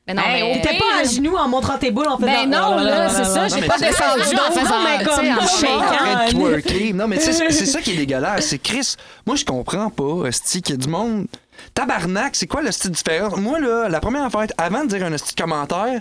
[0.07, 2.31] Mais non, Hey, mais T'étais pire, pas à genoux en montrant tes boules en faisant.
[2.31, 3.47] Ben non, là, c'est ça.
[3.49, 5.75] J'ai mais pas descendu en Non, faisant, mais en non, shakant.
[5.75, 5.81] non.
[5.97, 6.93] train de twerker.
[6.93, 8.45] Non, mais tu sais, c'est c'est ça qui est dégueulasse.
[8.47, 8.95] C'est Chris.
[9.25, 11.27] Moi, je comprends pas, Esti, qu'il y a du monde.
[11.73, 13.37] Tabarnak, c'est quoi le style différent?
[13.37, 15.99] Moi, là, la première affaire, avant de dire un style commentaire,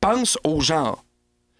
[0.00, 1.02] pense au genre.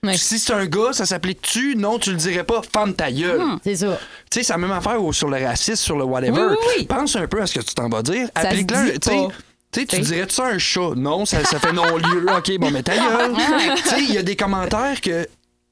[0.05, 0.17] Ouais.
[0.17, 1.75] Si c'est un gars, ça s'applique-tu?
[1.77, 2.61] Non, tu le dirais pas.
[2.73, 3.43] Femme ta gueule.
[3.65, 3.99] C'est ça.
[4.31, 6.41] Tu sais, c'est la même affaire au- sur le racisme, sur le whatever.
[6.41, 6.87] Oui, oui, oui.
[6.87, 8.29] Pense un peu à ce que tu t'en vas dire.
[8.37, 8.99] Applique-le.
[9.73, 9.91] Dit Tu sais, pas.
[9.91, 10.95] tu sais, tu dirais-tu ça un chat?
[10.97, 12.27] Non, ça, ça fait non-lieu.
[12.37, 13.35] OK, bon, mais ta gueule.
[13.77, 15.27] tu sais, il y a des commentaires que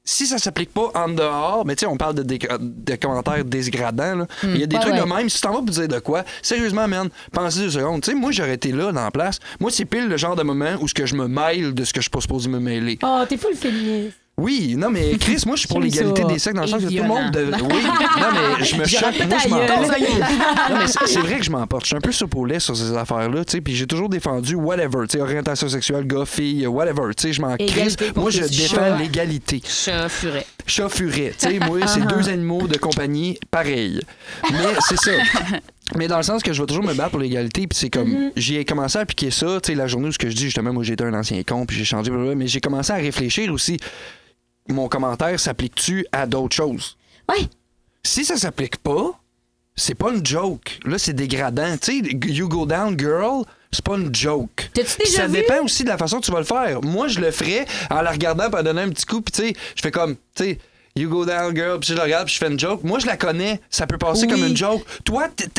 [0.07, 4.27] si ça s'applique pas en dehors, mais tu sais, on parle de, commentaires désgradants, là.
[4.43, 5.01] Mais il y a des ouais, trucs ouais.
[5.01, 5.27] de même.
[5.27, 8.01] Si tu t'en vas pour dire de quoi, sérieusement, man, pensez deux secondes.
[8.01, 9.39] Tu sais, moi, j'aurais été là, dans la place.
[9.59, 11.91] Moi, c'est pile le genre de moment où ce que je me mêle de ce
[11.91, 12.97] que je suis pas supposé me mêler.
[13.03, 14.17] Oh, t'es full féministe.
[14.39, 16.89] Oui, non, mais Chris, moi, je suis pour l'égalité des sexes dans le sens que
[16.89, 17.31] tout le monde.
[17.31, 17.81] devrait- Oui,
[18.19, 18.27] non,
[18.59, 19.01] mais je me choque.
[19.27, 19.67] Moi, je ta m'en gueule.
[19.67, 20.69] porte.
[20.69, 21.83] Non, mais c'est vrai que je m'emporte.
[21.85, 25.07] Je suis un peu soupolé sur ces affaires-là, tu sais, puis j'ai toujours défendu whatever,
[25.09, 27.55] tu sais, orientation sexuelle, gars, fille, whatever, tu sais, je m'en
[28.13, 29.59] pour Moi, je défends l'égalité.
[29.67, 30.45] Chat furet.
[30.67, 34.01] Chat furet, tu sais, moi, c'est deux animaux de compagnie pareils.
[34.51, 34.57] Mais
[34.87, 35.11] c'est ça.
[35.95, 38.29] Mais dans le sens que je vais toujours me battre pour l'égalité, puis c'est comme,
[38.35, 40.73] j'ai commencé à appliquer ça, tu sais, la journée où ce que je dis, justement,
[40.73, 43.77] moi, j'étais un ancien con, puis j'ai changé, mais j'ai commencé à réfléchir aussi.
[44.69, 46.97] Mon commentaire s'applique-tu à d'autres choses?
[47.29, 47.47] Ouais.
[48.03, 49.19] Si ça s'applique pas,
[49.75, 50.79] c'est pas une joke.
[50.85, 51.77] Là, c'est dégradant.
[51.77, 54.69] Tu sais, you go down, girl, c'est pas une joke.
[54.73, 55.33] T'as-tu Puis déjà ça vu?
[55.33, 56.81] dépend aussi de la façon que tu vas le faire.
[56.81, 59.53] Moi, je le ferais en la regardant pour donner un petit coup, puis tu sais,
[59.75, 60.59] je fais comme, tu sais,
[60.95, 62.83] you go down, girl, puis je la regarde, puis je fais une joke.
[62.83, 64.31] Moi, je la connais, ça peut passer Oui.
[64.31, 64.83] comme une joke.
[65.03, 65.49] Toi, t'es-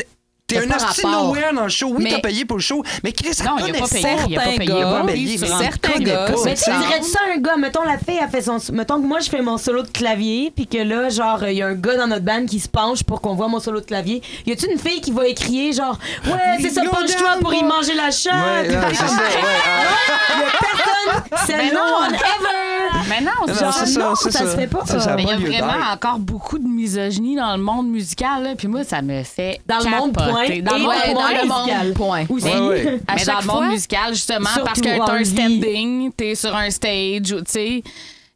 [0.49, 1.87] t'es un hostie nowhere dans le show.
[1.91, 3.87] Oui, Mais- t'as payé pour le show, mais Chris, ça Non, il a pas connaît
[3.89, 4.01] payé.
[4.01, 4.09] ça.
[4.27, 4.81] Il a pas Certains payé.
[4.81, 6.31] pas mais certains connais gars, pas.
[6.45, 7.55] Mais tu dirais ça à un gars?
[7.57, 8.57] Mettons, la fille a fait son.
[8.73, 11.61] Mettons que moi, je fais mon solo de clavier, puis que là, genre, il y
[11.61, 13.85] a un gars dans notre band qui se penche pour qu'on voit mon solo de
[13.85, 14.21] clavier.
[14.45, 16.31] Y a-tu une fille qui va écrier, genre, ouais,
[16.61, 18.33] c'est ça, down, pour y manger la chatte?
[18.33, 19.43] Ouais, non, c'est ça, ouais.
[19.65, 21.23] ah.
[21.29, 21.79] Personne, c'est Mais non.
[22.05, 23.07] one ever!
[23.09, 24.85] Mais non, Non, genre, c'est ça, non, c'est ça se fait pas.
[24.85, 25.93] Ça, ça a Mais il y pas a lieu vraiment d'être.
[25.93, 28.43] encore beaucoup de misogynie dans le monde musical.
[28.43, 28.49] Là.
[28.57, 30.31] Puis moi, ça me fait Dans le monde, capoter.
[30.31, 30.38] point.
[30.61, 31.85] Dans le monde, dans le musical.
[31.87, 32.25] monde, point.
[32.29, 32.45] Aussi.
[32.45, 32.83] Ouais, ouais.
[33.15, 36.35] Mais À dans le monde fois, musical, justement, parce que t'as en un standing, t'es
[36.35, 37.83] sur un stage, tu sais.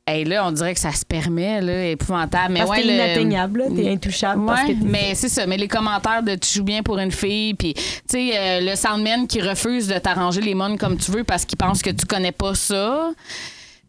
[0.06, 2.52] Et là, on dirait que ça se permet, là, épouvantable.
[2.54, 4.46] Mais Parce ouais, t'es le- inatteignable, là, t'es intouchable.
[4.46, 5.48] parce que Ouais, mais c'est ça.
[5.48, 8.76] Mais les commentaires de tu joues bien pour une fille, puis tu sais, euh, le
[8.76, 12.06] soundman qui refuse de t'arranger les mônes comme tu veux parce qu'il pense que tu
[12.06, 13.12] connais pas ça.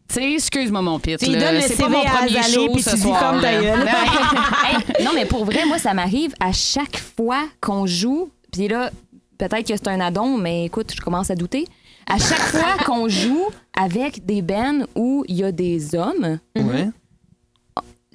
[0.09, 1.19] Tu sais, excuse-moi mon pit.
[1.19, 2.97] Tu lui là, donnes le c'est pas mon à premier Azalée, show puis ce tu
[2.97, 3.19] dis soir.
[3.19, 3.61] ferme ta là.
[3.63, 3.89] gueule.
[4.99, 8.31] Hey, non, mais pour vrai, moi, ça m'arrive à chaque fois qu'on joue.
[8.53, 8.91] Puis là,
[9.39, 11.67] peut-être que c'est un addon, mais écoute, je commence à douter.
[12.07, 13.47] À chaque fois qu'on joue
[13.79, 16.89] avec des bands où il y a des hommes, Ouais.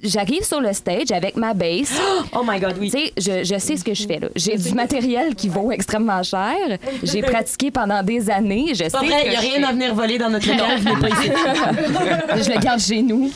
[0.02, 1.92] J'arrive sur le stage avec ma bass.
[2.32, 2.90] Oh my god, oui.
[2.90, 4.28] Tu sais, je, je sais ce que je fais là.
[4.36, 6.54] J'ai du matériel qui vaut extrêmement cher.
[7.02, 8.66] J'ai pratiqué pendant des années.
[8.68, 10.78] Je sais il n'y a rien à venir voler dans notre local.
[10.78, 11.30] venez pas ici.
[12.44, 13.30] Je le garde chez nous,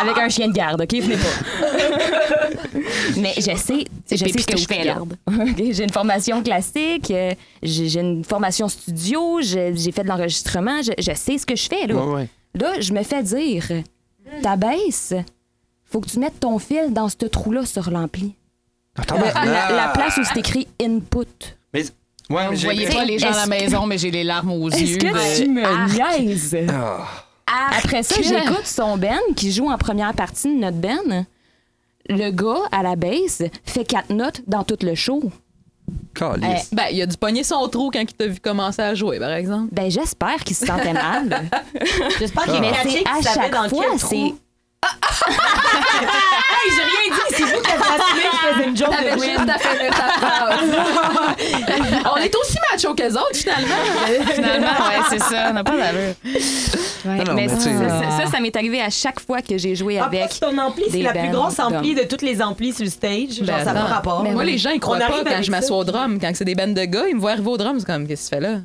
[0.00, 0.92] avec un chien de garde, OK?
[0.92, 2.44] Venez pas.
[3.16, 4.94] Mais je sais, je sais ce que je fais, là.
[4.94, 5.16] garde.
[5.26, 5.62] OK?
[5.70, 7.12] J'ai une formation classique,
[7.62, 11.68] j'ai une formation studio, j'ai j'ai fait de l'enregistrement, je, je sais ce que je
[11.68, 11.94] fais, là.
[11.94, 12.28] Ouais, ouais.
[12.54, 13.64] Là, je me fais dire,
[14.42, 15.14] ta baisse,
[15.84, 18.34] faut que tu mettes ton fil dans ce trou-là sur l'ampli.
[18.96, 21.26] Attends, Le- la, la place où c'est écrit input.
[21.72, 21.88] Mais, ouais,
[22.30, 24.70] mais Vous j'ai voyez pas les gens à la maison, mais j'ai les larmes aux
[24.70, 24.98] Est-ce yeux.
[24.98, 26.56] que de- tu me niaises?
[26.70, 27.06] Ah.
[27.78, 31.26] Après ça, j'écoute son Ben qui joue en première partie de notre Ben.
[32.08, 35.30] Le gars, à la basse, fait quatre notes dans tout le show.
[36.14, 36.70] Calisse.
[36.72, 39.32] Ben, il a dû pogner son trou quand il t'a vu commencer à jouer, par
[39.32, 39.68] exemple.
[39.72, 41.28] Ben, j'espère qu'il se sentait mal.
[42.18, 44.34] J'espère qu'il c'est caché à chaque dans fois, c'est.
[45.26, 49.20] Hey, j'ai rien dit, c'est vous qui avez assumé que je faisais une joke de
[49.20, 49.50] weed.
[49.50, 50.60] à finir ta phrase.
[52.12, 53.74] On est aussi macho qu'eux autres, finalement.
[54.34, 55.48] Finalement, ouais, c'est ça.
[55.50, 56.14] On n'a pas d'allure.
[56.24, 59.58] Ouais, Non, non, mais mais ça, ça, ça, ça m'est arrivé à chaque fois que
[59.58, 60.38] j'ai joué En avec.
[60.40, 63.34] ton ampli, c'est la plus grosse ampli de toutes les amplis sur le stage.
[63.38, 64.22] Genre, Ben, ça n'a pas rapport.
[64.22, 64.52] Mais Moi, oui.
[64.52, 65.92] les gens, ils On croient pas quand je m'assois au ça.
[65.92, 66.18] drum.
[66.20, 67.78] Quand c'est des bandes de gars, ils me voient arriver au drum.
[67.78, 68.58] C'est comme, qu'est-ce que tu fais là?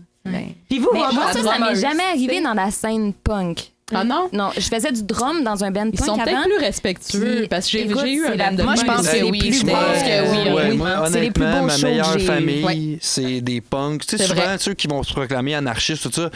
[0.69, 3.71] Puis vous, Mais moi, ça, ça m'est jamais arrivé dans la scène punk.
[3.93, 4.29] Ah non?
[4.33, 7.47] Non, je faisais du drum dans un band Ils punk sont peut-être plus respectueux Puis,
[7.47, 9.39] parce que j'ai écoute, j'ai eu un band de moi, je pense que C'était- oui,
[9.51, 10.77] je pense que oui, Ouais, oui.
[10.77, 12.97] moi, C'est les plus honnêtement, beaux ma meilleure j'ai- famille, Ouais.
[13.01, 14.05] c'est des punks.
[14.05, 14.57] Tu sais, C'est souvent, vrai.
[14.59, 16.29] ceux qui vont se proclamer anarchistes, tout ça.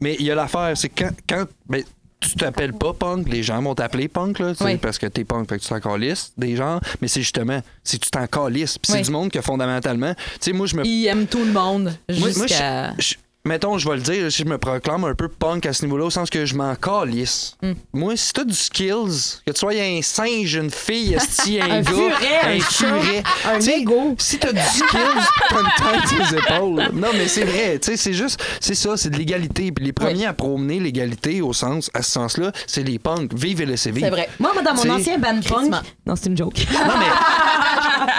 [0.00, 1.82] Mais il y a l'affaire, c'est quand, quand ben,
[2.18, 4.76] tu t'appelles pas punk, les gens vont t'appeler punk, là, Oui.
[4.78, 6.80] parce que t'es punk, fait que tu t'en calisses des gens.
[7.00, 8.78] Mais c'est justement, si tu t'en calisses.
[8.78, 9.04] Puis c'est Oui.
[9.04, 12.18] du monde que fondamentalement, tu sais, moi, je me Ils aiment tout le monde moi,
[12.18, 12.94] moi, jusqu'à...
[12.98, 13.14] je- je-
[13.46, 16.04] mettons, je vais le dire, si je me proclame un peu punk à ce niveau-là,
[16.04, 17.56] au sens que je m'en calisse.
[17.62, 17.72] Hmm.
[17.92, 21.80] Moi, si t'as du skills, que tu sois un singe, une fille, esti, un, Un
[21.80, 24.14] gars, furet, un furet, un Lego.
[24.18, 24.88] Si t'as du skills,
[25.48, 26.90] t'as une tête sur les épaules.
[26.92, 29.72] Non, mais c'est vrai, tu sais, c'est juste, c'est ça, c'est de l'égalité.
[29.72, 33.32] Puis les premiers à promener l'égalité au sens, à ce sens-là, c'est les punks.
[33.34, 34.06] Vive et laissez vivre.
[34.06, 34.28] C'est vrai.
[34.38, 35.70] Moi, dans mon T'sais, ancien band punk.
[36.06, 36.66] Non, c'est une joke.
[36.72, 37.06] Non, mais.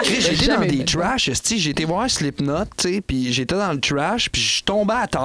[0.04, 4.30] J'étais dans des trash, j'ai été voir Slipknot, tu sais, puis j'étais dans le trash,
[4.30, 5.17] puis je tombais à terre,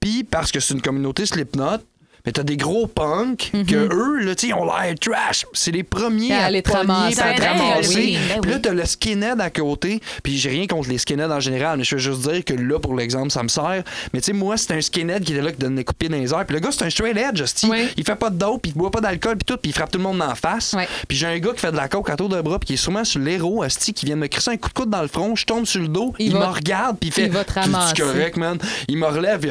[0.00, 1.78] puis parce que c'est une communauté Slipknot,
[2.26, 5.44] mais t'as des gros punks que eux, là, ils ont l'air trash.
[5.52, 7.16] C'est les premiers À pogner, ramasser.
[7.20, 7.94] puis à te Ben ramasser.
[7.96, 11.30] oui, ben Puis là, t'as le skinhead à côté, puis j'ai rien contre les skinheads
[11.30, 13.82] en général, mais je veux juste dire que là, pour l'exemple, ça me sert.
[14.14, 16.16] Mais tu sais, moi, c'était un skinhead qui était là, qui donne des coups dans
[16.16, 17.42] les airs, puis le gars, c'est un straight edge.
[17.68, 17.88] Oui.
[17.98, 19.90] Il fait pas de dope, puis il boit pas d'alcool, puis tout, puis il frappe
[19.90, 20.74] tout le monde la face.
[21.08, 22.72] Puis j'ai un gars qui fait de la coke à tour de bras, puis qui
[22.74, 25.02] est sûrement sur l'héros, esti, qui vient de me crisser un coup de coude dans
[25.02, 27.24] le front, je tombe sur le dos, Il il, va- me regarde, puis il fait.
[27.26, 27.94] il va te ramasser.
[28.00, 28.56] Correct, man.
[28.88, 29.46] Il me relève,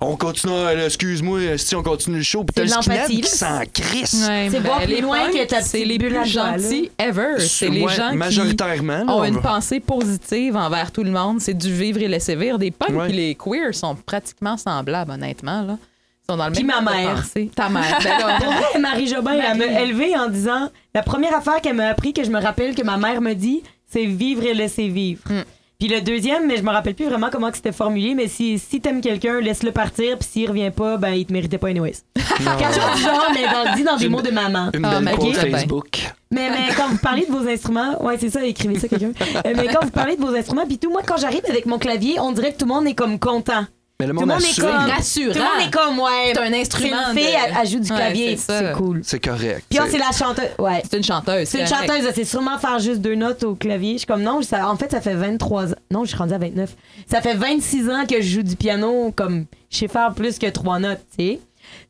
[0.00, 0.52] on continue,
[0.86, 1.40] excuse-moi,
[1.74, 3.28] on continue le show, puis t'as le skinhead qui là.
[3.28, 4.26] s'en crisse.
[4.28, 7.40] Ouais, C'est ben, voir plus loin que ta C'est les plus gentils ever.
[7.40, 11.40] C'est les gens qui majoritairement, ont on une pensée positive envers tout le monde.
[11.40, 12.58] C'est du vivre et laisser vivre.
[12.58, 15.62] Des punks puis les queers sont pratiquement semblables, honnêtement.
[15.62, 15.78] Là.
[15.80, 17.14] Ils sont dans le Puis même ma mère.
[17.16, 17.50] pensée.
[17.54, 17.98] Ta mère.
[18.02, 21.76] Ben là, Pour vrai, Marie Jobin, elle m'a élevée en disant la première affaire qu'elle
[21.76, 24.88] m'a appris, que je me rappelle que ma mère me dit, c'est vivre et laisser
[24.88, 25.22] vivre.
[25.28, 25.42] Hmm.
[25.80, 28.58] Puis le deuxième, mais je me rappelle plus vraiment comment que c'était formulé, mais si,
[28.58, 31.92] si t'aimes quelqu'un, laisse-le partir, puis s'il revient pas, ben il te méritait pas anyways.
[32.16, 34.70] Quelque chose du genre, mais dans, dit dans des mots de maman.
[34.74, 35.36] Une Ah, belle quote.
[35.36, 36.00] Facebook.
[36.32, 39.12] Mais, mais quand vous parlez de vos instruments, ouais, c'est ça, écrivez ça quelqu'un.
[39.46, 41.78] Euh, mais quand vous parlez de vos instruments, puis tout, moi, quand j'arrive avec mon
[41.78, 43.64] clavier, on dirait que tout le monde est comme content.
[44.00, 44.64] Mais le Tout le monde monde est assume.
[44.64, 44.72] comme.
[44.90, 45.32] rassurant.
[45.32, 46.32] Tout le monde est comme, ouais.
[46.32, 48.36] C'est un instrument C'est une fille, de- elle, elle joue du Ouais, clavier.
[48.36, 48.58] c'est ça.
[48.60, 49.00] c'est cool.
[49.02, 49.64] C'est correct.
[49.68, 50.50] Puis ah, c'est- c'est la chanteuse.
[50.60, 50.82] Ouais.
[50.88, 51.48] C'est une chanteuse.
[51.48, 51.90] C'est une correct.
[51.92, 53.94] chanteuse, sait sûrement faire juste deux notes au clavier.
[53.94, 55.76] Je suis comme, non, ça, en fait, ça fait 23 ans.
[55.90, 56.76] Non, je suis rendue à 29.
[57.10, 60.46] Ça fait 26 ans que je joue du piano, comme, je sais faire plus que
[60.46, 61.40] trois notes, tu sais.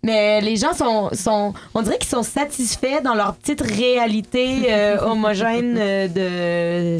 [0.02, 4.96] Mais les gens sont, sont on dirait qu'ils sont satisfaits dans leur petite réalité euh,
[5.02, 6.98] homogène euh, de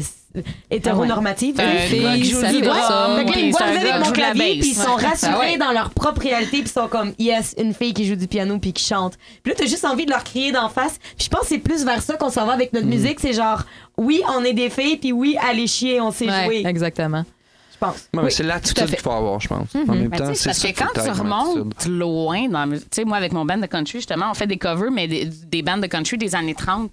[0.69, 1.55] hétéronormative.
[1.57, 1.87] Ah ouais.
[1.89, 1.99] tu sais.
[1.99, 4.59] C'est un gars qui joue Ils du voient- drum, Fait que ils avec mon clavier,
[4.59, 5.57] puis ils sont rassurés Ah ouais.
[5.57, 8.57] dans leur propre réalité, puis ils sont comme, yes, une fille qui joue du piano
[8.59, 9.13] puis qui chante.
[9.43, 10.99] Puis là, t'as juste envie de leur crier d'en face.
[11.17, 12.89] Puis je pense que c'est plus vers ça qu'on s'en va avec notre Mm.
[12.89, 13.19] musique.
[13.19, 13.63] C'est genre,
[13.97, 16.63] oui, on est des filles, puis oui, allez chier, on sait Ouais, jouer.
[16.65, 17.23] exactement.
[17.73, 18.09] Je pense.
[18.13, 18.95] Ouais, Oui, c'est l'attitude fait.
[18.97, 19.73] qu'il faut avoir, je pense.
[19.73, 22.67] En même Ben, temps, tu sais, c'est parce ça que quand tu remontes loin dans
[23.05, 25.77] moi, avec mon band de country, justement, on fait des covers, mais des, des bands
[25.77, 26.91] de country des années 30.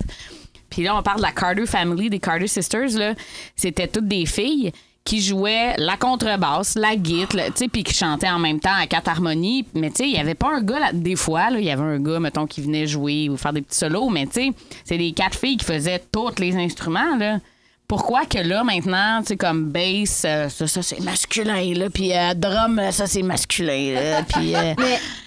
[0.70, 3.14] Puis là, on parle de la Carter Family, des Carter Sisters, là.
[3.54, 4.72] C'était toutes des filles
[5.04, 9.64] qui jouaient la contrebasse, la guitare, puis qui chantaient en même temps à quatre harmonies.
[9.74, 11.82] Mais tu sais, il n'y avait pas un gars, là, des fois, il y avait
[11.82, 14.50] un gars, mettons, qui venait jouer ou faire des petits solos, mais tu sais,
[14.84, 17.38] c'est les quatre filles qui faisaient tous les instruments, là.
[17.86, 22.12] Pourquoi que là, maintenant, tu sais, comme bass, euh, ça, ça, c'est masculin, là, puis
[22.12, 24.56] euh, drum, ça, c'est masculin, là, puis...
[24.56, 24.74] euh,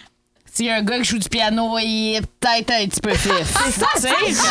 [0.53, 3.09] S'il y a un gars qui joue du piano, il est peut-être un petit peu
[3.13, 3.31] fif.
[3.65, 4.49] C'est ça, tu sais?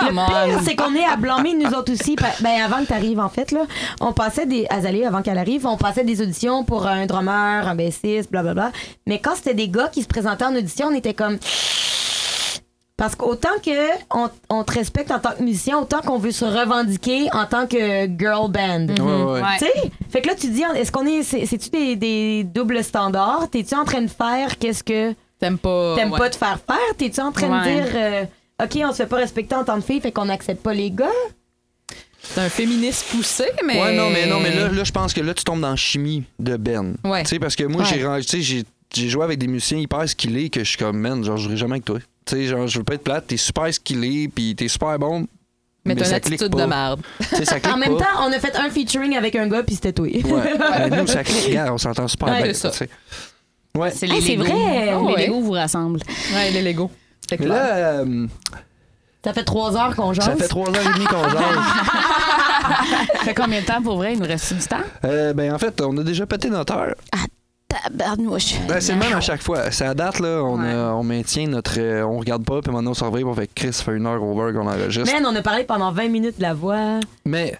[0.00, 0.60] Come on.
[0.64, 2.16] c'est qu'on est à blâmer nous autres aussi.
[2.40, 3.66] Ben, avant que tu arrives, en fait, là,
[4.00, 4.66] on passait des.
[4.70, 8.72] Azalée, avant qu'elle arrive, on passait des auditions pour un drummer, un bassiste, blablabla.
[9.06, 11.38] Mais quand c'était des gars qui se présentaient en audition, on était comme.
[13.02, 13.70] Parce qu'autant que
[14.14, 17.66] on, on te respecte en tant que musicien, autant qu'on veut se revendiquer en tant
[17.66, 18.86] que girl band.
[18.90, 19.40] Ouais, ouais.
[19.40, 19.58] Ouais.
[19.58, 19.90] Tu sais?
[20.08, 21.24] Fait que là, tu dis, est-ce qu'on est.
[21.24, 23.48] c'est- C'est-tu des, des doubles standards?
[23.50, 25.96] T'es-tu en train de faire qu'est-ce que T'aimes pas.
[25.96, 26.18] t'aimes ouais.
[26.20, 26.96] pas te faire faire?
[26.96, 27.74] T'es-tu en train Ouais.
[27.74, 28.24] de dire, euh,
[28.62, 30.92] OK, on se fait pas respecter en tant que fille, fait qu'on n'accepte pas les
[30.92, 31.06] gars?
[32.22, 33.82] C'est un féministe poussé, mais.
[33.82, 35.74] Ouais, non, mais non, mais là, là je pense que là, tu tombes dans la
[35.76, 36.94] chimie de Ben.
[37.04, 37.24] Ouais.
[37.24, 37.88] Tu sais, parce que moi, Ouais.
[37.92, 38.62] j'ai ren- tu sais, j'ai
[38.94, 41.56] j'ai joué avec des musiciens hyper skillés que je suis comme, man, genre, je jouerai
[41.56, 41.98] jamais avec toi.
[42.24, 45.26] Tu sais, genre, je veux pas être plate, t'es super skillé, puis t'es super bon.
[45.84, 47.00] Mais t'as une attitude de merde.
[47.72, 48.04] En même pas.
[48.04, 50.06] temps, on a fait un featuring avec un gars, puis c'était toi.
[50.06, 50.90] Ouais.
[50.90, 52.52] Nous, ça clique, regarde, on s'entend super Ouais, bien.
[52.54, 52.88] c'est.
[53.76, 53.90] Ouais.
[53.90, 54.86] Ah, vrai.
[54.86, 55.26] Les Ouais.
[55.26, 56.00] Legos vous rassemblent.
[56.34, 56.90] Ouais, les Lego.
[57.28, 57.56] C'est Mais clair.
[57.56, 58.26] là, euh,
[59.24, 60.24] Ça fait trois heures qu'on jase.
[60.26, 61.40] ça fait trois heures et demie qu'on jase.
[63.18, 64.12] Ça fait combien de temps pour vrai?
[64.12, 64.76] Il nous reste du temps?
[65.04, 66.94] Euh, ben, en fait, on a déjà pété notre heure.
[67.84, 68.54] Tabarnouche.
[68.68, 69.70] Ben, c'est le même à chaque fois.
[69.70, 70.70] C'est à date, là, on, Ouais.
[70.72, 71.74] a- on maintient notre.
[71.78, 74.22] euh, on regarde pas, puis maintenant on surveille, puis on fait Chris, fait une heure
[74.22, 75.12] over qu'on enregistre.
[75.12, 77.00] Man, on a parlé pendant 20 minutes de la voix.
[77.24, 77.56] Mais.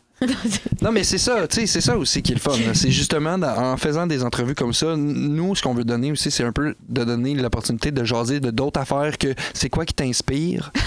[0.83, 2.53] Non, mais c'est ça, tu sais, c'est ça aussi qui est le fun.
[2.75, 6.31] C'est justement dans- en faisant des entrevues comme ça, nous, ce qu'on veut donner aussi,
[6.31, 9.95] c'est un peu de donner l'opportunité de jaser de d'autres affaires que c'est quoi qui
[9.95, 10.70] t'inspire.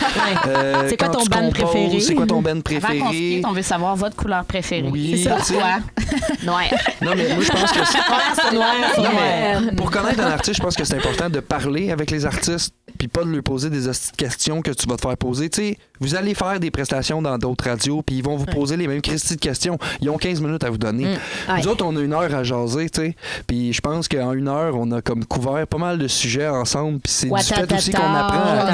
[0.47, 1.99] Euh, C'est quoi ton band préféré?
[1.99, 2.99] C'est quoi ton band Avant qu'on se préféré?
[3.11, 4.87] quitte, on veut savoir votre couleur préférée.
[4.91, 5.79] Oui, c'est ça.
[6.43, 6.61] Noir.
[7.01, 8.53] Non, mais moi, je pense que c'est.
[8.55, 12.25] Noir, noir, pour connaître un artiste, je pense que c'est important de parler avec les
[12.25, 12.73] artistes.
[12.97, 15.49] Puis pas de lui poser des questions que tu vas te faire poser.
[15.49, 18.77] Tu sais, vous allez faire des prestations dans d'autres radios, puis ils vont vous poser
[18.77, 19.77] les mêmes de questions.
[20.01, 21.05] Ils ont 15 minutes à vous donner.
[21.05, 21.57] Ouais.
[21.61, 23.15] Nous autres, on a une heure à jaser, tu sais.
[23.47, 26.99] Puis je pense qu'en une heure, on a comme couvert pas mal de sujets ensemble,
[26.99, 28.65] puis c'est du fait aussi qu'on apprend à...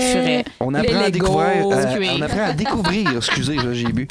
[0.00, 0.44] furets.
[0.60, 1.66] On apprend à découvrir.
[1.72, 3.16] euh, on apprend à découvrir.
[3.16, 4.08] Excusez, j'ai bu.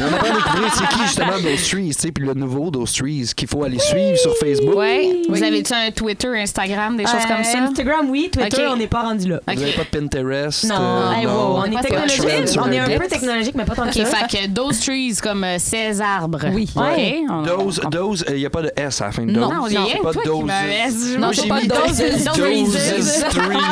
[0.00, 2.92] On apprend à découvrir c'est qui justement Those Trees, tu sais, puis le nouveau Those
[2.92, 4.74] Trees qu'il faut aller suivre sur Facebook.
[4.76, 5.22] Ouais.
[5.28, 7.58] Vous avez-tu un Twitter, Instagram, des choses Euh, comme ça?
[7.58, 8.28] Instagram, oui.
[8.32, 8.72] Twitter, Ok.
[8.72, 9.40] on n'est pas rendu là.
[9.46, 10.64] Vous n'avez pas de Pinterest.
[10.64, 12.48] Non, euh, hey, wow, on est Pas de technologique.
[12.48, 12.98] sur On est un Reddit.
[12.98, 14.16] peu technologique, mais pas tant que OK, ça.
[14.26, 16.46] fait que those trees comme euh, ces arbres.
[16.52, 16.68] Oui.
[16.74, 17.22] OK, Ouais.
[17.30, 19.40] on- Dose, on- dose, il n'y a pas de S à la fin de dose.
[19.42, 20.50] Non, il y a rien pas que toi de qui doses.
[20.84, 21.14] S.
[21.14, 23.24] Non, Moi, c'est j'ai pas mis doses, doses, doses.
[23.32, 23.66] trees.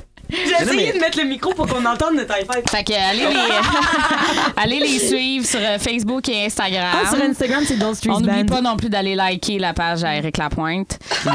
[0.31, 2.61] J'ai essayé mais- de mettre le micro pour qu'on entende notre iPhone.
[2.69, 3.51] Fait que allez les,
[4.57, 6.95] allez les suivre sur euh, Facebook et Instagram.
[7.05, 10.03] Ah, sur Instagram, c'est Dole Street on n'oublie pas non plus d'aller liker la page
[10.03, 11.31] à Eric Lapointe Ouais,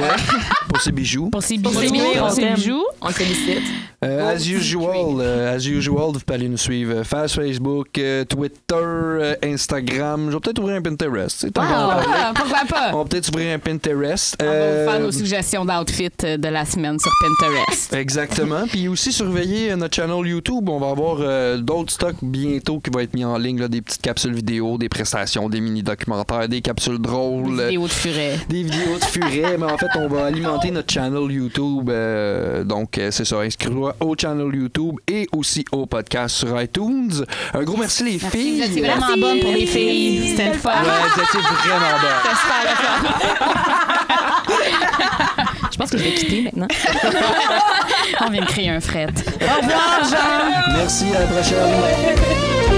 [0.68, 1.30] pour ses bijoux.
[1.30, 1.82] pour ses Pour bijoux.
[1.84, 2.84] ses bijoux, Pour on ses bijoux.
[3.00, 3.62] On le félicite.
[4.04, 8.24] Euh, as usual, euh, as usual, vous pouvez aller nous suivre euh, face Facebook, euh,
[8.24, 10.26] Twitter, euh, Instagram.
[10.28, 11.44] Je vais peut-être ouvrir un Pinterest.
[11.44, 12.02] en Ah,
[12.34, 12.90] pourquoi pas?
[12.92, 14.36] On va peut-être ouvrir un Pinterest.
[14.40, 17.94] On va vous Euh, faire nos suggestions d'outfit euh, de la semaine sur Pinterest.
[17.94, 18.64] Exactement.
[18.68, 20.68] Puis aussi surveiller euh, notre channel YouTube.
[20.68, 23.58] On va avoir euh, d'autres stocks bientôt qui vont être mis en ligne.
[23.60, 27.60] là, des petites capsules vidéo, des prestations, des mini-documentaires, des capsules drôles.
[27.60, 28.38] euh, Vidéo de furet.
[28.48, 31.88] Des vidéos de furet, mais en fait, on va alimenter notre channel YouTube.
[31.90, 33.40] euh, donc, euh, c'est ça.
[33.40, 37.24] Inscrivez-vous au channel YouTube et aussi au podcast sur iTunes.
[37.54, 38.62] Un gros merci, les Vous filles.
[38.62, 40.28] étiez vraiment bonne pour les filles.
[40.30, 40.70] C'était le fun.
[40.70, 42.10] Ouais, vous étiez vraiment bonnes.
[42.22, 42.76] C'était super le
[44.76, 44.85] fun.
[45.76, 46.68] Je pense que je vais quitter maintenant.
[48.26, 49.08] On vient de créer un fret.
[50.74, 52.75] Merci, à la prochaine.